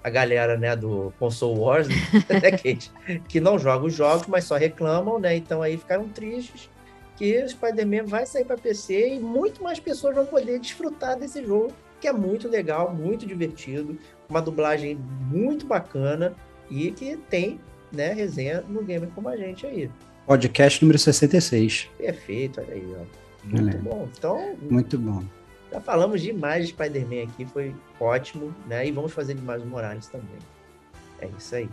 [0.03, 1.89] a galera, né, do Console Wars,
[2.29, 2.91] né, Kate,
[3.29, 5.37] que não joga os jogos, mas só reclamam, né?
[5.37, 6.69] Então aí ficaram tristes
[7.16, 11.45] que o Spider-Man vai sair para PC e muito mais pessoas vão poder desfrutar desse
[11.45, 13.99] jogo, que é muito legal, muito divertido,
[14.29, 14.99] uma dublagem
[15.31, 16.35] muito bacana
[16.70, 17.61] e que tem,
[17.93, 19.91] né, resenha no Gamer como a gente aí.
[20.27, 21.91] Podcast número 66.
[21.99, 23.23] Perfeito, olha aí, ó.
[23.45, 24.09] Muito bom.
[24.16, 25.23] Então, muito bom.
[25.73, 28.86] Já falamos demais de Spider-Man aqui, foi ótimo, né?
[28.86, 30.39] E vamos fazer de mais Morales também.
[31.19, 31.69] É isso aí.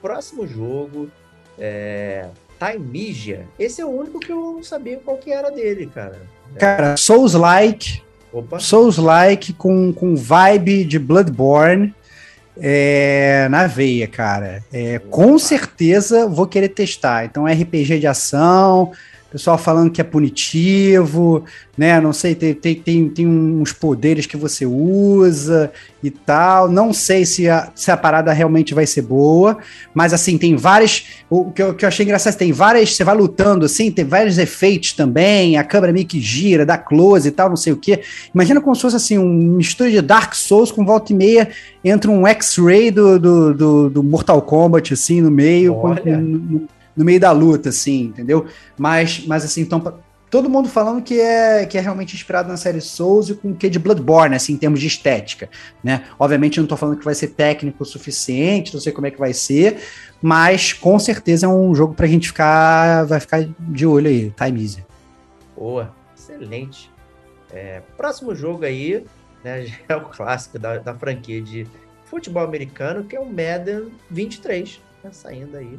[0.00, 1.10] Próximo jogo
[1.58, 2.28] é
[2.58, 6.20] Time Esse é o único que eu não sabia qual que era dele, cara.
[6.58, 8.02] Cara, Souls-like.
[8.58, 11.94] Souls-like com, com vibe de Bloodborne.
[12.56, 14.62] É, na veia, cara.
[14.72, 17.24] É, com certeza vou querer testar.
[17.24, 18.92] Então, RPG de ação,
[19.32, 21.42] pessoal falando que é punitivo,
[21.76, 21.98] né?
[22.00, 25.72] Não sei, tem, tem, tem, tem uns poderes que você usa
[26.02, 26.70] e tal.
[26.70, 29.56] Não sei se a, se a parada realmente vai ser boa,
[29.94, 31.06] mas assim, tem várias.
[31.30, 32.94] O que eu, que eu achei engraçado, tem várias.
[32.94, 37.26] Você vai lutando assim, tem vários efeitos também, a câmera meio que gira, dá close
[37.26, 38.00] e tal, não sei o que.
[38.34, 41.48] Imagina como se fosse assim, um mistura de Dark Souls com volta e meia
[41.82, 45.74] entre um X-Ray do, do, do, do, Mortal Kombat, assim, no meio.
[45.74, 46.02] Olha.
[46.02, 48.46] Com, no, no meio da luta, assim, entendeu?
[48.78, 49.80] Mas, mas assim, então,
[50.32, 53.54] todo mundo falando que é, que é realmente inspirado na série Souls e com o
[53.54, 55.50] que de Bloodborne, assim, em termos de estética,
[55.84, 56.06] né?
[56.18, 59.10] Obviamente eu não tô falando que vai ser técnico o suficiente, não sei como é
[59.10, 59.82] que vai ser,
[60.22, 64.62] mas com certeza é um jogo pra gente ficar, vai ficar de olho aí, Time
[64.62, 64.82] Easy.
[65.54, 66.90] Boa, excelente.
[67.52, 69.04] É, próximo jogo aí,
[69.44, 71.66] né, é o clássico da, da franquia de
[72.06, 75.78] futebol americano, que é o Madden 23, tá saindo aí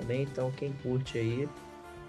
[0.00, 0.22] também.
[0.22, 1.48] Então, quem curte aí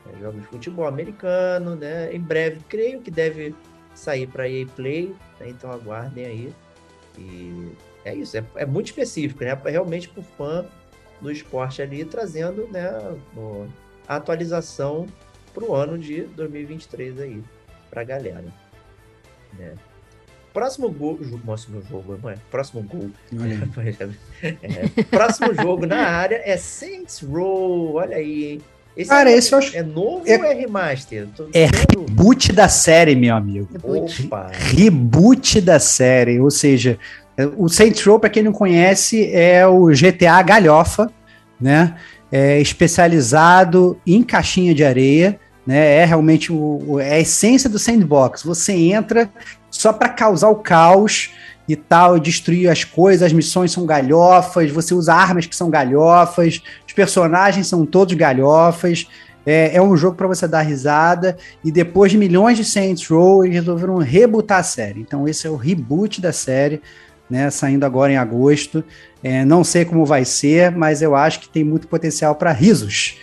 [0.08, 2.14] é, jogos de futebol americano, né?
[2.14, 3.54] Em breve, creio que deve
[3.94, 5.50] sair para EA Play, né?
[5.50, 6.54] então aguardem aí.
[7.18, 7.72] E
[8.06, 9.58] é isso, é, é muito específico, né?
[9.66, 10.66] Realmente para o fã
[11.20, 12.90] do esporte ali, trazendo né,
[14.08, 15.06] a atualização
[15.54, 17.44] para o ano de 2023 aí,
[17.90, 18.46] para a galera.
[19.54, 19.76] Né?
[20.54, 21.20] Próximo gol.
[21.46, 22.36] Próximo jogo, mãe.
[22.50, 23.10] Próximo gol.
[24.44, 27.96] é, próximo jogo na área é Saints Row.
[27.96, 28.62] Olha aí, hein?
[28.96, 29.78] Esse Cara, é, esse eu acho.
[29.78, 31.28] É novo é, ou é remaster?
[31.54, 33.70] é reboot da série, meu amigo.
[33.82, 34.52] Opa.
[34.52, 36.40] Reboot da série.
[36.40, 37.00] Ou seja,
[37.58, 41.12] o Saints Row, para quem não conhece, é o GTA Galhofa,
[41.60, 41.96] né?
[42.32, 45.40] É especializado em caixinha de areia.
[45.64, 48.42] Né, é realmente o, é a essência do sandbox.
[48.42, 49.30] Você entra,
[49.82, 51.32] só para causar o caos
[51.68, 55.70] e tal, e destruir as coisas, as missões são galhofas, você usa armas que são
[55.70, 59.08] galhofas, os personagens são todos galhofas.
[59.44, 61.36] É, é um jogo para você dar risada.
[61.64, 65.00] E depois de milhões de Saints Row, eles resolveram rebootar a série.
[65.00, 66.80] Então, esse é o reboot da série,
[67.28, 67.50] né?
[67.50, 68.84] Saindo agora em agosto.
[69.24, 73.18] É, não sei como vai ser, mas eu acho que tem muito potencial para risos.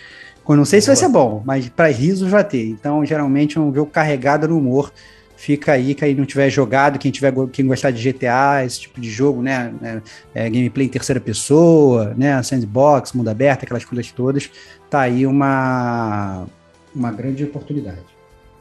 [0.47, 2.65] Eu não sei se vai ser bom, mas para risos vai ter.
[2.67, 4.91] Então, geralmente é um jogo carregado no humor
[5.39, 9.09] fica aí, quem não tiver jogado, quem tiver quem gostar de GTA, esse tipo de
[9.09, 10.03] jogo, né, né
[10.35, 14.51] é, gameplay em terceira pessoa, né, sandbox, mundo aberto, aquelas coisas todas,
[14.89, 16.45] tá aí uma
[16.93, 18.03] uma grande oportunidade.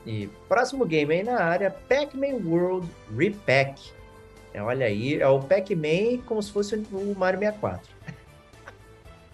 [0.06, 2.86] E próximo game aí na área, Pac-Man World
[3.16, 3.90] Repack.
[4.54, 7.98] É, olha aí, é o Pac-Man como se fosse o Mario 64.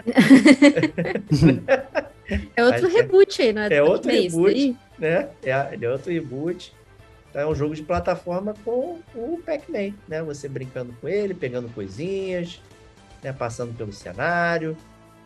[2.56, 3.68] é outro reboot aí, né?
[3.70, 5.28] É outro reboot, né?
[5.42, 6.72] É, é outro reboot.
[7.34, 10.22] Então, é um jogo de plataforma com o Pac-Man, né?
[10.22, 12.62] Você brincando com ele, pegando coisinhas,
[13.24, 13.32] né?
[13.32, 14.76] passando pelo cenário,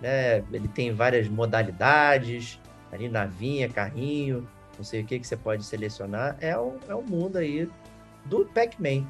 [0.01, 0.39] né?
[0.51, 2.59] Ele tem várias modalidades,
[2.91, 4.49] ali navinha, carrinho,
[4.79, 6.39] não sei o que que você pode selecionar.
[6.41, 7.69] É um, é um mundo aí
[8.25, 9.07] do Pac-Man.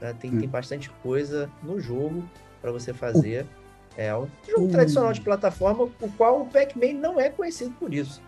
[0.00, 0.12] Né?
[0.18, 0.40] Tem, hum.
[0.40, 2.28] tem bastante coisa no jogo
[2.60, 3.46] para você fazer.
[3.96, 8.20] É um jogo tradicional de plataforma, o qual o Pac-Man não é conhecido por isso.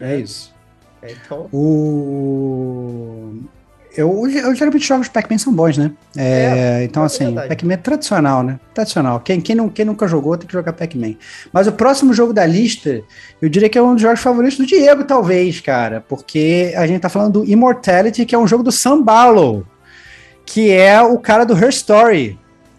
[0.00, 0.54] É isso.
[1.02, 1.48] É, então...
[1.52, 3.40] O...
[3.96, 5.90] Eu, eu geralmente jogos de Pac-Man são bons, né?
[6.16, 8.60] É, é, então, é assim, Pac-Man é tradicional, né?
[8.72, 9.18] Tradicional.
[9.18, 11.16] Quem, quem, não, quem nunca jogou tem que jogar Pac-Man.
[11.52, 13.02] Mas o próximo jogo da lista,
[13.42, 16.04] eu diria que é um dos jogos favoritos do Diego, talvez, cara.
[16.08, 19.66] Porque a gente tá falando do Immortality, que é um jogo do Sam Barlow,
[20.46, 22.38] que é o cara do Her Story,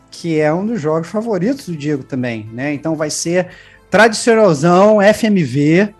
[0.09, 2.73] que é um dos jogos favoritos do Diego também, né?
[2.73, 3.49] Então vai ser
[3.89, 5.93] tradicionalzão, FMV,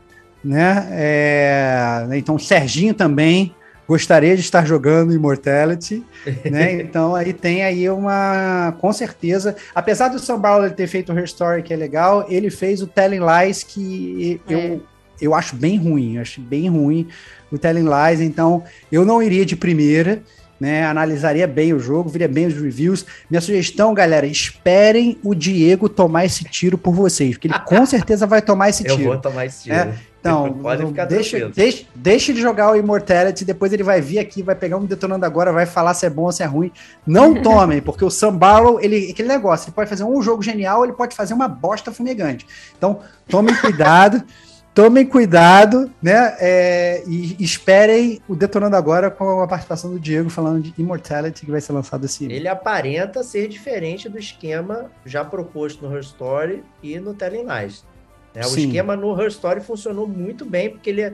[0.43, 0.88] né?
[0.91, 3.53] É, então, Serginho também
[3.91, 6.01] gostaria de estar jogando Immortality,
[6.49, 6.81] né?
[6.81, 11.26] Então aí tem aí uma, com certeza, apesar do São Paulo ter feito o Her
[11.26, 14.80] Story que é legal, ele fez o Telling Lies que eu é.
[15.19, 17.05] eu acho bem ruim, acho bem ruim
[17.51, 20.23] o Telling Lies, então eu não iria de primeira,
[20.62, 20.86] né?
[20.86, 23.04] Analisaria bem o jogo, viria bem os reviews.
[23.28, 28.28] Minha sugestão, galera, esperem o Diego tomar esse tiro por vocês, porque ele com certeza
[28.28, 29.02] vai tomar esse tiro.
[29.02, 29.76] Eu vou tomar esse tiro.
[29.76, 29.98] Né?
[30.20, 34.44] Então, Pode ficar deixa, deixa, deixa ele jogar o Immortality, depois ele vai vir aqui,
[34.44, 36.72] vai pegar um detonando agora, vai falar se é bom ou se é ruim.
[37.08, 40.84] Não tomem, porque o Sam Barlow, ele, aquele negócio, ele pode fazer um jogo genial,
[40.84, 42.46] ele pode fazer uma bosta fumegante.
[42.78, 44.24] Então, tomem cuidado.
[44.73, 46.35] Tomem cuidado, né?
[46.39, 51.52] É, e esperem o Detonando Agora com a participação do Diego falando de Immortality, que
[51.52, 52.34] vai ser lançado esse ano.
[52.34, 57.85] Ele aparenta ser diferente do esquema já proposto no Her Story e no Telling Lies.
[58.34, 58.41] Né?
[58.45, 61.14] O esquema no Her Story funcionou muito bem, porque ele é,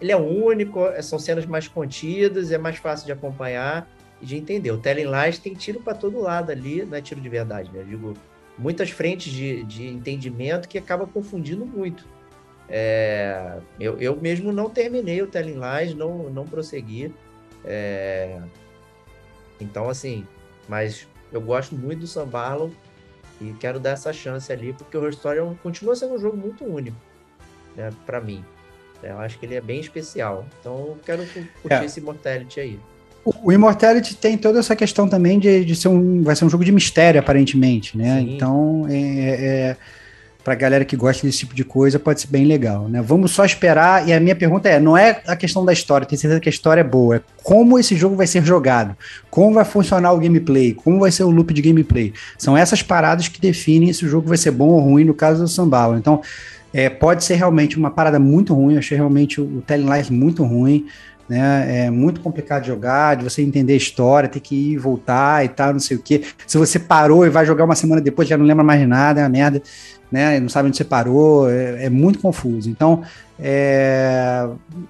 [0.00, 3.88] ele é único, é, são cenas mais contidas, é mais fácil de acompanhar
[4.20, 4.70] e de entender.
[4.70, 7.80] O Telling Lies tem tiro para todo lado ali, não é tiro de verdade, né?
[7.80, 8.14] Eu digo,
[8.58, 12.04] muitas frentes de, de entendimento que acaba confundindo muito.
[12.70, 17.12] É, eu, eu mesmo não terminei o Telling Lies, não, não prossegui.
[17.64, 18.40] É,
[19.60, 20.26] então, assim,
[20.68, 22.70] mas eu gosto muito do Sam Barlow
[23.40, 26.36] e quero dar essa chance ali, porque o Her Story é continua sendo um jogo
[26.36, 26.96] muito único,
[27.76, 28.44] né, para mim.
[29.02, 30.44] Eu acho que ele é bem especial.
[30.60, 31.24] Então, eu quero
[31.62, 31.84] curtir é.
[31.84, 32.80] esse Immortality aí.
[33.24, 36.22] O, Immortality tem toda essa questão também de, de ser um.
[36.22, 38.18] Vai ser um jogo de mistério, aparentemente, né?
[38.18, 38.34] Sim.
[38.34, 38.96] Então, é,
[39.70, 39.76] é
[40.48, 43.02] para galera que gosta desse tipo de coisa, pode ser bem legal, né?
[43.02, 44.08] Vamos só esperar.
[44.08, 46.50] E a minha pergunta é: não é a questão da história, tenho certeza que a
[46.50, 48.96] história é boa, é como esse jogo vai ser jogado,
[49.28, 52.14] como vai funcionar o gameplay, como vai ser o loop de gameplay.
[52.38, 55.42] São essas paradas que definem se o jogo vai ser bom ou ruim no caso
[55.42, 55.98] do Sambalo.
[55.98, 56.22] Então,
[56.72, 58.72] é, pode ser realmente uma parada muito ruim.
[58.72, 60.86] Eu achei realmente o Telling Lies muito ruim.
[61.28, 61.86] né?
[61.86, 65.44] É muito complicado de jogar, de você entender a história, ter que ir e voltar
[65.44, 66.22] e tal, não sei o quê.
[66.46, 69.20] Se você parou e vai jogar uma semana depois, já não lembra mais de nada,
[69.20, 69.62] é uma merda,
[70.10, 70.40] né?
[70.40, 72.68] Não sabe onde você parou, é, é muito confuso.
[72.68, 73.02] Então,
[73.38, 74.48] é,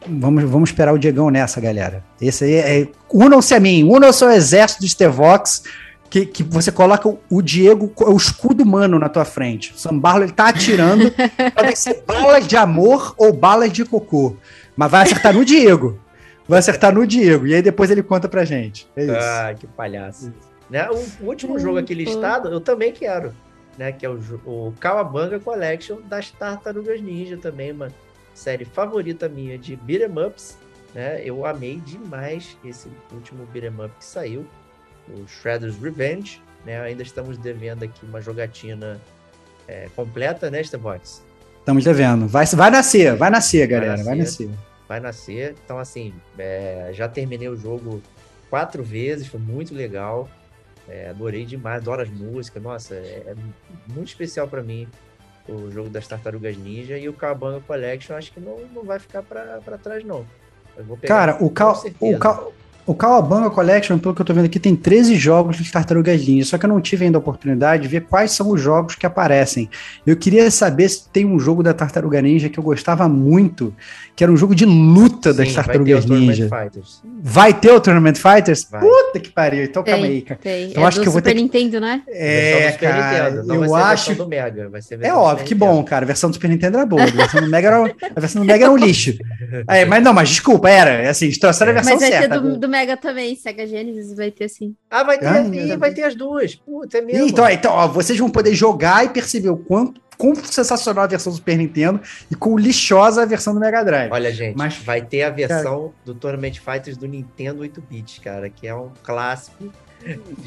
[0.09, 2.03] vamos, vamos esperar o Diegão nessa, galera.
[2.21, 2.89] Esse aí é.
[3.13, 5.63] Unam-se a mim, unam-se ao exército de Stevox.
[6.11, 9.75] Que, que, você coloca o Diego, o escudo humano na tua frente.
[9.75, 11.13] O Sambarlo ele tá atirando,
[11.55, 14.35] podem ser balas de amor ou balas de cocô.
[14.75, 16.01] Mas vai acertar no Diego.
[16.49, 17.47] Vai acertar no Diego.
[17.47, 18.89] E aí depois ele conta pra gente.
[18.97, 19.13] É isso.
[19.15, 20.33] Ah, que palhaço.
[20.71, 20.89] Né?
[20.89, 23.35] O, o último jogo aqui listado, eu também quero.
[23.79, 23.93] Né?
[23.93, 27.89] Que é o, o Kawabanga Collection das Tartarugas Ninja também, uma
[28.35, 30.59] série favorita minha de beat'em ups.
[30.95, 31.23] Né?
[31.25, 34.47] Eu amei demais esse último beat'em up que saiu,
[35.09, 36.43] o Shredder's Revenge.
[36.67, 36.79] Né?
[36.81, 39.01] Ainda estamos devendo aqui uma jogatina
[39.67, 41.23] é, completa, né, Estevox?
[41.61, 42.27] Estamos devendo.
[42.27, 44.47] Vai, vai nascer, vai nascer, galera, vai nascer.
[44.47, 45.55] Vai nascer vai nascer.
[45.63, 48.03] Então, assim, é, já terminei o jogo
[48.49, 50.29] quatro vezes, foi muito legal.
[50.89, 52.63] É, adorei demais, adoro as músicas.
[52.63, 53.35] Nossa, é, é
[53.93, 54.89] muito especial para mim
[55.49, 58.17] o jogo das Tartarugas Ninja e o Kabanga Collection.
[58.17, 60.27] Acho que não, não vai ficar para trás, não.
[61.07, 62.53] Cara, o, Cal, o, Cal,
[62.89, 66.47] o Kawabanga Collection, pelo que eu tô vendo aqui, tem 13 jogos de Tartarugas Ninja,
[66.47, 69.05] só que eu não tive ainda a oportunidade de ver quais são os jogos que
[69.05, 69.69] aparecem.
[70.07, 73.75] Eu queria saber se tem um jogo da Tartaruga Ninja que eu gostava muito,
[74.17, 76.49] que era um jogo de luta Sim, das Tartarugas vai Ninja.
[77.21, 78.67] Vai ter o Tournament Fighters?
[78.71, 78.81] Vai.
[78.81, 79.65] Puta que pariu.
[79.65, 80.41] Então tem, calma aí, cara.
[80.43, 80.71] Tem.
[80.71, 82.03] Então é acho que eu vou ter Super Nintendo, né?
[82.09, 83.31] É, cara.
[83.31, 84.71] Nintendo, eu acho do Mega,
[85.03, 86.05] é óbvio, que bom, cara.
[86.05, 88.47] A versão do Super Nintendo era boa, a versão do Mega era, a versão do
[88.47, 89.13] Mega era um lixo.
[89.67, 92.29] É, mas não, mas desculpa, era, é assim, trouxeram a versão mas certa.
[92.29, 94.75] Mas vai ter do, do Mega também, Sega Genesis vai ter sim.
[94.91, 96.55] Ah, vai ter, ah, vai ter as duas.
[96.55, 97.27] Puta, é mesmo.
[97.27, 101.33] Então, então ó, vocês vão poder jogar e perceber o quanto quão sensacional a versão
[101.33, 104.11] do Super Nintendo e quão lixosa a versão do Mega Drive.
[104.11, 108.51] Olha, gente, Mas, vai ter a versão cara, do Tournament Fighters do Nintendo 8-bit, cara,
[108.51, 109.73] que é um clássico.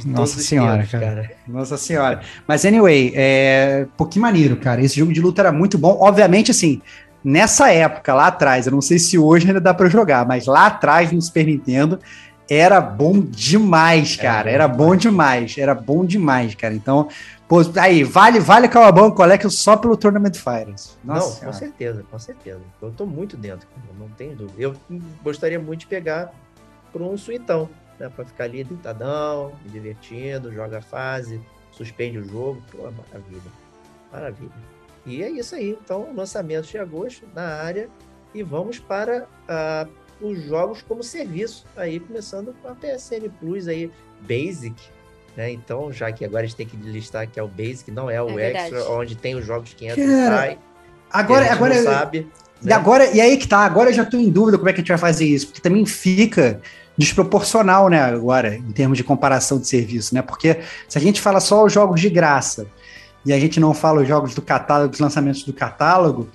[0.05, 1.05] Nossa senhora, tempos, cara.
[1.05, 1.31] cara.
[1.47, 2.21] Nossa senhora.
[2.47, 4.83] Mas anyway, é um pouquinho maneiro, cara.
[4.83, 5.97] Esse jogo de luta era muito bom.
[5.99, 6.81] Obviamente, assim,
[7.23, 10.67] nessa época, lá atrás, eu não sei se hoje ainda dá para jogar, mas lá
[10.67, 11.99] atrás no Super Nintendo
[12.49, 14.51] era bom demais, cara.
[14.51, 15.57] Era bom, demais.
[15.57, 16.73] Era bom demais, cara.
[16.73, 17.07] Então,
[17.47, 20.97] pô, aí, vale, vale Cowabunga Collection só pelo Tournament Fighters.
[21.01, 22.59] Nossa, não, com certeza, com certeza.
[22.81, 23.65] Eu tô muito dentro,
[23.97, 24.61] não tenho dúvida.
[24.61, 24.75] Eu
[25.23, 26.31] gostaria muito de pegar
[26.91, 28.09] por um suitão, né?
[28.13, 31.39] Pra ficar ali deitadão, me divertindo, joga a fase,
[31.71, 32.61] suspende o jogo.
[32.69, 33.51] Pô, maravilha.
[34.11, 34.51] Maravilha.
[35.05, 35.77] E é isso aí.
[35.83, 37.89] Então, lançamento de agosto na área
[38.33, 39.89] e vamos para uh,
[40.21, 43.91] os jogos como serviço aí, começando com a PSN Plus aí,
[44.21, 44.75] Basic.
[45.35, 45.51] Né?
[45.51, 48.21] Então, já que agora a gente tem que listar que é o Basic, não é
[48.21, 50.57] o é Extra, onde tem os jogos que entram e saem.
[51.11, 52.27] Agora, agora não sabe.
[52.61, 52.75] E né?
[52.75, 54.81] agora, e aí que tá, agora eu já estou em dúvida como é que a
[54.81, 56.61] gente vai fazer isso, porque também fica
[56.97, 60.21] desproporcional, né, agora, em termos de comparação de serviço, né?
[60.21, 62.67] Porque se a gente fala só os jogos de graça,
[63.25, 66.27] e a gente não fala os jogos do catálogo, os lançamentos do catálogo,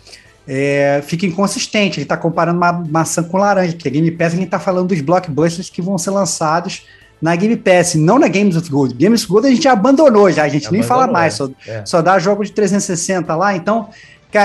[0.46, 1.98] é, fica inconsistente.
[1.98, 4.88] Ele está comparando uma maçã com laranja, que a Game Pass a gente está falando
[4.88, 6.86] dos blockbusters que vão ser lançados
[7.20, 8.94] na Game Pass, não na Games of Gold.
[8.94, 11.48] Games of Gold a gente já abandonou, já, a gente abandonou, nem fala mais, só,
[11.66, 11.84] é.
[11.84, 13.88] só dá jogo de 360 lá, então.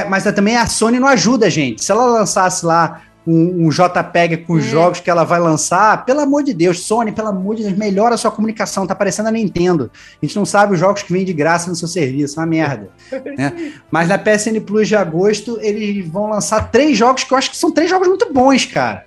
[0.09, 1.83] Mas também a Sony não ajuda a gente.
[1.83, 4.69] Se ela lançasse lá um, um JPEG com os é.
[4.69, 8.15] jogos que ela vai lançar, pelo amor de Deus, Sony, pelo amor de Deus, melhora
[8.15, 9.91] a sua comunicação, tá parecendo a Nintendo.
[10.21, 12.89] A gente não sabe os jogos que vêm de graça no seu serviço, uma merda.
[13.37, 13.73] né?
[13.89, 17.57] Mas na PSN Plus de agosto, eles vão lançar três jogos que eu acho que
[17.57, 19.05] são três jogos muito bons, cara.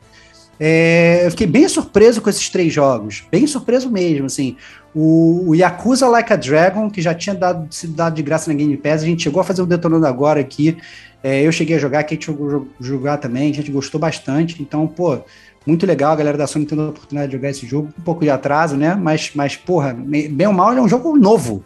[0.59, 4.57] É, eu fiquei bem surpreso com esses três jogos, bem surpreso mesmo, assim.
[4.95, 8.57] O, o, Yakuza Like a Dragon, que já tinha dado, sido dado de graça na
[8.57, 10.77] Game Pass, a gente chegou a fazer o Detonando Agora aqui,
[11.23, 14.61] é, eu cheguei a jogar, a Kate jogou jogar também, a gente gostou bastante.
[14.63, 15.19] Então, pô,
[15.67, 17.89] muito legal a galera da Sony tendo a oportunidade de jogar esse jogo.
[17.99, 18.95] Um pouco de atraso, né?
[18.95, 21.65] Mas, mas porra, bem ou mal, ele é um jogo novo.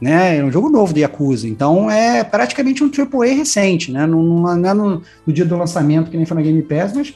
[0.00, 4.06] Né, é um jogo novo do Yakuza, então é praticamente um AAA recente, né?
[4.06, 7.14] Não, não é no, no, dia do lançamento, que nem foi na Game Pass, mas,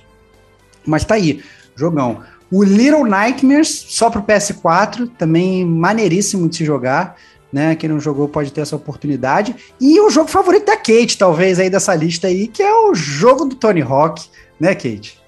[0.85, 1.45] mas tá aí,
[1.77, 2.23] jogão.
[2.53, 7.17] O Little Nightmares, só pro PS4, também maneiríssimo de se jogar
[7.53, 7.77] né?
[7.77, 9.55] Quem não jogou pode ter essa oportunidade.
[9.79, 13.45] E o jogo favorito da Kate, talvez, aí dessa lista aí, que é o jogo
[13.45, 14.27] do Tony Hawk,
[14.59, 15.21] né, Kate?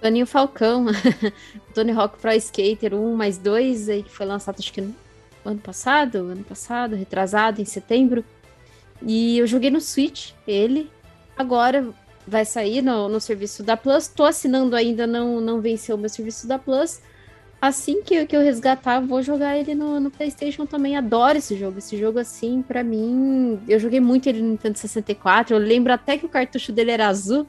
[0.00, 0.86] Toninho Falcão,
[1.74, 4.94] Tony Hawk Pro Skater 1 mais 2, aí que foi lançado acho que no
[5.44, 8.24] ano passado, ano passado, retrasado, em setembro.
[9.02, 10.90] E eu joguei no Switch, ele.
[11.36, 11.86] Agora
[12.26, 14.08] vai sair no, no serviço da Plus.
[14.08, 17.00] Tô assinando ainda, não, não venceu o meu serviço da Plus
[17.60, 20.96] assim que, que eu resgatar, vou jogar ele no, no, PlayStation também.
[20.96, 21.78] Adoro esse jogo.
[21.78, 23.60] Esse jogo, assim, para mim.
[23.68, 25.54] Eu joguei muito ele no Nintendo 64.
[25.54, 27.46] Eu lembro até que o cartucho dele era azul.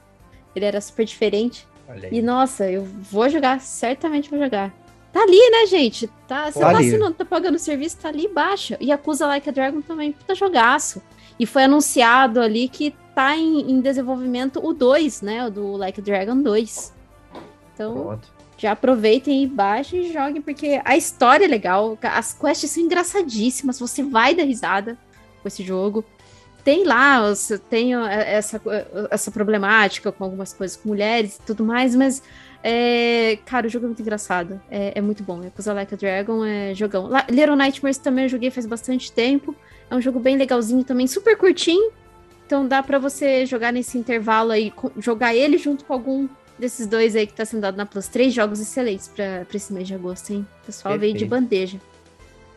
[0.54, 1.66] Ele era super diferente.
[2.10, 4.72] E nossa, eu vou jogar, certamente vou jogar.
[5.12, 6.08] Tá ali, né, gente?
[6.26, 8.76] Tá, você tá, assinando, tá pagando o serviço, tá ali embaixo.
[8.80, 11.02] E Acusa Like a Dragon também, puta jogaço.
[11.38, 15.46] E foi anunciado ali que tá em, em desenvolvimento o 2, né?
[15.46, 16.92] O do Like Dragon 2.
[17.74, 18.28] Então, Pronto.
[18.56, 21.98] já aproveitem e baixem e joguem, porque a história é legal.
[22.02, 23.78] As quests são engraçadíssimas.
[23.78, 24.98] Você vai dar risada
[25.40, 26.04] com esse jogo.
[26.64, 27.20] Tem lá,
[27.68, 28.60] tem essa,
[29.10, 32.22] essa problemática com algumas coisas com mulheres e tudo mais, mas
[32.62, 34.60] é, cara, o jogo é muito engraçado.
[34.70, 35.42] É, é muito bom.
[35.42, 37.08] Yakuza Like a Dragon é jogão.
[37.08, 39.56] La Little Nightmares também eu joguei faz bastante tempo.
[39.90, 41.90] É um jogo bem legalzinho também, super curtinho.
[42.52, 47.16] Então dá para você jogar nesse intervalo aí, jogar ele junto com algum desses dois
[47.16, 48.08] aí que tá sendo dado na Plus.
[48.08, 50.46] Três jogos excelentes pra, pra esse mês de agosto, hein?
[50.62, 51.12] O pessoal Perfeito.
[51.14, 51.80] veio de bandeja.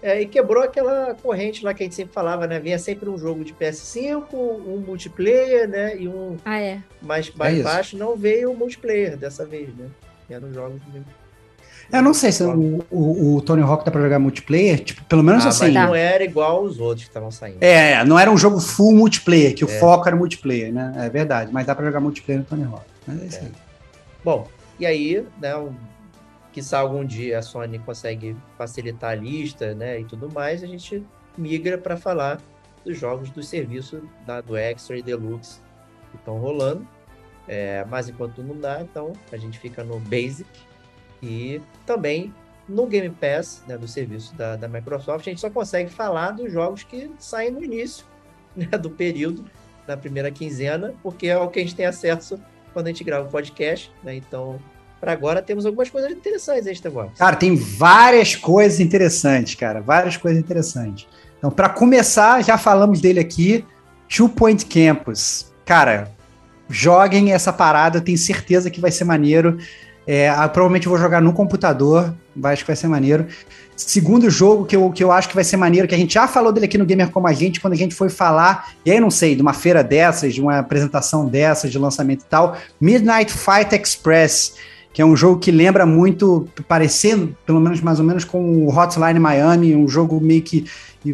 [0.03, 2.59] É, e quebrou aquela corrente lá que a gente sempre falava, né?
[2.59, 5.95] Vinha sempre um jogo de PS5, um multiplayer, né?
[5.97, 6.81] E um ah, é.
[7.01, 7.95] mais, mais é baixo.
[7.95, 9.87] Não veio o multiplayer dessa vez, né?
[10.29, 11.05] Eram jogos mesmo.
[11.95, 15.23] Eu não sei se o, o, o, Tony Hawk dá pra jogar multiplayer, tipo, pelo
[15.23, 15.71] menos ah, assim.
[15.71, 17.57] Mas não era igual os outros que estavam saindo.
[17.61, 19.67] É, não era um jogo full multiplayer, que é.
[19.67, 20.93] o foco era multiplayer, né?
[20.97, 22.85] É verdade, mas dá pra jogar multiplayer no Tony Hawk.
[23.07, 23.41] Mas é isso é.
[23.41, 23.51] aí.
[24.23, 24.47] Bom,
[24.79, 25.73] e aí, né, um
[26.55, 31.05] Quizá algum dia a Sony consegue facilitar a lista, né, e tudo mais, a gente
[31.37, 32.39] migra para falar
[32.85, 35.59] dos jogos do serviço da, do Extra e Deluxe
[36.11, 36.87] que estão rolando.
[37.45, 40.47] É, mas enquanto não dá, então a gente fica no Basic
[41.25, 42.33] e também
[42.67, 46.51] no Game Pass, né, do serviço da, da Microsoft, a gente só consegue falar dos
[46.51, 48.05] jogos que saem no início
[48.55, 49.45] né, do período,
[49.87, 52.39] na primeira quinzena, porque é o que a gente tem acesso
[52.73, 54.15] quando a gente grava o podcast, né?
[54.15, 54.59] Então
[54.99, 57.11] para agora temos algumas coisas interessantes aí, agora.
[57.15, 59.79] Cara, tem várias coisas interessantes, cara.
[59.79, 61.07] Várias coisas interessantes.
[61.37, 63.63] Então, para começar, já falamos dele aqui,
[64.09, 65.53] Two Point Campus.
[65.63, 66.11] Cara,
[66.67, 69.59] joguem essa parada, tenho certeza que vai ser maneiro.
[70.07, 72.13] É, provavelmente eu vou jogar no computador,
[72.43, 73.25] acho que vai ser maneiro.
[73.75, 76.27] Segundo jogo que eu, que eu acho que vai ser maneiro, que a gente já
[76.27, 78.99] falou dele aqui no Gamer Como a Gente, quando a gente foi falar, e aí
[78.99, 83.33] não sei, de uma feira dessas, de uma apresentação dessas, de lançamento e tal, Midnight
[83.33, 84.53] Fight Express
[84.95, 88.69] que é um jogo que lembra muito, parecendo, pelo menos mais ou menos, com o
[88.69, 90.63] Hotline Miami, um jogo meio que.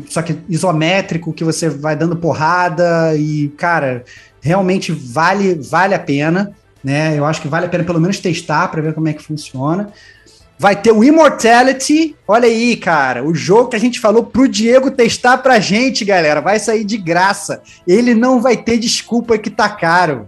[0.08, 4.06] Só que isométrico, que você vai dando porrada e, cara,
[4.40, 7.18] realmente vale, vale a pena, né?
[7.18, 9.90] Eu acho que vale a pena pelo menos testar para ver como é que funciona.
[10.58, 14.92] Vai ter o Immortality, olha aí, cara, o jogo que a gente falou pro Diego
[14.92, 17.64] testar pra gente, galera, vai sair de graça.
[17.88, 20.28] Ele não vai ter desculpa que tá caro.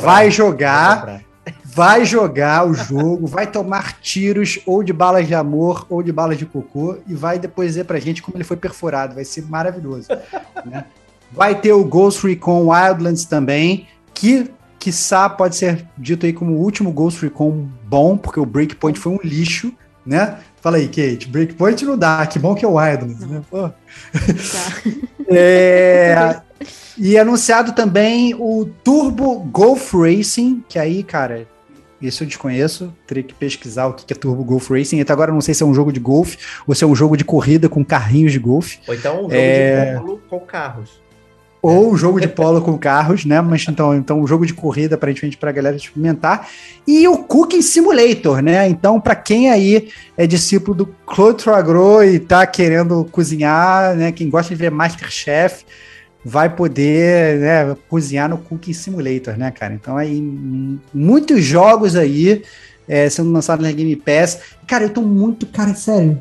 [0.00, 1.20] Vai jogar
[1.64, 6.38] vai jogar o jogo, vai tomar tiros ou de balas de amor ou de balas
[6.38, 9.16] de cocô e vai depois dizer pra gente como ele foi perfurado.
[9.16, 10.08] Vai ser maravilhoso.
[10.64, 10.84] né?
[11.32, 14.50] Vai ter o Ghost Recon Wildlands também, que
[14.84, 19.12] quiçá pode ser dito aí como o último Ghost Recon bom, porque o Breakpoint foi
[19.12, 19.72] um lixo,
[20.04, 20.40] né?
[20.60, 23.42] Fala aí, Kate, Breakpoint não dá, que bom que é o Wildlands, né?
[23.50, 23.70] Pô.
[23.70, 23.74] Tá.
[25.34, 26.36] é,
[26.98, 31.48] e anunciado também o Turbo Golf Racing, que aí, cara,
[31.98, 35.00] isso eu desconheço, teria que pesquisar o que é Turbo Golf Racing.
[35.00, 36.36] Até agora eu não sei se é um jogo de golfe
[36.66, 38.80] ou se é um jogo de corrida com carrinhos de golfe.
[38.86, 39.94] Ou então um jogo é...
[39.94, 41.02] de com carros.
[41.66, 43.40] Ou jogo de polo com carros, né?
[43.40, 46.46] Mas então, então um jogo de corrida aparentemente para a galera experimentar.
[46.86, 48.68] E o Cooking Simulator, né?
[48.68, 54.12] Então, para quem aí é discípulo do Claude Troagro e tá querendo cozinhar, né?
[54.12, 55.64] Quem gosta de ver Masterchef,
[56.22, 59.72] vai poder né, cozinhar no Cooking Simulator, né, cara?
[59.72, 60.20] Então aí
[60.92, 62.42] muitos jogos aí
[62.86, 64.38] é, sendo lançados na Game Pass.
[64.66, 66.20] Cara, eu tô muito, cara, sério.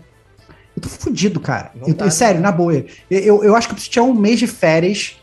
[0.73, 1.73] Eu tô fudido, cara.
[1.85, 2.73] eu tô, sério, na boa.
[2.75, 5.17] Eu, eu, eu, acho que eu preciso tirar um mês de férias.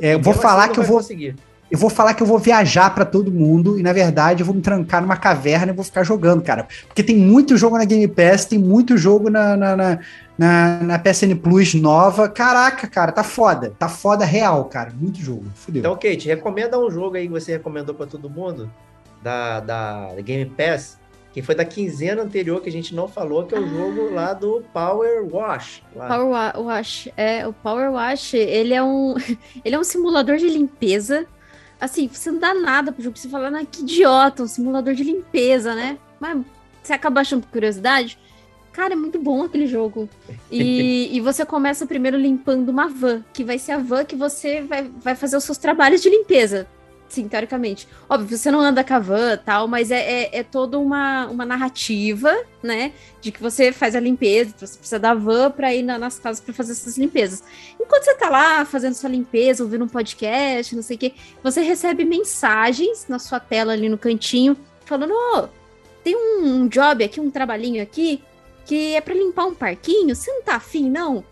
[0.00, 0.98] É, vou falar que eu vou.
[0.98, 1.36] Conseguir.
[1.68, 4.54] Eu vou falar que eu vou viajar para todo mundo e, na verdade, eu vou
[4.54, 6.68] me trancar numa caverna e vou ficar jogando, cara.
[6.86, 9.98] Porque tem muito jogo na Game Pass, tem muito jogo na, na, na,
[10.38, 12.28] na, na PSN Plus nova.
[12.28, 13.72] Caraca, cara, tá foda.
[13.76, 14.92] Tá foda real, cara.
[14.94, 15.46] Muito jogo.
[15.56, 15.80] Fudeu.
[15.80, 18.70] Então, Kate, recomenda um jogo aí que você recomendou para todo mundo
[19.20, 20.98] da, da Game Pass,
[21.36, 23.68] que foi da quinzena anterior que a gente não falou, que é o ah.
[23.68, 25.82] jogo lá do Power Wash.
[25.94, 26.08] Lá.
[26.08, 27.10] Power Wash.
[27.14, 29.14] É, o Power Wash, ele é um,
[29.62, 31.26] ele é um simulador de limpeza.
[31.78, 35.04] Assim, você não dá nada pro jogo, você fala, ah, que idiota, um simulador de
[35.04, 35.98] limpeza, né?
[36.18, 36.42] Mas
[36.82, 38.18] você acaba achando por curiosidade
[38.76, 40.06] Cara, é muito bom aquele jogo.
[40.50, 44.60] E, e você começa primeiro limpando uma van, que vai ser a van que você
[44.60, 46.66] vai, vai fazer os seus trabalhos de limpeza.
[47.08, 47.86] Sim, teoricamente.
[48.08, 51.46] Óbvio, você não anda com a van tal, mas é, é, é toda uma, uma
[51.46, 52.92] narrativa, né?
[53.20, 56.40] De que você faz a limpeza, você precisa da van para ir na, nas casas
[56.40, 57.44] para fazer essas limpezas.
[57.80, 61.12] Enquanto você tá lá fazendo sua limpeza, ouvindo um podcast, não sei o quê,
[61.42, 65.48] você recebe mensagens na sua tela ali no cantinho falando, ô, oh,
[66.02, 68.22] tem um job aqui, um trabalhinho aqui,
[68.64, 71.24] que é para limpar um parquinho, você não tá afim, não?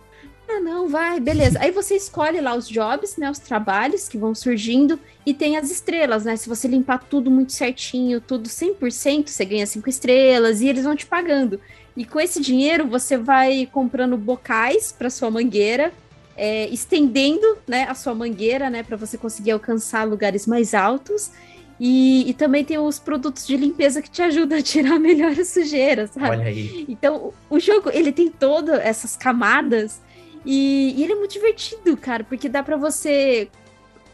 [0.49, 1.59] Ah, não, vai, beleza.
[1.61, 5.71] Aí você escolhe lá os jobs, né, os trabalhos que vão surgindo e tem as
[5.71, 6.37] estrelas, né?
[6.37, 10.95] Se você limpar tudo muito certinho, tudo 100%, você ganha cinco estrelas e eles vão
[10.95, 11.61] te pagando.
[11.97, 15.93] E com esse dinheiro você vai comprando bocais para sua mangueira,
[16.37, 21.31] é, estendendo, né, a sua mangueira, né, para você conseguir alcançar lugares mais altos.
[21.79, 25.45] E, e, também tem os produtos de limpeza que te ajudam a tirar melhor a
[25.45, 26.29] sujeira, sabe?
[26.29, 26.85] Olha aí.
[26.89, 30.01] Então, o jogo, ele tem todas essas camadas
[30.45, 33.49] e, e, ele é muito divertido, cara, porque dá para você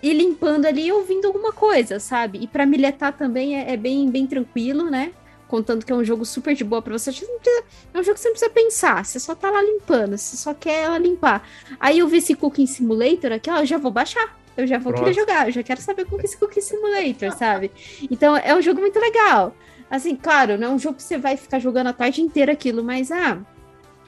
[0.03, 2.39] ir limpando ali e ouvindo alguma coisa, sabe?
[2.43, 5.13] E para milhetar também é, é, bem, bem tranquilo, né?
[5.49, 7.13] Contando que é um jogo super de boa para você.
[7.13, 10.17] você precisa, é um jogo que você não precisa pensar, você só tá lá limpando,
[10.17, 11.47] você só quer ela limpar.
[11.79, 14.39] Aí eu vi esse Cooking Simulator aqui, ó, eu já vou baixar.
[14.57, 15.05] Eu já vou Pronto.
[15.05, 17.71] querer jogar, eu já quero saber como é esse Cooking Simulator, sabe?
[18.11, 19.55] Então é um jogo muito legal.
[19.91, 22.83] Assim, claro, não é um jogo que você vai ficar jogando a tarde inteira aquilo,
[22.83, 23.39] mas ah,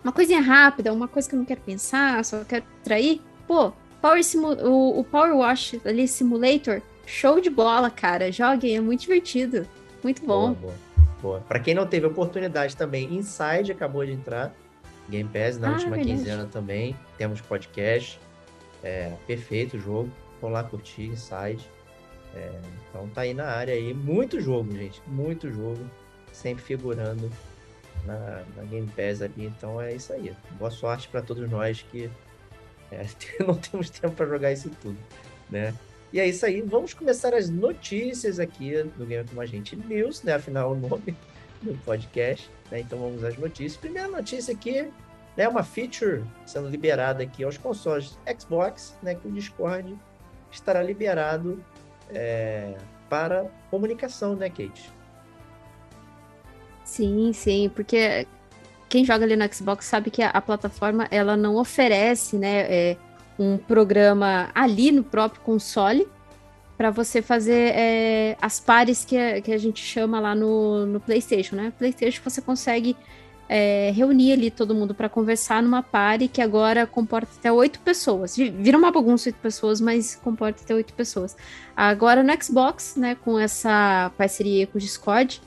[0.02, 3.72] uma coisinha rápida, uma coisa que eu não quero pensar, só quero trair, pô,
[4.02, 8.32] Power Simu o, o Power Wash ali, Simulator, show de bola, cara.
[8.32, 9.66] Joguem, é muito divertido.
[10.02, 10.54] Muito bom.
[10.54, 10.74] Boa, boa.
[11.22, 11.40] boa.
[11.40, 14.52] Pra quem não teve oportunidade também, Inside acabou de entrar.
[15.08, 16.16] Game Pass na ah, última verdade.
[16.16, 16.96] quinzena também.
[17.16, 18.18] Temos podcast.
[18.82, 20.10] É, perfeito o jogo.
[20.40, 21.64] Vão lá curtir Inside.
[22.34, 22.50] É,
[22.88, 23.94] então tá aí na área aí.
[23.94, 25.00] Muito jogo, gente.
[25.06, 25.80] Muito jogo.
[26.32, 27.30] Sempre figurando
[28.04, 29.46] na, na Game Pass ali.
[29.46, 30.34] Então é isso aí.
[30.58, 32.10] Boa sorte para todos nós que
[32.90, 33.06] é,
[33.44, 34.98] não temos tempo para jogar isso tudo,
[35.50, 35.74] né?
[36.12, 36.60] E é isso aí.
[36.60, 40.34] Vamos começar as notícias aqui do Game com a gente News, né?
[40.34, 41.16] Afinal, o nome
[41.62, 42.50] do podcast.
[42.70, 42.80] Né?
[42.80, 43.76] Então vamos às notícias.
[43.76, 44.90] Primeira notícia aqui
[45.36, 49.96] né, uma feature sendo liberada aqui aos consoles Xbox, né, que o Discord
[50.50, 51.64] estará liberado
[52.10, 52.76] é,
[53.08, 54.92] para comunicação, né, Kate?
[56.92, 58.26] Sim, sim, porque
[58.86, 62.96] quem joga ali no Xbox sabe que a, a plataforma ela não oferece, né, é,
[63.38, 66.06] um programa ali no próprio console
[66.76, 71.00] para você fazer é, as pares que a, que a gente chama lá no, no
[71.00, 71.72] PlayStation, né?
[71.78, 72.94] PlayStation você consegue
[73.48, 78.36] é, reunir ali todo mundo para conversar numa pare que agora comporta até oito pessoas.
[78.36, 81.34] Vira uma bagunça oito pessoas, mas comporta até oito pessoas.
[81.74, 85.40] Agora no Xbox, né, com essa parceria com o Discord,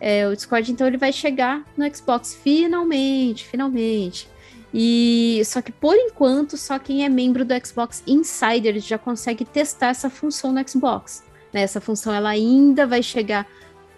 [0.00, 4.28] é, o Discord, então, ele vai chegar no Xbox finalmente, finalmente.
[4.72, 9.88] E só que por enquanto, só quem é membro do Xbox Insider já consegue testar
[9.88, 11.22] essa função no Xbox.
[11.52, 11.62] Né?
[11.62, 13.46] Essa função ela ainda vai chegar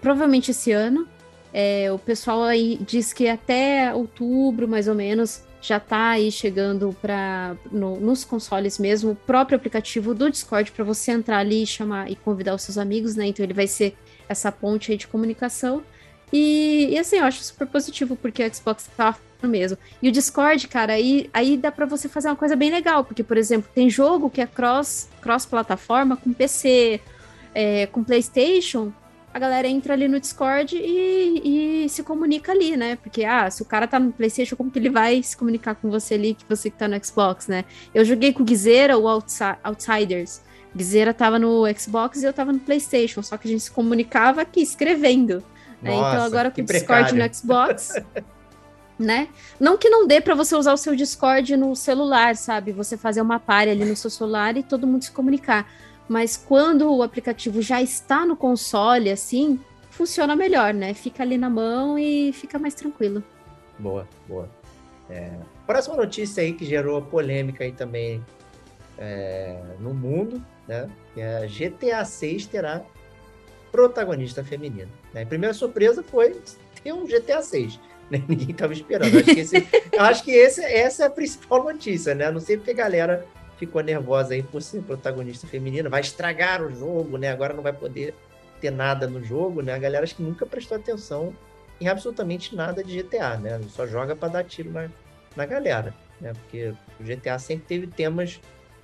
[0.03, 1.09] provavelmente esse ano.
[1.51, 6.95] É, o pessoal aí diz que até outubro, mais ou menos, já está aí chegando
[7.01, 11.67] para no, nos consoles mesmo, o próprio aplicativo do Discord para você entrar ali e
[11.67, 13.27] chamar e convidar os seus amigos, né?
[13.27, 13.97] Então ele vai ser
[14.29, 15.83] essa ponte aí de comunicação.
[16.33, 19.79] E, e, assim, eu acho super positivo, porque o Xbox tá mesmo.
[20.03, 23.23] E o Discord, cara, aí, aí dá para você fazer uma coisa bem legal, porque,
[23.23, 27.01] por exemplo, tem jogo que é cross, cross plataforma com PC,
[27.55, 28.93] é, com PlayStation.
[29.33, 32.97] A galera entra ali no Discord e, e, se comunica ali, né?
[32.97, 35.91] Porque, ah, se o cara tá no PlayStation, como que ele vai se comunicar com
[35.91, 37.65] você ali, que você que tá no Xbox, né?
[37.95, 40.41] Eu joguei com o Guizeira, o Outsiders.
[40.77, 44.43] Guizeira tava no Xbox e eu tava no PlayStation, só que a gente se comunicava
[44.43, 45.43] aqui escrevendo.
[45.81, 45.93] Né?
[45.93, 47.95] Então, Nossa, então agora com o Discord no Xbox,
[48.99, 49.29] né?
[49.59, 52.73] Não que não dê para você usar o seu Discord no celular, sabe?
[52.73, 55.67] Você fazer uma pare ali no seu celular e todo mundo se comunicar.
[56.09, 59.59] Mas quando o aplicativo já está no console, assim,
[59.91, 60.95] funciona melhor, né?
[60.95, 63.25] Fica ali na mão e fica mais tranquilo.
[63.79, 64.49] Boa, boa.
[65.09, 65.33] É...
[65.67, 68.25] Próxima notícia aí que gerou polêmica aí também
[68.99, 69.59] é...
[69.79, 70.89] no mundo, né?
[71.17, 72.83] É GTA 6 terá
[73.71, 74.89] protagonista feminina.
[75.13, 75.23] Né?
[75.23, 76.41] A primeira surpresa foi
[76.83, 77.81] ter um GTA 6.
[78.09, 78.23] Né?
[78.29, 79.19] Ninguém estava esperando.
[79.19, 79.69] Acho que, esse,
[79.99, 82.31] acho que esse, essa é a principal notícia, né?
[82.31, 83.27] Não sei porque a galera
[83.59, 85.89] ficou nervosa aí por ser protagonista feminina.
[85.89, 87.33] Vai estragar o jogo, né?
[87.33, 88.15] Agora não vai poder
[88.61, 89.75] ter nada no jogo, né?
[89.75, 91.35] A galera acho que nunca prestou atenção
[91.81, 93.61] em absolutamente nada de GTA, né?
[93.71, 94.89] Só joga para dar tiro na,
[95.35, 96.33] na galera, né?
[96.33, 98.41] Porque o GTA sempre teve temas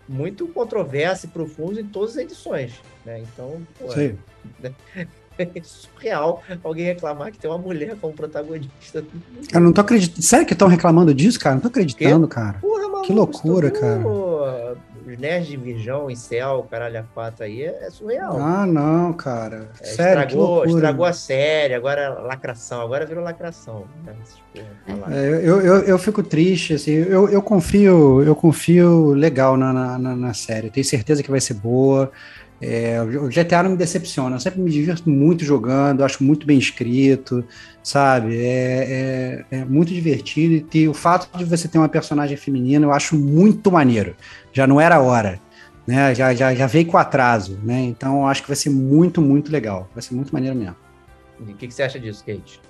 [0.09, 2.73] muito controversos e profundos em todas as edições,
[3.05, 3.21] né?
[3.21, 4.19] Então, pô, Sim.
[4.61, 4.73] Né?
[5.39, 9.03] É surreal alguém reclamar que tem uma mulher como protagonista.
[9.51, 10.23] Eu não tô acreditando.
[10.23, 11.55] Sério que estão reclamando disso, cara?
[11.55, 12.35] Não tô acreditando, que?
[12.35, 12.59] cara.
[12.59, 14.77] Porra, maluco, que loucura, cara.
[15.07, 18.39] Os nerds de Virgão em céu, caralho, a quatro aí é, é, surreal.
[18.41, 19.71] Ah, não, cara.
[19.81, 23.85] É, Sério, estragou, estragou a série, agora lacração, agora virou lacração.
[24.05, 24.15] Né?
[25.11, 29.99] É, eu, eu, eu fico triste, assim, eu, eu confio, eu confio legal na, na,
[29.99, 30.71] na série.
[30.71, 32.11] Tenho certeza que vai ser boa.
[32.65, 36.57] É, o GTA não me decepciona, eu sempre me divirto muito jogando, acho muito bem
[36.57, 37.45] escrito,
[37.83, 38.37] sabe?
[38.37, 42.93] É, é, é, muito divertido e o fato de você ter uma personagem feminina eu
[42.93, 44.15] acho muito maneiro.
[44.53, 45.41] Já não era hora,
[45.87, 46.15] né?
[46.15, 47.81] Já, já, já veio com atraso, né?
[47.81, 49.89] Então acho que vai ser muito, muito legal.
[49.95, 50.77] Vai ser muito maneiro mesmo.
[51.41, 52.61] E o que, que você acha disso, Kate?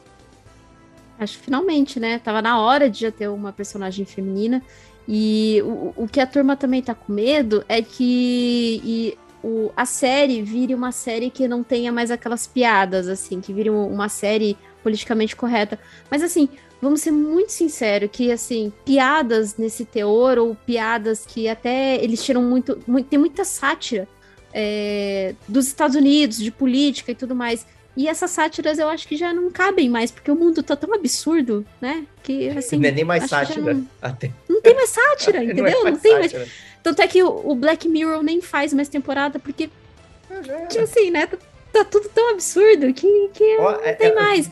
[1.18, 2.18] Acho que finalmente, né?
[2.18, 4.62] Tava na hora de já ter uma personagem feminina.
[5.06, 10.42] E o, o que a turma também tá com medo é que o, a série
[10.42, 15.34] vire uma série que não tenha mais aquelas piadas, assim, que vire uma série politicamente
[15.34, 15.78] correta.
[16.10, 16.48] Mas assim,
[16.82, 22.42] vamos ser muito sinceros que assim, piadas nesse teor ou piadas que até eles tiram
[22.42, 24.08] muito, muito tem muita sátira
[24.52, 27.64] é, dos Estados Unidos, de política e tudo mais.
[27.96, 30.94] E essas sátiras eu acho que já não cabem mais, porque o mundo tá tão
[30.94, 32.06] absurdo, né?
[32.22, 32.78] Que assim.
[32.78, 33.74] Não é nem mais sátira.
[33.74, 33.86] Não,
[34.48, 35.64] não, tem mais sátira, entendeu?
[35.70, 36.38] Não, é mais não tem sátira.
[36.40, 36.52] mais.
[36.82, 39.68] Tanto é que o, o, Black Mirror nem faz mais temporada, porque.
[40.68, 41.26] Tipo assim, né?
[41.26, 41.36] Tá,
[41.72, 44.50] tá, tudo tão absurdo que, que oh, não é, tem é, mais.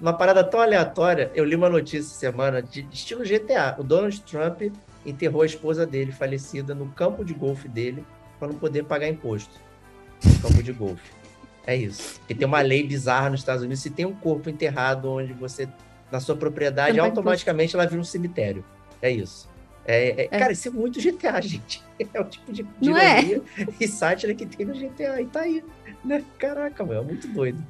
[0.00, 3.76] Uma parada tão aleatória, eu li uma notícia semana de estilo GTA.
[3.78, 4.62] O Donald Trump
[5.04, 8.04] enterrou a esposa dele, falecida, no campo de golfe dele,
[8.38, 9.60] para não poder pagar imposto.
[10.24, 11.10] No campo de golfe.
[11.66, 12.20] É isso.
[12.28, 13.82] E tem uma lei bizarra nos Estados Unidos.
[13.82, 15.68] Se tem um corpo enterrado onde você.
[16.10, 18.64] na sua propriedade, automaticamente ela vira um cemitério.
[19.00, 19.48] É isso.
[19.84, 20.38] É, é, é.
[20.38, 21.82] Cara, isso é muito GTA, gente.
[22.12, 23.66] É o tipo de ironia é?
[23.80, 25.20] e sátira que tem no GTA.
[25.20, 25.64] E tá aí.
[26.04, 26.24] Né?
[26.38, 27.62] Caraca, mano, é muito doido.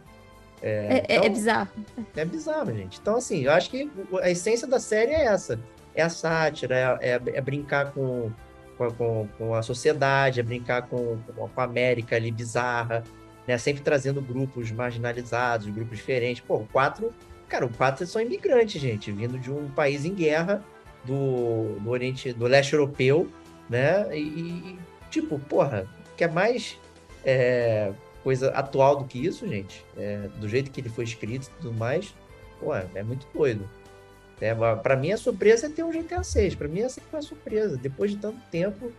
[0.62, 1.68] É, é, é, então, é, bizarro.
[2.16, 2.98] É bizarro, gente.
[3.00, 3.90] Então, assim, eu acho que
[4.22, 5.58] a essência da série é essa.
[5.94, 8.30] É a sátira, é, é brincar com,
[8.78, 13.02] com, com, a sociedade, é brincar com, com a América ali bizarra,
[13.46, 13.58] né?
[13.58, 16.42] Sempre trazendo grupos marginalizados, grupos diferentes.
[16.46, 17.12] Pô, o 4,
[17.48, 20.64] cara, o 4 são imigrantes, gente, vindo de um país em guerra
[21.04, 23.28] do, do Oriente, do leste europeu,
[23.68, 24.06] né?
[24.16, 24.78] E, e
[25.10, 25.86] tipo, porra,
[26.32, 26.78] mais
[27.24, 29.84] é, coisa atual do que isso, gente?
[29.96, 32.14] É, do jeito que ele foi escrito e tudo mais,
[32.60, 33.68] pô, é muito doido.
[34.40, 36.56] É, para mim a surpresa é ter um GTA 6.
[36.56, 37.76] Para mim essa foi a surpresa.
[37.76, 38.92] Depois de tanto tempo,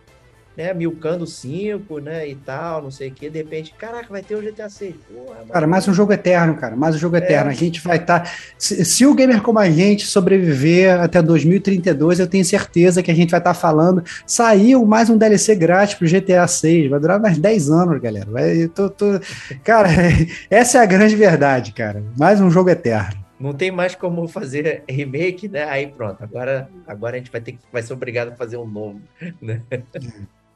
[0.56, 4.36] né, milcando 5, né, e tal, não sei o que, de repente, caraca, vai ter
[4.36, 4.94] o GTA 6.
[5.12, 7.18] Porra, cara, mais um jogo eterno, cara, mais um jogo é.
[7.18, 7.50] eterno.
[7.50, 8.20] A gente vai estar.
[8.20, 8.30] Tá...
[8.56, 13.14] Se, se, o gamer como a gente sobreviver até 2032, eu tenho certeza que a
[13.14, 14.04] gente vai estar tá falando.
[14.26, 18.30] Saiu mais um DLC grátis pro GTA 6, vai durar mais 10 anos, galera.
[18.30, 19.06] Vai, tô, tô...
[19.64, 19.88] Cara,
[20.48, 22.02] essa é a grande verdade, cara.
[22.16, 25.64] Mais um jogo eterno não tem mais como fazer remake, né?
[25.64, 28.66] Aí pronto, agora, agora a gente vai ter que vai ser obrigado a fazer um
[28.66, 29.02] novo,
[29.42, 29.60] né?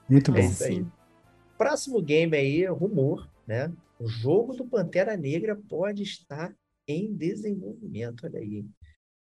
[0.09, 0.39] Muito bom.
[0.39, 0.85] É
[1.57, 3.71] Próximo game aí, rumor, né?
[3.99, 6.53] O jogo do Pantera Negra pode estar
[6.87, 8.65] em desenvolvimento, olha aí.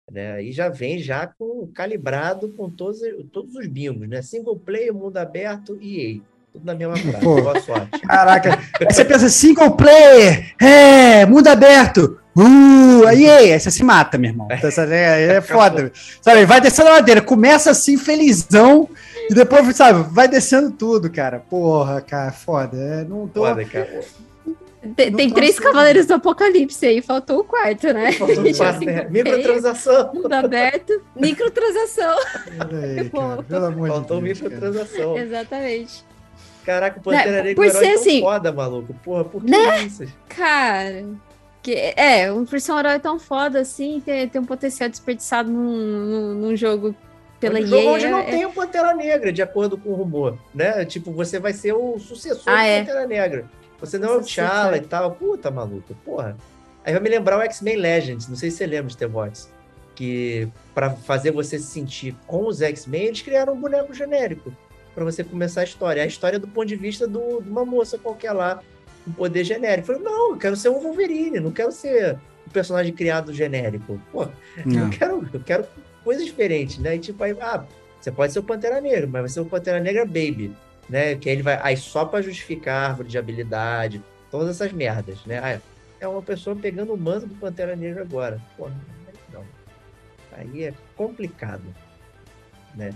[0.09, 0.43] Né?
[0.43, 2.99] E já vem já com calibrado com todos,
[3.31, 4.21] todos os bingos, né?
[4.21, 6.21] Single player, mundo aberto e EA.
[6.51, 7.23] Tudo na mesma frase.
[7.23, 7.99] Boa sorte.
[8.01, 8.59] Caraca,
[8.89, 14.31] você pensa single player, é, mundo aberto, uh, aí, aí, aí você se mata, meu
[14.31, 14.49] irmão.
[14.51, 15.91] Então, é, é foda.
[16.21, 18.89] Sabe, vai descendo a ladeira, começa assim, felizão,
[19.31, 21.39] e depois, sabe, vai descendo tudo, cara.
[21.39, 22.75] Porra, cara, foda.
[22.75, 23.45] É, não tô...
[23.47, 24.01] Foda, cara.
[24.93, 25.63] Tem, tem três assim.
[25.63, 28.11] Cavaleiros do Apocalipse aí, faltou o quarto, né?
[28.11, 29.07] Faltou o quarto, né?
[29.09, 30.11] Microtransação.
[30.13, 32.17] Mundo aberto, microtransação.
[32.59, 35.17] Aí, cara, pelo amor faltou de Deus, microtransação.
[35.17, 36.05] Exatamente.
[36.65, 37.43] Caraca, o Pantera né?
[37.43, 38.93] Negra por é ser assim, foda, maluco.
[38.95, 39.83] Porra, por que né?
[39.83, 40.03] isso?
[40.27, 41.05] Cara,
[41.63, 45.71] que, é, um ser um herói tão foda assim, ter, ter um potencial desperdiçado num,
[45.71, 46.93] num, num jogo
[47.41, 47.67] pela EA.
[47.67, 48.23] jogo onde não é...
[48.23, 50.85] tem o Pantera Negra, de acordo com o rumor, né?
[50.85, 52.79] Tipo, você vai ser o sucessor ah, do é.
[52.79, 53.49] Pantera Negra.
[53.79, 55.11] Você não é o T'Challa e tal.
[55.11, 56.37] Puta, maluco, porra.
[56.85, 59.49] Aí vai me lembrar o X-Men Legends, não sei se você lembra de The Voice.
[59.95, 64.55] Que para fazer você se sentir com os X-Men, eles criaram um boneco genérico
[64.93, 66.03] para você começar a história.
[66.03, 68.61] A história do ponto de vista do, de uma moça qualquer lá,
[69.03, 69.91] com poder genérico.
[69.91, 73.99] Eu falei, não, eu quero ser um Wolverine, não quero ser um personagem criado genérico.
[74.11, 74.27] Pô,
[74.65, 74.85] não.
[74.85, 75.65] eu quero, eu quero
[76.03, 76.95] coisas diferentes, né?
[76.95, 77.65] E tipo, aí, ah,
[77.99, 80.55] você pode ser o Pantera Negra, mas vai ser o Pantera Negra Baby,
[80.89, 81.15] né?
[81.15, 81.59] Que ele vai.
[81.61, 85.39] Aí só para justificar árvore de habilidade, todas essas merdas, né?
[85.39, 85.61] Ah,
[85.99, 88.41] é uma pessoa pegando o manto do Pantera Negra agora.
[88.57, 88.69] Pô,
[89.31, 89.45] não.
[90.31, 91.63] Aí é complicado,
[92.73, 92.91] né?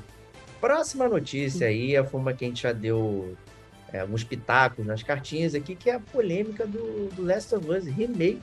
[0.60, 3.36] Próxima notícia aí, a forma que a gente já deu
[3.94, 7.86] é, alguns pitacos nas cartinhas aqui, que é a polêmica do, do Last of Us
[7.86, 8.42] Remake,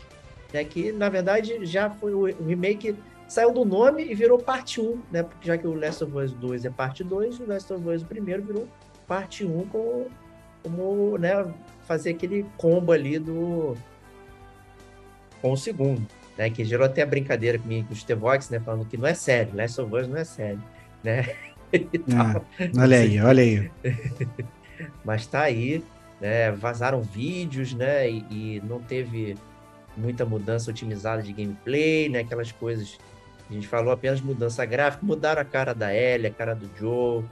[0.52, 0.62] né?
[0.62, 2.94] Que na verdade já foi o remake
[3.28, 5.23] saiu do nome e virou parte 1, né?
[5.23, 8.03] Porque já que o Last of Us 2 é parte 2, o Last of Us
[8.03, 8.69] primeiro virou
[9.07, 10.07] parte 1 como,
[10.62, 11.53] como né,
[11.86, 13.77] fazer aquele combo ali do
[15.40, 16.07] com o segundo,
[16.39, 16.49] né?
[16.49, 18.61] Que gerou até a brincadeira comigo com o Stevox, né?
[18.61, 20.62] Falando que não é sério, Last of Us não é sério,
[21.03, 21.27] né?
[22.15, 22.39] Ah,
[22.78, 23.70] olha aí, olha aí.
[25.03, 25.82] Mas tá aí.
[26.20, 26.53] né?
[26.53, 28.11] Vazaram vídeos, né?
[28.11, 29.36] E, e, não teve
[29.97, 32.20] muita mudança otimizada de gameplay, né?
[32.20, 32.99] Aquelas coisas.
[33.52, 37.22] A gente falou apenas mudança gráfica, mudaram a cara da Ellie, a cara do Joe,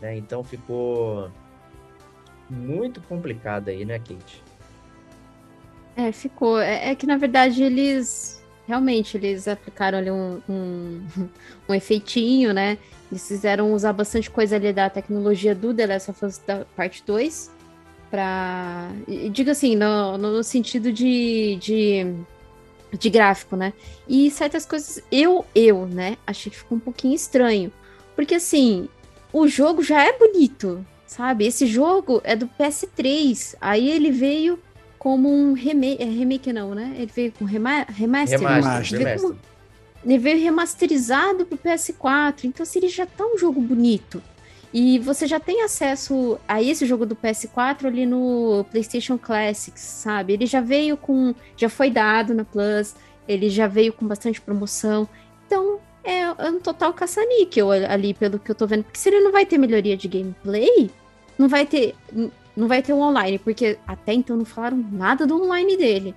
[0.00, 0.16] né?
[0.16, 1.30] Então ficou
[2.48, 4.42] muito complicado aí, né, Kate?
[5.94, 6.58] É, ficou.
[6.58, 11.06] É, é que na verdade eles realmente eles aplicaram ali um, um,
[11.68, 12.78] um efeitinho, né?
[13.12, 17.04] Eles fizeram usar bastante coisa ali da tecnologia do The Last of Us da parte
[17.06, 17.54] 2
[18.10, 18.92] para
[19.30, 22.16] diga assim, no, no sentido de, de,
[22.96, 23.72] de gráfico, né?
[24.08, 27.72] E certas coisas eu eu, né, achei que ficou um pouquinho estranho.
[28.14, 28.88] Porque assim,
[29.32, 31.46] o jogo já é bonito, sabe?
[31.46, 33.54] Esse jogo é do PS3.
[33.60, 34.58] Aí ele veio
[34.98, 36.94] como um remake, é remake não, né?
[36.96, 38.40] Ele veio com rema remaster.
[38.40, 39.38] Remaster, ele, veio como,
[40.04, 44.22] ele veio remasterizado pro PS4, então assim, ele já tá um jogo bonito.
[44.78, 50.34] E você já tem acesso a esse jogo do PS4 ali no PlayStation Classics, sabe?
[50.34, 52.94] Ele já veio com, já foi dado na Plus,
[53.26, 55.08] ele já veio com bastante promoção.
[55.46, 58.84] Então, é, é um total caça-níquel ali, pelo que eu tô vendo.
[58.84, 60.90] Porque se ele não vai ter melhoria de gameplay,
[61.38, 61.94] não vai ter
[62.54, 66.14] não vai ter um online, porque até então não falaram nada do online dele.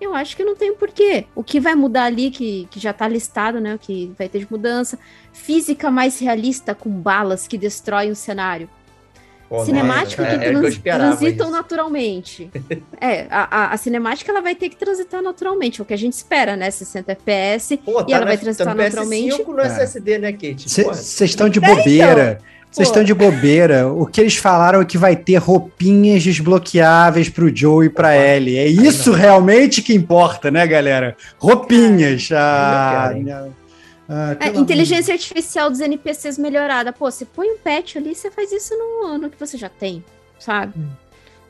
[0.00, 1.26] Eu acho que não tem porquê.
[1.34, 3.74] O que vai mudar ali, que, que já tá listado, né?
[3.74, 4.98] O que vai ter de mudança.
[5.32, 8.68] Física mais realista com balas que destroem o cenário.
[9.50, 11.56] Pô, cinemática é, que, é, trans, que transitam isso.
[11.56, 12.50] naturalmente.
[13.00, 15.98] é, a, a, a, cinemática ela vai ter que transitar naturalmente, é o que a
[15.98, 16.70] gente espera, né?
[16.70, 17.76] 60 FPS.
[17.78, 19.42] Pô, e tá ela vai transitar tá naturalmente.
[19.42, 20.68] no SSD, né, Kate?
[20.68, 22.38] Vocês estão de bobeira.
[22.40, 22.59] Então.
[22.70, 23.92] Vocês estão de bobeira.
[23.92, 28.58] O que eles falaram é que vai ter roupinhas desbloqueáveis pro Joe e pra Ellie.
[28.58, 31.16] É isso realmente que importa, né, galera?
[31.38, 32.28] Roupinhas.
[32.32, 33.12] Ah,
[34.08, 36.92] ah, é, inteligência artificial dos NPCs melhorada.
[36.92, 40.04] Pô, você põe um patch ali, você faz isso no, no que você já tem,
[40.38, 40.74] sabe?
[40.78, 40.88] Hum.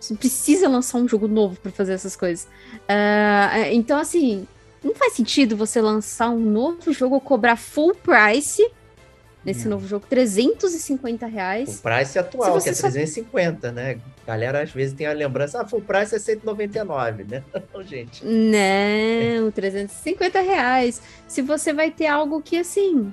[0.01, 2.45] Você não precisa lançar um jogo novo para fazer essas coisas.
[2.75, 4.47] Uh, então, assim,
[4.83, 8.67] não faz sentido você lançar um novo jogo ou cobrar full price
[9.45, 9.71] nesse hum.
[9.71, 11.79] novo jogo, 350 reais.
[11.79, 13.75] O price atual, que é 350, só...
[13.75, 13.99] né?
[14.27, 17.43] Galera às vezes tem a lembrança, ah, full price é 199, né?
[17.73, 18.25] Não, gente.
[18.25, 21.03] Não, 350 reais.
[21.27, 23.12] Se você vai ter algo que assim,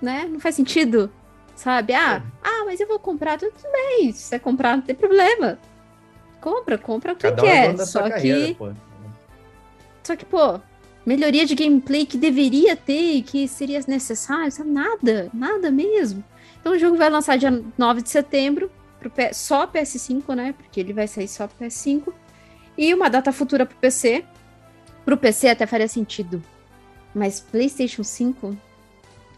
[0.00, 0.28] né?
[0.30, 1.10] Não faz sentido,
[1.54, 1.92] sabe?
[1.92, 2.32] Ah, é.
[2.42, 4.12] ah, mas eu vou comprar, tudo bem.
[4.12, 5.58] Se você comprar, não tem problema.
[6.40, 7.74] Compra, compra o que Cada quer.
[7.74, 8.10] Um só que.
[8.10, 8.76] Carreira.
[10.04, 10.60] Só que, pô,
[11.06, 14.70] melhoria de gameplay que deveria ter e que seria necessário, sabe?
[14.70, 16.24] Nada, nada mesmo.
[16.60, 18.68] Então o jogo vai lançar dia 9 de setembro,
[18.98, 20.52] pro P só PS5, né?
[20.52, 22.12] Porque ele vai sair só pro PS5.
[22.76, 24.24] E uma data futura pro PC.
[25.04, 26.42] Pro PC até faria sentido.
[27.14, 28.56] Mas PlayStation 5,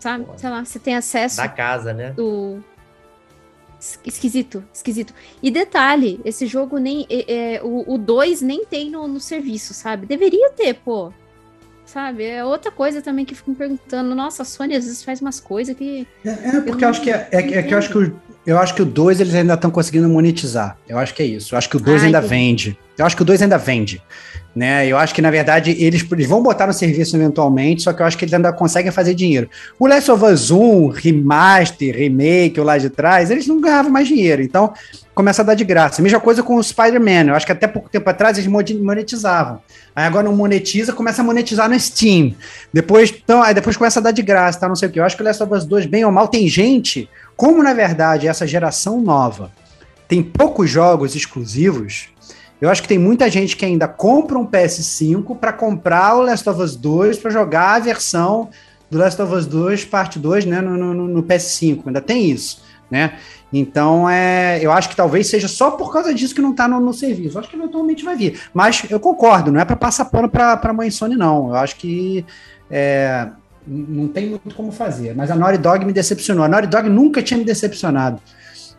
[0.00, 0.24] sabe?
[0.24, 1.36] Pô, Sei lá, você tem acesso.
[1.36, 2.12] Da casa, né?
[2.12, 2.64] Do.
[4.04, 5.14] Esquisito, esquisito.
[5.40, 7.06] E detalhe, esse jogo nem.
[7.10, 10.06] É, é, o 2 nem tem no, no serviço, sabe?
[10.06, 11.12] Deveria ter, pô
[11.88, 12.24] sabe?
[12.24, 14.14] É outra coisa também que fico me perguntando.
[14.14, 16.06] Nossa, a Sony às vezes faz umas coisas que.
[16.24, 18.12] É, é porque eu, acho que é, é, é, que eu acho que
[18.48, 20.78] eu acho que o 2 eles ainda estão conseguindo monetizar.
[20.88, 21.54] Eu acho que é isso.
[21.54, 22.34] Eu acho que o 2 ainda entendi.
[22.34, 22.78] vende.
[22.96, 24.02] Eu acho que o 2 ainda vende.
[24.56, 24.86] Né?
[24.86, 28.06] Eu acho que, na verdade, eles, eles, vão botar no serviço eventualmente, só que eu
[28.06, 29.50] acho que eles ainda conseguem fazer dinheiro.
[29.78, 34.08] O Last of Us 1, remaster, remake, ou lá de trás, eles não ganhavam mais
[34.08, 34.40] dinheiro.
[34.40, 34.72] Então,
[35.14, 36.00] começa a dar de graça.
[36.00, 37.28] Mesma coisa com o Spider-Man.
[37.28, 39.60] Eu acho que até pouco tempo atrás eles monetizavam.
[39.94, 42.34] Aí agora não monetiza, começa a monetizar no Steam.
[42.72, 44.68] Depois, então, aí depois começa a dar de graça, tá?
[44.68, 44.98] Não sei o que.
[44.98, 47.08] Eu acho que o Last of Us 2, bem ou mal, tem gente,
[47.38, 49.52] como na verdade essa geração nova
[50.08, 52.08] tem poucos jogos exclusivos,
[52.60, 56.48] eu acho que tem muita gente que ainda compra um PS5 para comprar o Last
[56.50, 58.50] of Us 2 para jogar a versão
[58.90, 61.82] do Last of Us 2 parte 2, né, no, no, no, PS5.
[61.86, 63.18] Ainda tem isso, né?
[63.52, 66.80] Então, é, eu acho que talvez seja só por causa disso que não está no,
[66.80, 67.36] no, serviço.
[67.36, 68.40] Eu acho que eventualmente vai vir.
[68.52, 71.48] Mas eu concordo, não é para passar pano para a mãe Sony, não.
[71.48, 72.26] Eu acho que
[72.70, 73.28] é,
[73.68, 75.14] não tem muito como fazer.
[75.14, 76.44] Mas a Naughty Dog me decepcionou.
[76.44, 78.20] A Naughty Dog nunca tinha me decepcionado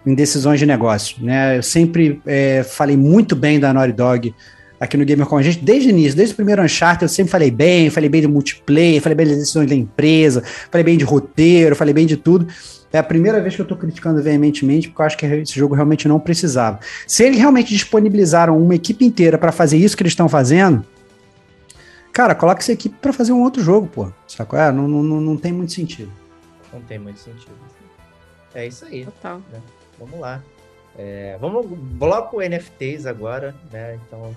[0.05, 1.23] em decisões de negócio.
[1.23, 1.57] Né?
[1.57, 4.33] Eu sempre é, falei muito bem da Naughty Dog
[4.79, 7.29] aqui no Gamer com a gente, desde o início, desde o primeiro Uncharted, eu sempre
[7.29, 10.41] falei bem, falei bem de multiplayer, falei bem das decisões da empresa,
[10.71, 12.47] falei bem de roteiro, falei bem de tudo.
[12.91, 15.75] É a primeira vez que eu estou criticando veementemente, porque eu acho que esse jogo
[15.75, 16.79] realmente não precisava.
[17.05, 20.83] Se eles realmente disponibilizaram uma equipe inteira para fazer isso que eles estão fazendo,
[22.19, 24.11] cara, coloca essa equipe para fazer um outro jogo, pô.
[24.27, 24.59] Sacou?
[24.59, 26.11] É, não, não, não tem muito sentido.
[26.73, 27.53] Não tem muito sentido.
[28.53, 29.05] É isso aí.
[29.05, 29.37] Total.
[29.49, 29.61] Né?
[29.97, 30.43] Vamos lá.
[30.97, 33.97] É, vamos bloco NFTs agora, né?
[34.05, 34.35] Então,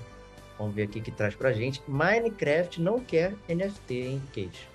[0.57, 1.83] vamos ver aqui que traz pra gente.
[1.89, 4.69] Minecraft não quer NFT, hein, Kate?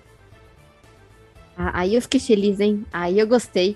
[1.56, 2.84] Ah, aí eu fiquei feliz, hein?
[2.92, 3.74] Aí eu gostei.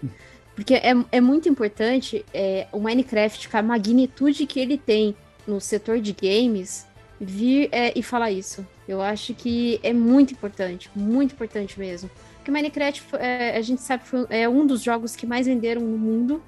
[0.54, 5.58] Porque é, é muito importante é, o Minecraft, com a magnitude que ele tem no
[5.58, 6.86] setor de games,
[7.22, 8.66] vir é, e falar isso.
[8.86, 12.10] Eu acho que é muito importante, muito importante mesmo.
[12.36, 16.42] Porque Minecraft, é, a gente sabe, é um dos jogos que mais venderam no mundo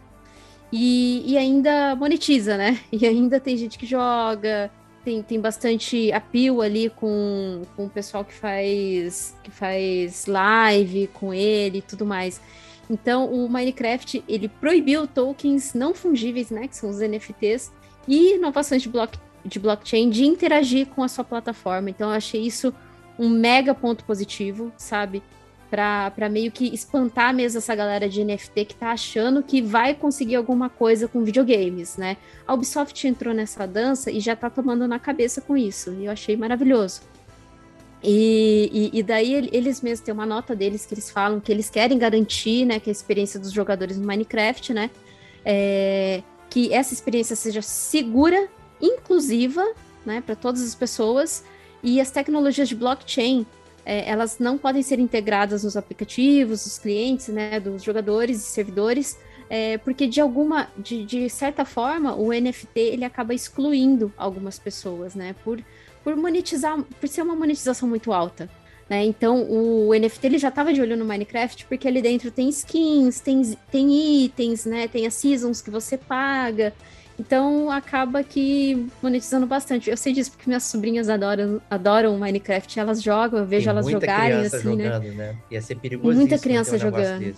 [0.72, 2.80] e, e, ainda monetiza, né?
[2.90, 4.70] E ainda tem gente que joga,
[5.05, 11.32] tem, tem bastante apio ali com, com o pessoal que faz, que faz live com
[11.32, 12.40] ele e tudo mais.
[12.90, 17.72] Então, o Minecraft, ele proibiu tokens não fungíveis, né, que são os NFTs,
[18.06, 21.90] e inovações de, block, de blockchain de interagir com a sua plataforma.
[21.90, 22.72] Então, eu achei isso
[23.18, 25.22] um mega ponto positivo, sabe?
[25.70, 30.36] Para meio que espantar mesmo essa galera de NFT que tá achando que vai conseguir
[30.36, 32.16] alguma coisa com videogames, né?
[32.46, 35.92] A Ubisoft entrou nessa dança e já tá tomando na cabeça com isso.
[35.94, 37.02] E eu achei maravilhoso.
[38.06, 41.70] E, e, e, daí eles mesmos têm uma nota deles que eles falam que eles
[41.70, 44.90] querem garantir, né, que a experiência dos jogadores no Minecraft, né,
[45.42, 48.46] é, que essa experiência seja segura,
[48.80, 49.64] inclusiva,
[50.05, 51.44] né, para todas as pessoas
[51.82, 53.46] e as tecnologias de blockchain
[53.86, 59.18] é, elas não podem ser integradas nos aplicativos, dos clientes, né, dos jogadores e servidores,
[59.51, 65.14] é, porque de alguma, de, de certa forma, o NFT ele acaba excluindo algumas pessoas,
[65.14, 65.62] né, por
[66.05, 68.48] por monetizar, por ser uma monetização muito alta.
[68.88, 69.06] Né?
[69.06, 73.18] Então, o NFT ele já estava de olho no Minecraft porque ali dentro tem skins,
[73.18, 74.86] tem, tem itens, né?
[74.86, 76.74] Tem as seasons que você paga.
[77.18, 79.88] Então, acaba que monetizando bastante.
[79.88, 82.80] Eu sei disso porque minhas sobrinhas adoram, adoram Minecraft.
[82.80, 84.84] Elas jogam, eu vejo tem elas jogarem assim, né?
[84.84, 85.36] jogando, né?
[85.50, 86.16] Ia ser perigoso.
[86.16, 87.34] Muita criança um jogando.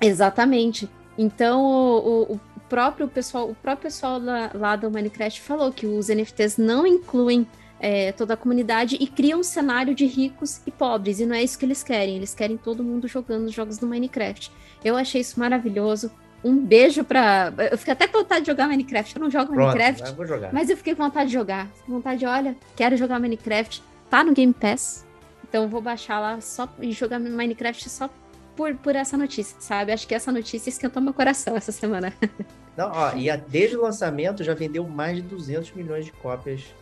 [0.00, 0.88] Exatamente.
[1.16, 6.08] Então, o, o, próprio pessoal, o próprio pessoal lá, lá do Minecraft falou que os
[6.08, 7.46] NFTs não incluem
[7.78, 11.20] é, toda a comunidade e criam um cenário de ricos e pobres.
[11.20, 12.16] E não é isso que eles querem.
[12.16, 14.50] Eles querem todo mundo jogando os jogos do Minecraft.
[14.82, 16.10] Eu achei isso maravilhoso.
[16.44, 17.52] Um beijo pra.
[17.70, 19.16] Eu fiquei até com vontade de jogar Minecraft.
[19.16, 20.10] Eu não jogo Pronto, Minecraft.
[20.10, 20.52] Eu vou jogar.
[20.52, 21.66] Mas eu fiquei com vontade de jogar.
[21.68, 23.82] Fiquei com vontade de, olha, quero jogar Minecraft.
[24.10, 25.06] Tá no Game Pass.
[25.48, 28.10] Então vou baixar lá só e jogar Minecraft só
[28.54, 29.92] por, por essa notícia, sabe?
[29.92, 32.12] Acho que essa notícia esquentou meu coração essa semana.
[32.76, 36.74] Não, ó, e a, desde o lançamento já vendeu mais de 200 milhões de cópias.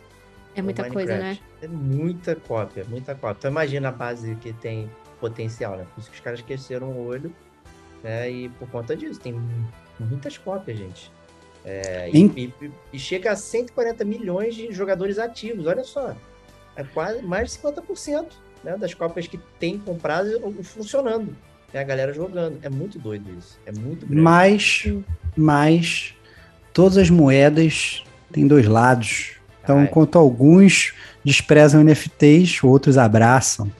[0.55, 1.37] É muita coisa, né?
[1.61, 3.37] É muita cópia, muita cópia.
[3.39, 5.85] Então imagina a base que tem potencial, né?
[5.93, 7.33] Por isso que os caras esqueceram o olho,
[8.03, 8.29] né?
[8.29, 9.39] E por conta disso, tem
[9.99, 11.11] muitas cópias, gente.
[11.65, 16.13] É, e, e, e, chega a 140 milhões de jogadores ativos, olha só.
[16.75, 18.25] É quase mais de 50%
[18.63, 21.33] né, das cópias que tem compradas funcionando
[21.73, 22.59] é a galera jogando.
[22.61, 23.57] É muito doido isso.
[23.65, 24.21] É muito grande.
[24.21, 24.83] Mas,
[25.35, 26.13] mas
[26.71, 29.33] todas as moedas têm dois lados.
[29.63, 29.83] Então, é.
[29.83, 30.93] enquanto alguns
[31.23, 33.71] desprezam NFTs, outros abraçam.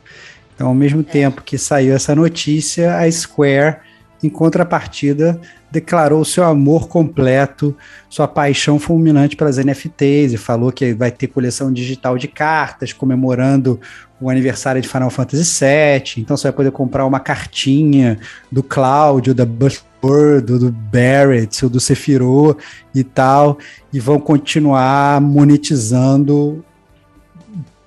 [0.56, 1.04] Então, ao mesmo é.
[1.04, 3.78] tempo que saiu essa notícia, a Square,
[4.24, 5.40] em contrapartida,
[5.72, 7.76] declarou seu amor completo,
[8.10, 13.80] sua paixão fulminante pelas NFTs e falou que vai ter coleção digital de cartas comemorando
[14.22, 16.24] o aniversário de Final Fantasy VII.
[16.24, 18.20] Então você vai poder comprar uma cartinha
[18.52, 22.58] do Cláudio, da Buzzword, do Barrett, do Sephiroth
[22.94, 23.58] e tal,
[23.92, 26.64] e vão continuar monetizando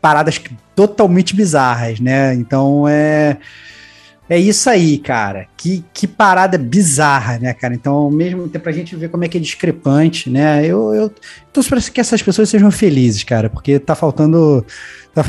[0.01, 0.41] paradas
[0.75, 2.35] totalmente bizarras, né?
[2.35, 3.39] Então é
[4.28, 5.47] é isso aí, cara.
[5.57, 7.74] Que, que parada bizarra, né, cara?
[7.74, 10.66] Então, ao mesmo tempo, pra gente ver como é que é discrepante, né?
[10.66, 11.12] Eu, eu
[11.53, 14.66] torço pra que essas pessoas sejam felizes, cara, porque tá faltando.
[15.15, 15.23] Tá,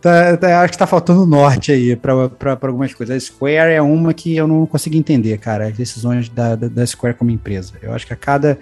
[0.00, 2.12] tá, tá, acho que tá faltando norte aí pra,
[2.62, 3.16] algumas coisas.
[3.16, 6.86] A Square é uma que eu não consigo entender, cara, as decisões da, da, da
[6.86, 7.74] Square como empresa.
[7.80, 8.58] Eu acho que a cada.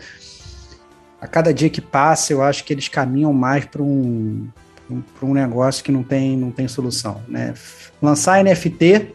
[1.21, 4.47] A cada dia que passa, eu acho que eles caminham mais para um,
[4.91, 7.55] um, um negócio que não tem, não tem solução, né?
[8.03, 9.15] Lançar NFT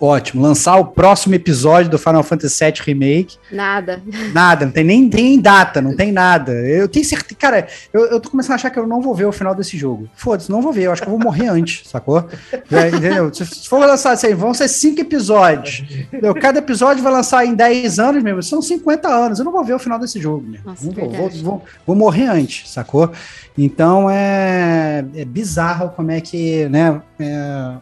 [0.00, 0.42] Ótimo.
[0.42, 3.36] Lançar o próximo episódio do Final Fantasy VII Remake.
[3.50, 4.02] Nada.
[4.32, 6.52] Nada, não tem nem, nem data, não tem nada.
[6.52, 7.34] Eu tenho certeza.
[7.38, 9.76] Cara, eu, eu tô começando a achar que eu não vou ver o final desse
[9.76, 10.08] jogo.
[10.14, 10.84] Foda-se, não vou ver.
[10.84, 12.28] Eu acho que eu vou morrer antes, sacou?
[12.52, 13.32] É, entendeu?
[13.32, 15.84] Se for lançar assim, vão ser cinco episódios.
[15.90, 16.34] Entendeu?
[16.34, 18.42] Cada episódio vai lançar em 10 anos mesmo.
[18.42, 19.38] São 50 anos.
[19.38, 20.46] Eu não vou ver o final desse jogo.
[20.64, 23.10] Nossa, vou, vou, vou, vou, morrer antes, sacou?
[23.56, 27.00] Então é, é bizarro como é que, né?
[27.18, 27.74] É,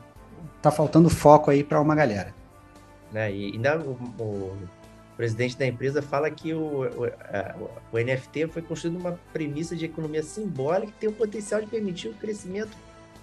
[0.67, 2.35] tá faltando foco aí para uma galera.
[3.13, 3.33] Né?
[3.33, 4.57] E ainda o, o,
[5.17, 7.55] presidente da empresa fala que o, o, a,
[7.93, 12.09] o, NFT foi construído uma premissa de economia simbólica que tem o potencial de permitir
[12.09, 12.77] o crescimento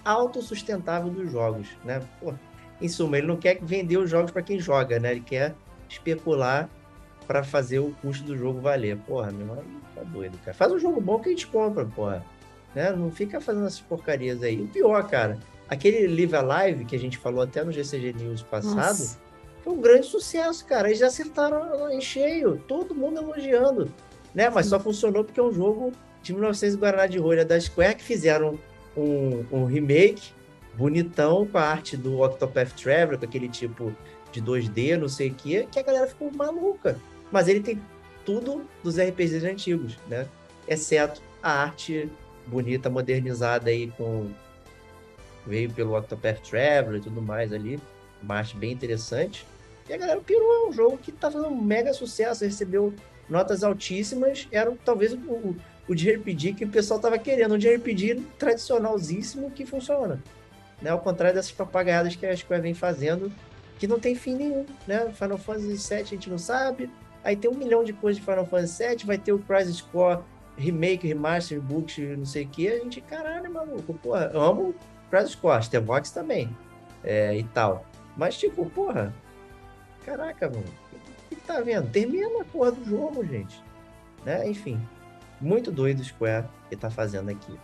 [0.04, 2.02] autossustentável dos jogos, né?
[2.20, 2.34] Pô,
[2.80, 5.12] em suma, ele não quer vender os jogos para quem joga, né?
[5.12, 5.54] Ele quer
[5.88, 6.68] especular
[7.26, 8.96] para fazer o custo do jogo valer.
[8.98, 9.64] Porra, meu irmão,
[9.94, 10.54] tá doido, cara.
[10.54, 12.24] Faz um jogo bom que a gente compra, porra.
[12.74, 12.90] Né?
[12.90, 14.60] Não fica fazendo essas porcarias aí.
[14.60, 15.38] O pior, cara,
[15.68, 19.24] Aquele Live Alive que a gente falou até no GCG News passado, Nossa.
[19.64, 20.88] Foi um grande sucesso, cara.
[20.88, 23.90] Eles acertaram em cheio, todo mundo elogiando.
[24.34, 24.50] Né?
[24.50, 25.90] Mas só funcionou porque é um jogo
[26.22, 28.58] de 1900 Guaraná de Rolha da Square que fizeram
[28.94, 30.32] um, um remake
[30.74, 33.94] bonitão com a arte do Octopath Traveler, com aquele tipo
[34.30, 36.98] de 2D, não sei o que, que a galera ficou maluca.
[37.32, 37.80] Mas ele tem
[38.24, 40.26] tudo dos RPGs antigos, né?
[40.68, 42.10] Exceto a arte
[42.46, 44.28] bonita, modernizada aí com
[45.46, 47.80] veio pelo Octopath Traveler e tudo mais ali,
[48.22, 49.46] uma bem interessante.
[49.88, 52.94] E a galera pirou, é um jogo que tá fazendo um mega sucesso, recebeu
[53.28, 55.56] notas altíssimas, era talvez o,
[55.88, 60.22] o de RPG que o pessoal tava querendo, um de RPG tradicionalzíssimo que funciona.
[60.80, 60.90] Né?
[60.90, 63.30] Ao contrário dessas papagaiadas que a Square vem fazendo,
[63.78, 65.10] que não tem fim nenhum, né?
[65.12, 66.88] Final Fantasy VII a gente não sabe,
[67.22, 70.20] aí tem um milhão de coisas de Final Fantasy VII, vai ter o Crisis Core
[70.56, 74.74] remake, remaster, book, não sei o que, a gente, caralho, maluco, porra, amo
[75.10, 76.54] Crisis Core, The Vox também,
[77.02, 77.84] é, e tal.
[78.16, 79.14] Mas, tipo, porra,
[80.04, 81.90] caraca, mano, o que, que tá vendo?
[81.90, 83.62] Termina a porra do jogo, gente.
[84.24, 84.48] Né?
[84.48, 84.80] Enfim,
[85.40, 87.58] muito doido o Square que tá fazendo aqui.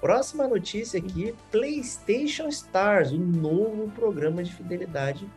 [0.00, 5.28] Próxima notícia aqui: PlayStation Stars, o novo programa de fidelidade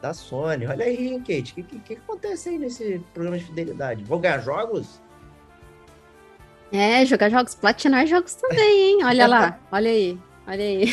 [0.00, 0.66] da Sony.
[0.66, 4.04] Olha aí, Kate, o que, que, que, acontece aí nesse programa de fidelidade?
[4.04, 5.00] Vou ganhar jogos?
[6.72, 8.98] É, jogar jogos, platinar jogos também, hein?
[9.04, 10.86] Olha lá, olha aí, olha aí.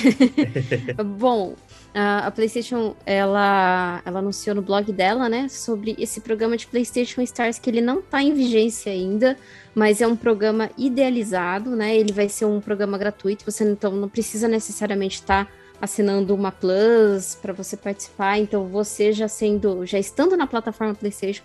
[1.17, 1.55] Bom,
[1.93, 7.57] a, PlayStation, ela, ela anunciou no blog dela, né, sobre esse programa de PlayStation Stars
[7.57, 9.37] que ele não está em vigência ainda,
[9.73, 11.95] mas é um programa idealizado, né?
[11.95, 15.51] Ele vai ser um programa gratuito, você então não precisa necessariamente estar tá
[15.81, 21.43] assinando uma Plus para você participar, então você já sendo, já estando na plataforma PlayStation,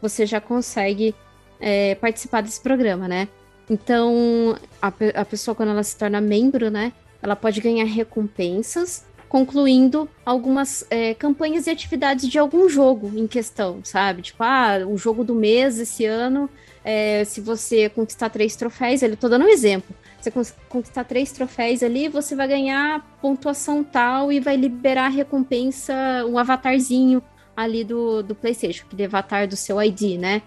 [0.00, 1.14] você já consegue
[1.60, 3.28] é, participar desse programa, né?
[3.72, 6.92] Então, a, a pessoa, quando ela se torna membro, né,
[7.22, 13.80] ela pode ganhar recompensas concluindo algumas é, campanhas e atividades de algum jogo em questão,
[13.82, 14.20] sabe?
[14.20, 16.50] Tipo, ah, o jogo do mês esse ano,
[16.84, 19.96] é, se você conquistar três troféus, ele tô dando um exemplo.
[20.20, 20.30] Você
[20.68, 25.94] conquistar três troféus ali, você vai ganhar pontuação tal e vai liberar a recompensa,
[26.28, 27.22] um avatarzinho
[27.56, 30.42] ali do, do PlayStation, aquele avatar do seu ID, né?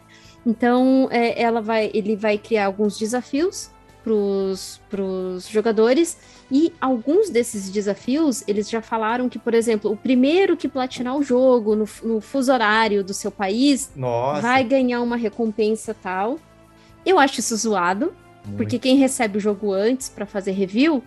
[0.45, 3.72] Então, é, ela vai, ele vai criar alguns desafios
[4.03, 6.15] para os jogadores
[6.51, 11.23] e alguns desses desafios eles já falaram que, por exemplo, o primeiro que platinar o
[11.23, 14.41] jogo no, no fuso horário do seu país Nossa.
[14.41, 16.38] vai ganhar uma recompensa tal.
[17.03, 18.13] Eu acho isso zoado,
[18.45, 18.57] Muito.
[18.57, 21.03] porque quem recebe o jogo antes para fazer review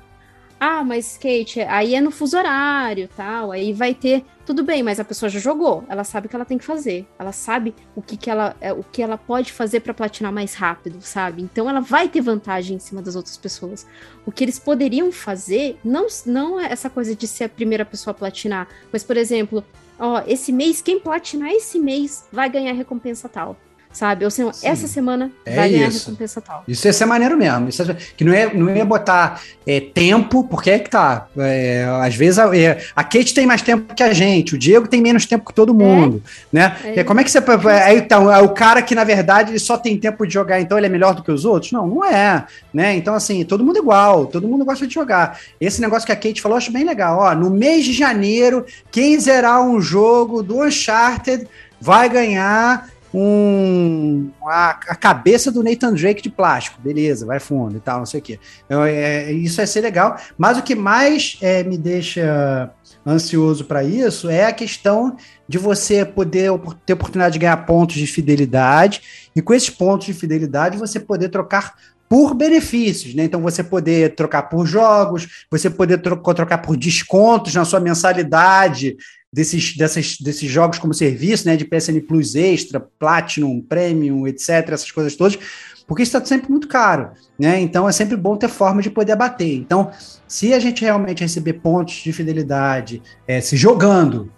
[0.61, 4.99] ah, mas Kate, aí é no fuso horário, tal, aí vai ter tudo bem, mas
[4.99, 8.03] a pessoa já jogou, ela sabe o que ela tem que fazer, ela sabe o
[8.03, 11.43] que, que ela é, o que ela pode fazer para platinar mais rápido, sabe?
[11.43, 13.87] Então ela vai ter vantagem em cima das outras pessoas.
[14.27, 18.13] O que eles poderiam fazer não não é essa coisa de ser a primeira pessoa
[18.13, 19.63] a platinar, mas por exemplo,
[19.99, 23.57] ó, esse mês quem platinar esse mês vai ganhar recompensa tal
[23.99, 24.25] sabe?
[24.25, 26.07] Ou seja, essa semana é vai ganhar isso.
[26.07, 26.63] recompensa tal.
[26.69, 27.69] Isso ia ser maneiro mesmo.
[27.69, 27.85] Isso
[28.17, 31.27] que não ia, não ia botar é, tempo, porque é que tá.
[31.37, 34.87] É, às vezes a, é, a, Kate tem mais tempo que a gente, o Diego
[34.87, 36.31] tem menos tempo que todo mundo, é.
[36.53, 36.77] né?
[36.85, 37.03] É.
[37.03, 37.43] como é que você.
[37.85, 40.79] Aí, então, é o cara que, na verdade, ele só tem tempo de jogar, então
[40.79, 41.73] ele é melhor do que os outros?
[41.73, 42.47] Não, não é.
[42.73, 42.95] Né?
[42.95, 45.41] Então, assim, todo mundo igual, todo mundo gosta de jogar.
[45.61, 47.19] Esse negócio que a Kate falou, eu acho bem legal.
[47.19, 51.49] Ó, no mês de janeiro, quem zerar um jogo do Uncharted
[51.81, 57.81] vai ganhar um a, a, cabeça do Nathan Drake de plástico, beleza, vai fundo e
[57.81, 58.39] tal, não sei o quê.
[58.67, 62.71] Então, é, isso vai ser legal, mas o que mais é, me deixa
[63.07, 65.17] ansioso para isso é a questão
[65.49, 66.51] de você poder
[66.85, 69.01] ter oportunidade de ganhar pontos de fidelidade
[69.35, 71.75] e com esses pontos de fidelidade você poder trocar
[72.09, 73.25] por benefícios, né?
[73.25, 78.97] Então você poder trocar por jogos, você poder tro trocar por descontos na sua mensalidade
[79.33, 81.57] desses, dessas, desses jogos como serviço, né?
[81.57, 85.39] De PSN Plus Extra, Platinum, Premium, etc., essas coisas todas,
[85.87, 87.61] porque está sempre muito caro, né?
[87.61, 89.55] Então é sempre bom ter forma de poder abater.
[89.55, 89.91] Então,
[90.27, 94.31] se a gente realmente receber pontos de fidelidade, é, se jogando,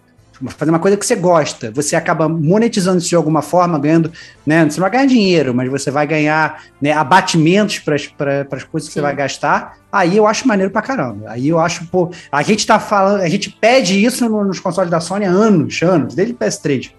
[0.48, 4.10] fazer uma coisa que você gosta, você acaba monetizando isso de alguma forma, ganhando,
[4.46, 4.64] né?
[4.64, 8.94] Você não vai ganhar dinheiro, mas você vai ganhar né, abatimentos para as coisas que
[8.94, 9.00] Sim.
[9.00, 9.78] você vai gastar.
[9.92, 11.30] Aí eu acho maneiro pra caramba.
[11.30, 15.00] Aí eu acho, pô, a gente tá falando, a gente pede isso nos consoles da
[15.00, 16.92] Sony há anos, anos, desde o PS3.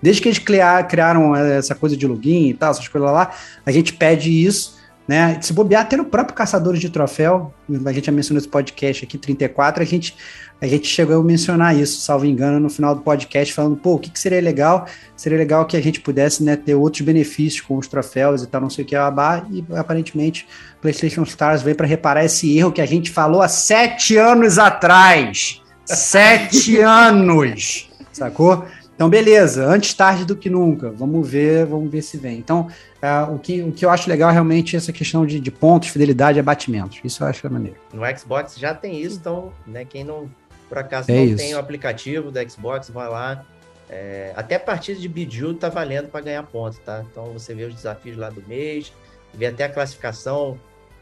[0.00, 3.32] Desde que eles criaram essa coisa de login e tal, essas coisas lá,
[3.66, 4.77] a gente pede isso
[5.08, 5.40] né?
[5.40, 7.52] Se bobear até no próprio Caçadores de Troféu,
[7.86, 10.14] a gente já mencionou esse podcast aqui, 34, a gente
[10.60, 13.98] a gente chegou a mencionar isso, salvo engano, no final do podcast, falando, pô, o
[13.98, 14.86] que, que seria legal?
[15.16, 18.60] Seria legal que a gente pudesse né, ter outros benefícios com os troféus e tal,
[18.60, 20.48] não sei o que, abá, e aparentemente
[20.80, 25.62] PlayStation Stars veio para reparar esse erro que a gente falou há sete anos atrás.
[25.84, 27.88] Sete anos!
[28.12, 28.64] Sacou?
[28.98, 30.90] Então, beleza, antes tarde do que nunca.
[30.90, 32.36] Vamos ver, vamos ver se vem.
[32.36, 32.66] Então,
[33.02, 35.88] uh, o, que, o que eu acho legal é realmente essa questão de, de pontos,
[35.88, 37.00] fidelidade e abatimentos.
[37.04, 37.76] Isso eu acho é maneiro.
[37.92, 40.30] No Xbox já tem isso, então, né, quem não,
[40.68, 41.36] por acaso, é não isso.
[41.36, 43.44] tem o aplicativo do Xbox, vai lá.
[43.90, 47.04] É, até a partida de Bejeweled tá valendo para ganhar pontos, tá?
[47.10, 48.92] Então, você vê os desafios lá do mês,
[49.32, 50.58] vê até a classificação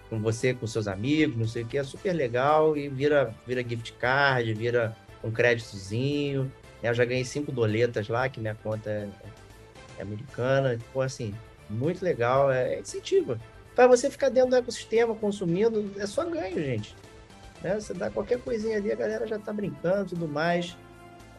[0.08, 3.60] com você, com seus amigos, não sei o que, é super legal e vira, vira
[3.60, 6.50] gift card, vira um créditozinho.
[6.82, 9.08] Eu já ganhei cinco doletas lá, que minha conta é,
[9.98, 10.78] é americana.
[10.92, 11.34] Pô, assim,
[11.68, 13.38] muito legal, é, é incentiva.
[13.74, 16.94] Para você ficar dentro do ecossistema, consumindo, é só ganho, gente.
[17.62, 17.78] Né?
[17.78, 20.76] Você dá qualquer coisinha ali, a galera já tá brincando e tudo mais.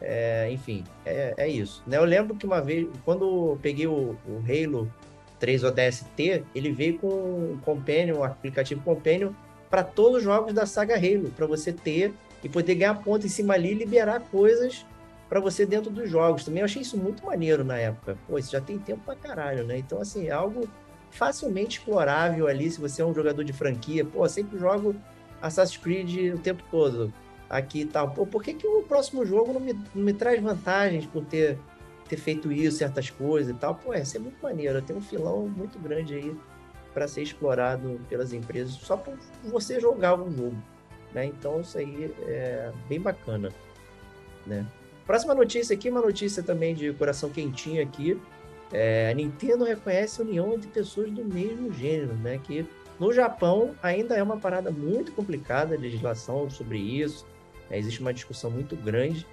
[0.00, 1.82] É, enfim, é, é isso.
[1.86, 1.96] Né?
[1.96, 4.92] Eu lembro que uma vez, quando eu peguei o, o Halo
[5.40, 9.32] 3 ODST, ele veio com um Companion, um aplicativo Companion,
[9.68, 13.28] para todos os jogos da saga Halo, para você ter e poder ganhar ponto em
[13.28, 14.86] cima ali e liberar coisas
[15.28, 16.44] para você dentro dos jogos.
[16.44, 18.16] Também eu achei isso muito maneiro na época.
[18.26, 19.78] Pô, isso já tem tempo pra caralho, né?
[19.78, 20.68] Então, assim, é algo
[21.10, 24.04] facilmente explorável ali se você é um jogador de franquia.
[24.04, 24.94] Pô, sempre jogo
[25.40, 27.12] Assassin's Creed o tempo todo.
[27.48, 28.10] Aqui e tal.
[28.10, 31.58] Pô, por que, que o próximo jogo não me, não me traz vantagens por ter,
[32.08, 33.74] ter feito isso, certas coisas e tal?
[33.74, 34.80] Pô, é, isso é muito maneiro.
[34.82, 36.36] Tem um filão muito grande aí
[36.92, 39.14] para ser explorado pelas empresas só por
[39.44, 40.56] você jogar o jogo.
[41.14, 41.26] Né?
[41.26, 43.50] Então, isso aí é bem bacana.
[44.46, 44.66] Né?
[45.08, 48.20] Próxima notícia aqui, uma notícia também de coração quentinho aqui.
[48.70, 52.38] É, a Nintendo reconhece a união entre pessoas do mesmo gênero, né?
[52.44, 52.66] Que
[53.00, 57.26] no Japão ainda é uma parada muito complicada a legislação sobre isso.
[57.70, 57.78] Né?
[57.78, 59.26] Existe uma discussão muito grande,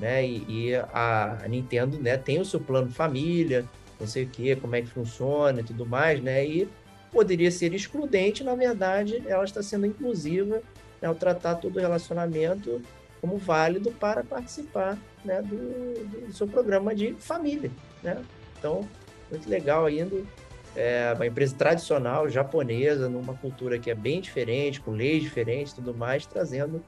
[0.00, 0.26] né?
[0.26, 3.64] E, e a, Nintendo, né, tem o seu plano família,
[4.00, 6.44] não sei o que, como é que funciona e tudo mais, né?
[6.44, 6.68] E
[7.12, 10.60] poderia ser excludente, na verdade, ela está sendo inclusiva
[11.00, 12.82] né, ao tratar todo o relacionamento
[13.20, 17.70] como válido para participar né, do, do, seu programa de família.
[18.02, 18.22] Né?
[18.58, 18.88] Então,
[19.30, 20.16] muito legal ainda.
[20.76, 25.92] É uma empresa tradicional japonesa, numa cultura que é bem diferente, com leis diferentes tudo
[25.92, 26.82] mais, trazendo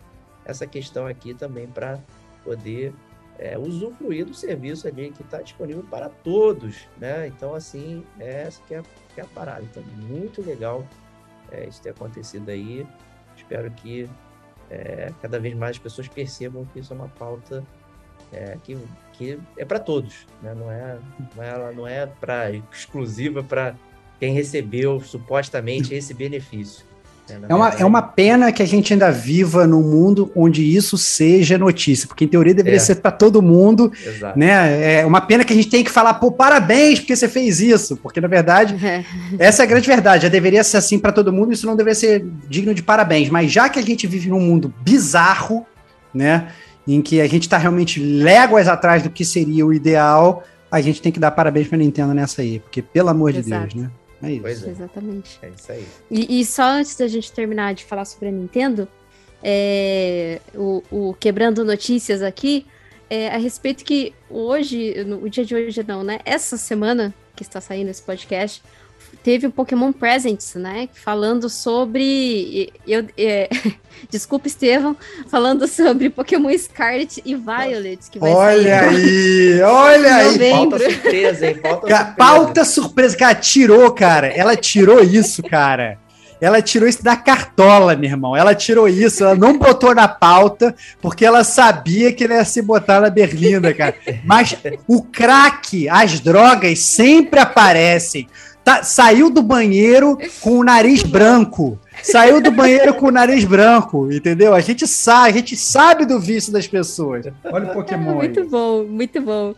[0.44, 1.98] essa questão aqui também para
[2.44, 2.92] poder
[3.38, 7.26] é, usufruir do serviço ali que está disponível para todos, né?
[7.26, 8.82] Então, assim, é essa que é,
[9.14, 9.62] que é a parada.
[9.62, 10.86] Então, muito legal
[11.50, 12.86] é, isso ter acontecido aí.
[13.36, 14.08] Espero que
[14.72, 17.62] é, cada vez mais as pessoas percebam que isso é uma pauta
[18.32, 18.78] é, que,
[19.12, 20.54] que é para todos, né?
[20.54, 20.98] não é,
[21.36, 22.10] não é, não é
[22.72, 23.76] exclusiva para
[24.18, 26.86] quem recebeu supostamente esse benefício.
[27.48, 31.58] É uma, é uma pena que a gente ainda viva num mundo onde isso seja
[31.58, 32.80] notícia, porque em teoria deveria é.
[32.80, 34.38] ser para todo mundo, Exato.
[34.38, 35.00] né?
[35.00, 37.96] É uma pena que a gente tem que falar, pô, parabéns porque você fez isso,
[37.96, 39.04] porque na verdade é.
[39.38, 41.98] essa é a grande verdade, já deveria ser assim para todo mundo, isso não deveria
[41.98, 45.66] ser digno de parabéns, mas já que a gente vive num mundo bizarro,
[46.14, 46.48] né?
[46.86, 51.00] em que a gente está realmente léguas atrás do que seria o ideal, a gente
[51.00, 53.68] tem que dar parabéns para a Nintendo nessa aí, porque pelo amor Exato.
[53.68, 53.90] de Deus, né?
[54.22, 54.66] É isso.
[54.66, 54.70] É.
[54.70, 55.38] Exatamente.
[55.42, 55.86] É isso aí.
[56.10, 58.88] E, e, só antes da gente terminar de falar sobre a Nintendo,
[59.42, 62.66] é, o, o, Quebrando Notícias aqui,
[63.10, 66.20] é, a respeito que hoje, no, o dia de hoje não, né?
[66.24, 68.62] Essa semana que está saindo esse podcast,
[69.22, 70.88] teve o Pokémon Presents, né?
[70.92, 72.72] Falando sobre.
[72.86, 73.48] Eu, é,
[74.10, 74.96] desculpa, Estevam,
[75.28, 78.92] falando sobre Pokémon Scarlet e Violet, que vai olha sair.
[78.94, 81.54] Aí, olha aí, Falta surpresa, hein?
[81.62, 82.14] Falta surpresa.
[82.16, 83.16] Pauta surpresa.
[83.16, 84.26] Cara, tirou, cara.
[84.28, 85.98] Ela tirou isso, cara.
[86.42, 88.36] Ela tirou isso da cartola, meu irmão.
[88.36, 92.60] Ela tirou isso, ela não botou na pauta, porque ela sabia que ele ia se
[92.60, 93.94] botar na berlinda, cara.
[94.24, 94.56] Mas
[94.88, 98.26] o crack, as drogas sempre aparecem.
[98.64, 101.78] Tá, saiu do banheiro com o nariz branco.
[102.02, 104.54] Saiu do banheiro com o nariz branco, entendeu?
[104.54, 107.26] A gente sabe, a gente sabe do vício das pessoas.
[107.44, 108.14] Olha o Pokémon.
[108.14, 109.54] muito bom, muito bom.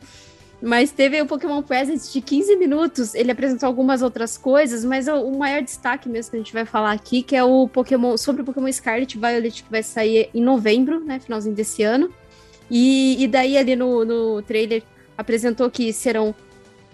[0.63, 3.15] Mas teve o Pokémon Presents de 15 minutos.
[3.15, 6.65] Ele apresentou algumas outras coisas, mas o, o, maior destaque mesmo que a gente vai
[6.65, 10.41] falar aqui, que é o Pokémon sobre o Pokémon Scarlet Violet, que vai sair em
[10.41, 11.21] novembro, né?
[11.21, 12.11] Finalzinho desse ano.
[12.71, 14.83] E, e daí ali no, no trailer
[15.19, 16.35] apresentou que serão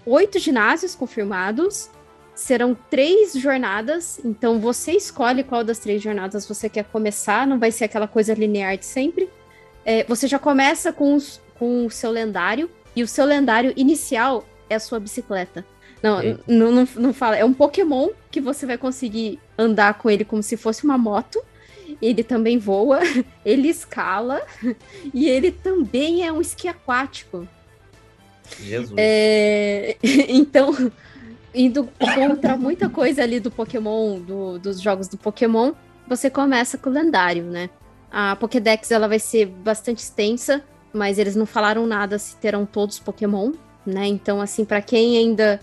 [0.05, 1.89] oito ginásios confirmados
[2.41, 7.71] serão três jornadas, então você escolhe qual das três jornadas você quer começar, não vai
[7.71, 9.29] ser aquela coisa linear de sempre.
[9.85, 14.45] É, você já começa com, os, com o seu lendário, e o seu lendário inicial
[14.69, 15.65] é a sua bicicleta.
[16.01, 17.37] Não, não, não, não, fala.
[17.37, 21.41] É um Pokémon que você vai conseguir andar com ele como se fosse uma moto.
[22.01, 22.99] Ele também voa,
[23.45, 24.41] ele escala
[25.13, 27.47] e ele também é um esqui aquático.
[28.59, 28.93] Jesus.
[28.97, 30.91] É, então,
[31.53, 35.73] indo contra muita coisa ali do Pokémon, do, dos jogos do Pokémon,
[36.07, 37.69] você começa com o lendário, né?
[38.11, 40.63] A Pokédex ela vai ser bastante extensa,
[40.93, 43.53] mas eles não falaram nada se terão todos Pokémon,
[43.85, 44.05] né?
[44.07, 45.59] Então, assim, para quem ainda.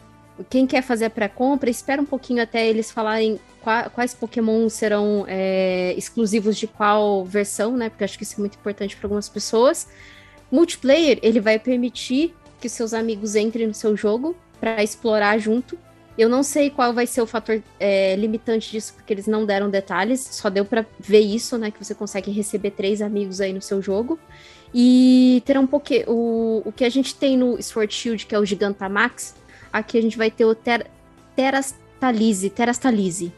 [0.48, 3.40] Quem quer fazer a pré-compra, espera um pouquinho até eles falarem
[3.92, 7.88] quais Pokémon serão é, exclusivos de qual versão, né?
[7.88, 9.88] Porque acho que isso é muito importante para algumas pessoas.
[10.48, 15.78] Multiplayer, ele vai permitir que seus amigos entrem no seu jogo para explorar junto.
[16.16, 19.70] Eu não sei qual vai ser o fator é, limitante disso, porque eles não deram
[19.70, 21.70] detalhes, só deu para ver isso, né?
[21.70, 24.18] Que você consegue receber três amigos aí no seu jogo.
[24.74, 26.04] E terá um pouquinho.
[26.08, 29.36] O, o que a gente tem no Sword Shield, que é o Gigantamax,
[29.72, 30.90] aqui a gente vai ter o ter,
[31.36, 33.32] Terastalize, Terastalize,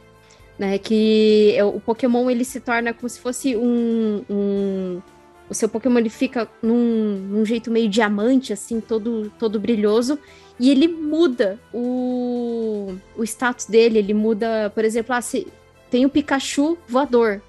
[0.58, 0.78] né?
[0.78, 5.02] Que é, o Pokémon ele se torna como se fosse um, um
[5.50, 10.18] o seu Pokémon ele fica num, num, jeito meio diamante, assim, todo, todo brilhoso.
[10.58, 13.98] E ele muda o, o status dele.
[13.98, 15.48] Ele muda, por exemplo, ah, se,
[15.90, 17.42] tem o Pikachu voador.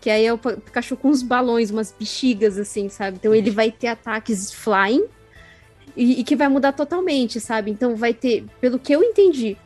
[0.00, 3.16] Que aí é o Pikachu com uns balões, umas bexigas, assim, sabe?
[3.18, 5.06] Então ele vai ter ataques flying
[5.96, 7.72] e, e, que vai mudar totalmente, sabe?
[7.72, 9.56] Então vai ter, pelo que eu entendi,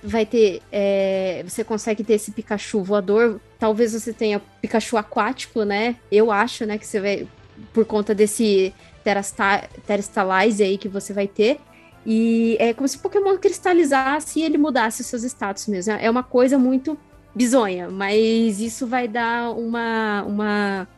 [0.00, 0.62] vai ter.
[0.70, 3.40] É, você consegue ter esse Pikachu voador.
[3.58, 5.96] Talvez você tenha Pikachu aquático, né?
[6.10, 6.78] Eu acho, né?
[6.78, 7.26] Que você vai.
[7.72, 8.72] Por conta desse
[9.04, 11.60] Terastalize aí que você vai ter.
[12.04, 15.92] E é como se o Pokémon cristalizasse e ele mudasse os seus status mesmo.
[15.94, 16.98] É uma coisa muito
[17.34, 20.88] bizonha, mas isso vai dar uma, uma,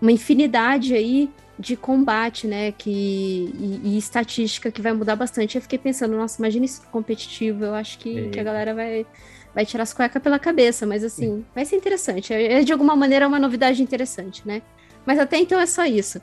[0.00, 5.56] uma infinidade aí de combate, né, que, e, e, estatística que vai mudar bastante.
[5.56, 9.06] Eu fiquei pensando, nossa, imagina isso competitivo, eu acho que, que a galera vai,
[9.54, 12.32] vai tirar as cuecas pela cabeça, mas assim, vai ser interessante.
[12.32, 14.62] É, é, de alguma maneira uma novidade interessante, né?
[15.06, 16.20] Mas até então é só isso.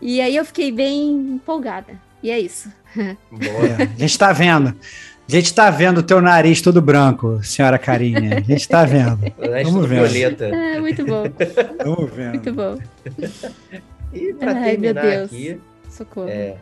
[0.00, 1.94] E aí eu fiquei bem empolgada.
[2.22, 2.70] E é isso.
[3.30, 3.66] Boa.
[3.66, 4.68] É, a gente tá vendo.
[4.68, 8.38] A gente tá vendo o teu nariz todo branco, senhora Carinha.
[8.38, 9.20] A gente tá vendo.
[9.64, 10.08] Vamos ver.
[10.08, 10.46] Violeta.
[10.46, 11.22] É, muito bom.
[11.84, 12.30] Vamos ver.
[12.30, 12.78] Muito bom.
[14.12, 16.28] E para terminar aqui, Socorro.
[16.28, 16.56] É,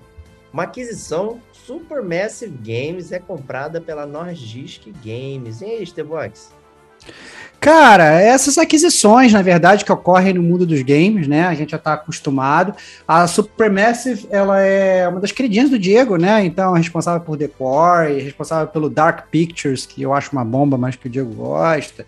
[0.52, 5.62] uma aquisição Supermassive Games é comprada pela Nordisk Games.
[5.62, 6.50] E aí, Stevox?
[7.60, 11.44] Cara, essas aquisições, na verdade, que ocorrem no mundo dos games, né?
[11.46, 12.72] A gente já está acostumado.
[13.06, 16.44] A Supermassive, ela é uma das queridinhas do Diego, né?
[16.44, 20.78] Então, é responsável por Decor, e responsável pelo Dark Pictures, que eu acho uma bomba,
[20.78, 22.06] mas que o Diego gosta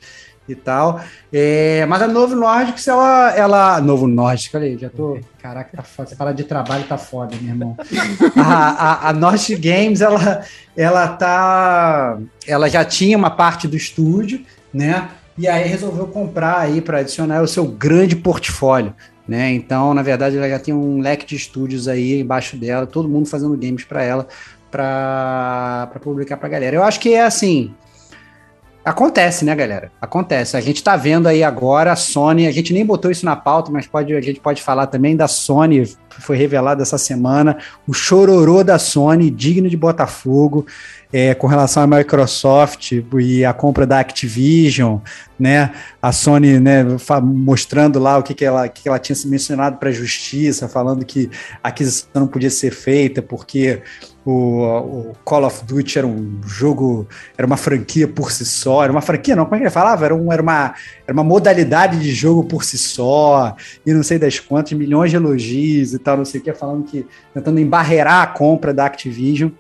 [0.49, 1.01] e tal.
[1.33, 3.81] É, mas a Novo Nordics, ela, ela.
[3.81, 5.19] Novo Nordics, olha aí, já tô.
[5.43, 6.09] Caraca, tá foda.
[6.09, 7.77] Essa parada de trabalho tá foda, meu irmão.
[8.37, 10.45] A, a, a Nordic Games, ela,
[10.77, 12.19] ela tá.
[12.47, 15.11] Ela já tinha uma parte do estúdio, né?
[15.37, 18.95] E aí resolveu comprar aí para adicionar o seu grande portfólio.
[19.27, 19.53] Né?
[19.53, 23.29] Então, na verdade, ela já tem um leque de estúdios aí embaixo dela, todo mundo
[23.29, 24.27] fazendo games para ela,
[24.71, 26.77] para publicar para a galera.
[26.77, 27.73] Eu acho que é assim,
[28.91, 29.93] Acontece, né, galera?
[30.01, 30.57] Acontece.
[30.57, 33.71] A gente tá vendo aí agora a Sony, a gente nem botou isso na pauta,
[33.71, 37.57] mas pode, a gente pode falar também da Sony, foi revelado essa semana,
[37.87, 40.67] o chororô da Sony, digno de Botafogo,
[41.13, 42.91] é, com relação à Microsoft
[43.21, 44.99] e a compra da Activision,
[45.39, 45.71] né?
[46.03, 46.85] A Sony né,
[47.23, 51.31] mostrando lá o que, que, ela, que ela tinha mencionado para a justiça, falando que
[51.63, 53.83] a aquisição não podia ser feita porque
[54.25, 58.93] o, o, Call of Duty era um jogo, era uma franquia por si só, era
[58.93, 60.05] uma franquia, não, como é que ele falava?
[60.05, 60.75] Era, um, era, uma,
[61.07, 65.17] era uma modalidade de jogo por si só, e não sei das quantas, milhões de
[65.17, 69.51] elogios e tal, não sei o que, falando que, tentando embarrear a compra da Activision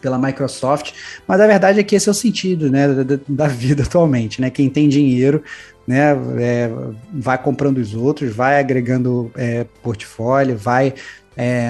[0.00, 0.92] pela Microsoft,
[1.26, 4.50] mas a verdade é que esse é o sentido, né, da, da vida atualmente, né,
[4.50, 5.42] quem tem dinheiro,
[5.86, 6.70] né, é,
[7.12, 10.92] vai comprando os outros, vai agregando é, portfólio, vai
[11.36, 11.68] é,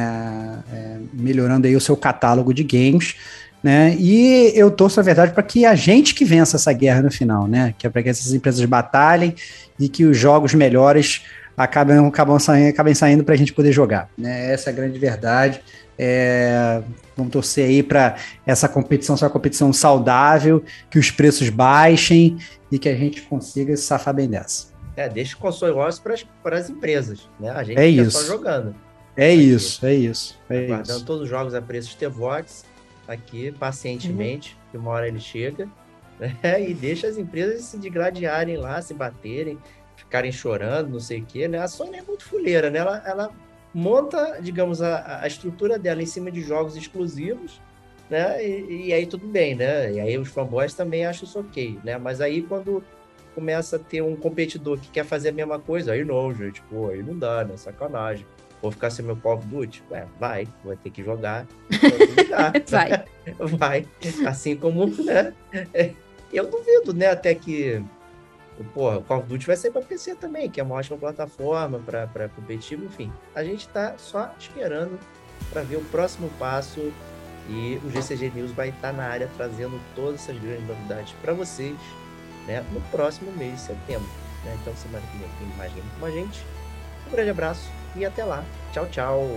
[0.72, 3.16] é, melhorando aí o seu catálogo de games,
[3.62, 3.96] né?
[3.98, 7.48] E eu torço, a verdade, para que a gente que vença essa guerra no final,
[7.48, 7.74] né?
[7.76, 9.34] Que é para que essas empresas batalhem
[9.78, 11.22] e que os jogos melhores
[11.56, 14.52] acabem, acabam saindo, acabem saindo para a gente poder jogar, né?
[14.52, 15.60] Essa é a grande verdade.
[15.98, 16.82] É,
[17.16, 18.16] vamos torcer aí para
[18.46, 22.36] essa competição ser uma competição saudável, que os preços baixem
[22.70, 24.66] e que a gente consiga se safar bem dessa.
[24.94, 25.74] É, deixa o console
[26.42, 27.50] para as empresas, né?
[27.50, 28.12] A gente é isso.
[28.12, 28.74] só jogando.
[29.16, 29.40] É aqui.
[29.40, 30.38] isso, é isso.
[30.48, 32.64] É Aguardando todos os jogos a preço de Tevox,
[33.08, 34.70] aqui, pacientemente, uhum.
[34.70, 35.68] que uma hora ele chega,
[36.18, 36.36] né?
[36.68, 39.58] E deixa as empresas se degladiarem lá, se baterem,
[39.96, 41.58] ficarem chorando, não sei o quê, né?
[41.58, 42.78] A Sony é muito fuleira, né?
[42.78, 43.30] Ela, ela
[43.72, 47.60] monta, digamos, a, a estrutura dela em cima de jogos exclusivos,
[48.08, 48.44] né?
[48.44, 49.92] E, e, aí tudo bem, né?
[49.92, 51.98] E aí os fanboys também acham isso ok, né?
[51.98, 52.82] Mas aí quando
[53.34, 56.88] começa a ter um competidor que quer fazer a mesma coisa, aí não, gente, pô,
[56.88, 57.56] aí não dá, né?
[57.56, 58.26] Sacanagem.
[58.62, 59.82] Vou ficar sem meu Call of Duty?
[59.90, 61.46] Ué, vai, vai ter que jogar.
[62.68, 63.04] vai.
[63.56, 63.86] vai.
[64.26, 65.32] Assim como, né?
[66.32, 67.84] Eu duvido, né, até que
[68.74, 71.78] porra, o Call of Duty vai sair para PC também, que é uma ótima plataforma
[71.78, 73.12] para competir, enfim.
[73.34, 74.98] A gente está só esperando
[75.50, 76.92] para ver o próximo passo
[77.48, 81.32] e o GCG News vai estar tá na área trazendo todas essas grandes novidades para
[81.32, 81.76] vocês
[82.46, 84.08] né, no próximo mês de setembro.
[84.44, 84.56] Né?
[84.60, 86.44] Então, semana que vem tem mais game com a gente.
[87.06, 88.44] Um grande abraço e até lá.
[88.72, 89.28] Tchau, tchau.